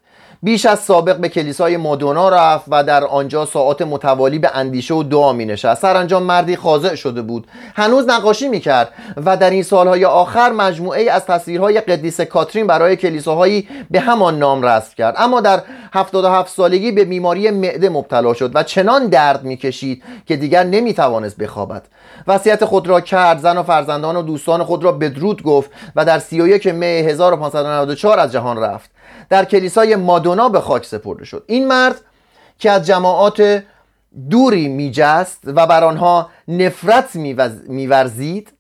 بیش 0.43 0.65
از 0.65 0.79
سابق 0.79 1.17
به 1.17 1.29
کلیسای 1.29 1.77
مادونا 1.77 2.29
رفت 2.29 2.65
و 2.67 2.83
در 2.83 3.03
آنجا 3.03 3.45
ساعات 3.45 3.81
متوالی 3.81 4.39
به 4.39 4.51
اندیشه 4.53 4.93
و 4.93 5.03
دعا 5.03 5.33
می 5.33 5.45
نشست 5.45 5.81
سرانجام 5.81 6.23
مردی 6.23 6.55
خاضع 6.55 6.95
شده 6.95 7.21
بود. 7.21 7.47
هنوز 7.75 8.09
نقاشی 8.09 8.47
می 8.47 8.59
کرد 8.59 8.91
و 9.25 9.37
در 9.37 9.49
این 9.49 9.63
سالهای 9.63 10.05
آخر 10.05 10.51
مجموعه 10.51 11.11
از 11.11 11.25
تصویرهای 11.25 11.81
قدیس 11.81 12.21
کاترین 12.21 12.67
برای 12.67 12.95
کلیساهایی 12.95 13.67
به 13.91 13.99
همان 13.99 14.39
نام 14.39 14.63
رسم 14.63 14.93
کرد. 14.97 15.15
اما 15.17 15.41
در 15.41 15.61
77 15.93 16.53
سالگی 16.53 16.91
به 16.91 17.05
بیماری 17.05 17.51
معده 17.51 17.89
مبتلا 17.89 18.33
شد 18.33 18.51
و 18.55 18.63
چنان 18.63 19.07
درد 19.07 19.43
می 19.43 19.57
کشید 19.57 20.03
که 20.25 20.35
دیگر 20.35 20.63
نمی 20.63 20.93
توانست 20.93 21.37
بخوابد. 21.37 21.83
وصیت 22.27 22.65
خود 22.65 22.87
را 22.87 23.01
کرد 23.01 23.39
زن 23.39 23.57
و 23.57 23.63
فرزندان 23.63 24.15
و 24.15 24.21
دوستان 24.21 24.63
خود 24.63 24.83
را 24.83 24.91
بدرود 24.91 25.43
گفت 25.43 25.71
و 25.95 26.05
در 26.05 26.19
31 26.19 26.67
می 26.67 26.85
1594 26.85 28.19
از 28.19 28.31
جهان 28.31 28.57
رفت. 28.57 28.98
در 29.29 29.45
کلیسای 29.45 29.95
مادونا 29.95 30.49
به 30.49 30.61
خاک 30.61 30.85
سپرده 30.85 31.25
شد. 31.25 31.43
این 31.47 31.67
مرد 31.67 32.01
که 32.59 32.71
از 32.71 32.87
جماعات 32.87 33.63
دوری 34.29 34.67
میجست 34.67 35.39
و 35.45 35.67
بر 35.67 35.83
آنها 35.83 36.29
نفرت 36.47 37.15
میورزید 37.67 38.53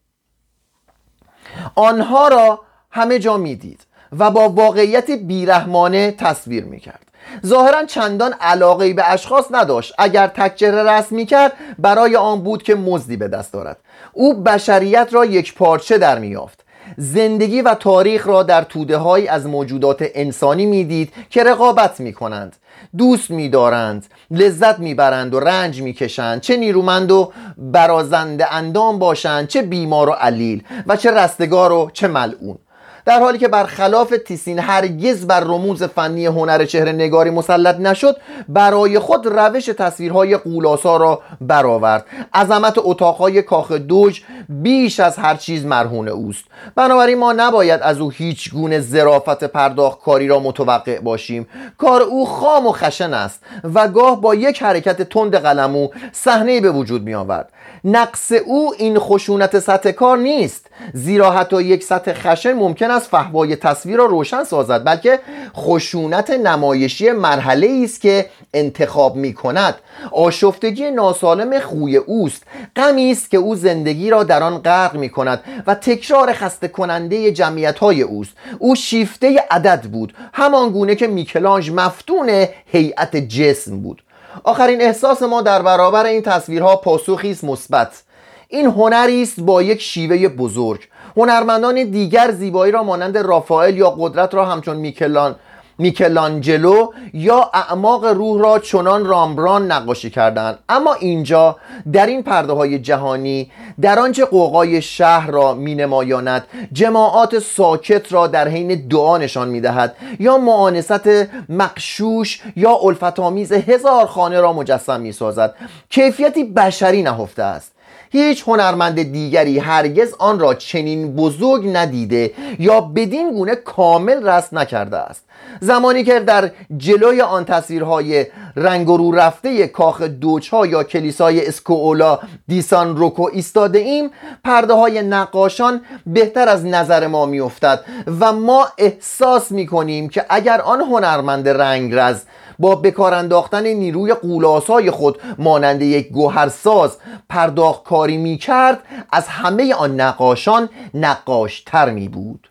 آنها 1.75 2.27
را 2.27 2.61
همه 2.91 3.19
جا 3.19 3.37
می‌دید 3.37 3.81
و 4.19 4.31
با 4.31 4.49
واقعیت 4.49 5.11
بیرحمانه 5.11 6.11
تصویر 6.11 6.63
می‌کرد. 6.63 7.05
ظاهرا 7.45 7.85
چندان 7.85 8.33
علاقه 8.33 8.93
به 8.93 9.11
اشخاص 9.11 9.45
نداشت. 9.51 9.93
اگر 9.97 10.27
تکچهره 10.27 10.83
رسم 10.83 11.15
می‌کرد 11.15 11.53
برای 11.79 12.15
آن 12.15 12.41
بود 12.41 12.63
که 12.63 12.75
مزدی 12.75 13.17
به 13.17 13.27
دست 13.27 13.53
دارد 13.53 13.77
او 14.13 14.33
بشریت 14.43 15.07
را 15.11 15.25
یک 15.25 15.55
پارچه 15.55 15.97
در 15.97 16.19
میافت 16.19 16.65
زندگی 16.97 17.61
و 17.61 17.73
تاریخ 17.73 18.27
را 18.27 18.43
در 18.43 18.63
توده 18.63 18.97
های 18.97 19.27
از 19.27 19.45
موجودات 19.45 20.05
انسانی 20.13 20.65
می‌دید 20.65 21.13
که 21.29 21.43
رقابت 21.43 21.99
می 21.99 22.13
کنند 22.13 22.55
دوست 22.97 23.31
میدارند 23.31 24.05
لذت 24.31 24.79
می‌برند 24.79 25.33
و 25.33 25.39
رنج 25.39 25.81
می‌کشند. 25.81 26.41
چه 26.41 26.57
نیرومند 26.57 27.11
و 27.11 27.31
برازنده 27.57 28.53
اندام 28.53 28.99
باشند 28.99 29.47
چه 29.47 29.61
بیمار 29.61 30.09
و 30.09 30.11
علیل 30.11 30.63
و 30.87 30.95
چه 30.95 31.11
رستگار 31.11 31.71
و 31.71 31.89
چه 31.93 32.07
ملعون. 32.07 32.57
در 33.05 33.19
حالی 33.19 33.37
که 33.37 33.47
برخلاف 33.47 34.13
تیسین 34.25 34.59
هرگز 34.59 35.27
بر 35.27 35.39
رموز 35.39 35.83
فنی 35.83 36.25
هنر 36.25 36.65
چهره 36.65 36.91
نگاری 36.91 37.29
مسلط 37.29 37.75
نشد 37.79 38.17
برای 38.49 38.99
خود 38.99 39.25
روش 39.25 39.65
تصویرهای 39.65 40.37
قولاسا 40.37 40.97
را 40.97 41.21
برآورد. 41.41 42.05
عظمت 42.33 42.73
اتاقهای 42.77 43.41
کاخ 43.41 43.71
دوج 43.71 44.21
بیش 44.49 44.99
از 44.99 45.17
هر 45.17 45.35
چیز 45.35 45.65
مرهون 45.65 46.07
اوست. 46.07 46.43
بنابراین 46.75 47.17
ما 47.17 47.33
نباید 47.33 47.81
از 47.81 47.99
او 47.99 48.09
هیچ 48.09 48.51
گونه 48.51 48.79
زرافت 48.79 49.43
پرداخت 49.43 49.99
کاری 50.01 50.27
را 50.27 50.39
متوقع 50.39 50.99
باشیم. 50.99 51.47
کار 51.77 52.01
او 52.01 52.25
خام 52.25 52.67
و 52.67 52.71
خشن 52.71 53.13
است 53.13 53.43
و 53.73 53.87
گاه 53.87 54.21
با 54.21 54.35
یک 54.35 54.63
حرکت 54.63 55.01
تند 55.01 55.35
قلمو 55.35 55.87
صحنه 56.11 56.61
به 56.61 56.71
وجود 56.71 57.03
می 57.03 57.15
آورد 57.15 57.51
نقص 57.83 58.31
او 58.31 58.73
این 58.77 58.99
خشونت 58.99 59.59
سطح 59.59 59.91
کار 59.91 60.17
نیست 60.17 60.69
زیرا 60.93 61.31
حتی 61.31 61.63
یک 61.63 61.83
سطح 61.83 62.13
خشن 62.13 62.53
ممکن 62.53 62.88
است 62.91 63.09
فهوای 63.09 63.55
تصویر 63.55 63.97
را 63.97 64.05
روشن 64.05 64.43
سازد 64.43 64.85
بلکه 64.85 65.19
خشونت 65.55 66.29
نمایشی 66.29 67.11
مرحله 67.11 67.81
است 67.83 68.01
که 68.01 68.29
انتخاب 68.53 69.15
می 69.15 69.33
کند 69.33 69.75
آشفتگی 70.11 70.91
ناسالم 70.91 71.59
خوی 71.59 71.97
اوست. 71.97 72.43
غمی 72.75 73.11
است 73.11 73.31
که 73.31 73.37
او 73.37 73.55
زندگی 73.55 74.09
را 74.09 74.23
در 74.23 74.43
آن 74.43 74.57
غرق 74.57 74.95
می 74.95 75.09
کند 75.09 75.43
و 75.67 75.75
تکرار 75.75 76.33
خسته 76.33 76.67
کننده 76.67 77.31
جمعیت 77.31 77.79
های 77.79 78.01
اوست. 78.01 78.31
او 78.59 78.75
شیفته 78.75 79.45
عدد 79.51 79.81
بود 79.81 80.13
همان 80.33 80.69
گونه 80.69 80.95
که 80.95 81.07
میکلانج 81.07 81.71
مفتون 81.71 82.45
هیئت 82.65 83.15
جسم 83.15 83.81
بود. 83.81 84.01
آخرین 84.43 84.81
احساس 84.81 85.23
ما 85.23 85.41
در 85.41 85.61
برابر 85.61 86.05
این 86.05 86.21
تصویرها 86.21 86.75
پاسخی 86.75 87.31
است 87.31 87.43
مثبت. 87.43 88.03
این 88.47 88.65
هنری 88.65 89.21
است 89.21 89.39
با 89.39 89.61
یک 89.61 89.81
شیوه 89.81 90.27
بزرگ. 90.27 90.87
هنرمندان 91.19 91.83
دیگر 91.83 92.31
زیبایی 92.31 92.71
را 92.71 92.83
مانند 92.83 93.17
رافائل 93.17 93.77
یا 93.77 93.89
قدرت 93.89 94.33
را 94.33 94.45
همچون 94.45 94.77
میکلان 94.77 95.35
میکلانجلو 95.77 96.87
یا 97.13 97.49
اعماق 97.53 98.05
روح 98.05 98.41
را 98.41 98.59
چنان 98.59 99.05
رامبران 99.05 99.71
نقاشی 99.71 100.09
کردند 100.09 100.59
اما 100.69 100.93
اینجا 100.93 101.55
در 101.93 102.05
این 102.05 102.23
پرده 102.23 102.53
های 102.53 102.79
جهانی 102.79 103.51
در 103.81 103.99
آنچه 103.99 104.25
قوقای 104.25 104.81
شهر 104.81 105.31
را 105.31 105.53
می 105.53 105.75
نمایاند 105.75 106.47
جماعات 106.73 107.39
ساکت 107.39 108.13
را 108.13 108.27
در 108.27 108.47
حین 108.47 108.87
دعا 108.87 109.17
نشان 109.17 109.49
می 109.49 109.61
دهد 109.61 109.95
یا 110.19 110.37
معانست 110.37 111.09
مقشوش 111.49 112.41
یا 112.55 112.79
الفتامیز 112.83 113.51
هزار 113.51 114.05
خانه 114.05 114.41
را 114.41 114.53
مجسم 114.53 115.01
می 115.01 115.11
سازد 115.11 115.55
کیفیتی 115.89 116.43
بشری 116.43 117.03
نهفته 117.03 117.43
است. 117.43 117.78
هیچ 118.11 118.43
هنرمند 118.47 119.03
دیگری 119.03 119.59
هرگز 119.59 120.13
آن 120.19 120.39
را 120.39 120.53
چنین 120.53 121.15
بزرگ 121.15 121.69
ندیده 121.73 122.31
یا 122.59 122.81
بدین 122.81 123.31
گونه 123.31 123.55
کامل 123.55 124.27
رسم 124.27 124.59
نکرده 124.59 124.97
است. 124.97 125.23
زمانی 125.59 126.03
که 126.03 126.19
در 126.19 126.51
جلوی 126.77 127.21
آن 127.21 127.45
تصویرهای 127.45 128.25
رنگ 128.59 128.87
رو 128.87 129.11
رفته 129.11 129.67
کاخ 129.67 130.01
دوچها 130.01 130.65
یا 130.65 130.83
کلیسای 130.83 131.47
اسکوولا 131.47 132.19
دیسان 132.47 132.97
روکو 132.97 133.29
ایستاده 133.33 133.79
ایم 133.79 134.09
پرده 134.43 134.73
های 134.73 135.01
نقاشان 135.01 135.81
بهتر 136.05 136.49
از 136.49 136.65
نظر 136.65 137.07
ما 137.07 137.25
میافتد 137.25 137.85
و 138.19 138.33
ما 138.33 138.67
احساس 138.77 139.51
می 139.51 139.67
کنیم 139.67 140.09
که 140.09 140.25
اگر 140.29 140.61
آن 140.61 140.81
هنرمند 140.81 141.49
رنگرز 141.49 142.21
با 142.59 142.75
بکار 142.75 143.13
انداختن 143.13 143.67
نیروی 143.67 144.13
قولاسای 144.13 144.91
خود 144.91 145.21
مانند 145.37 145.81
یک 145.81 146.09
گوهرساز 146.09 146.97
پرداخت 147.29 147.83
کاری 147.83 148.17
می 148.17 148.37
کرد 148.37 148.79
از 149.11 149.27
همه 149.27 149.73
آن 149.73 150.01
نقاشان 150.01 150.69
نقاشتر 150.93 151.89
می 151.89 152.07
بود 152.07 152.49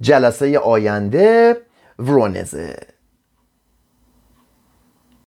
جلسه 0.00 0.58
آینده 0.58 1.56
ورونزه 1.98 2.91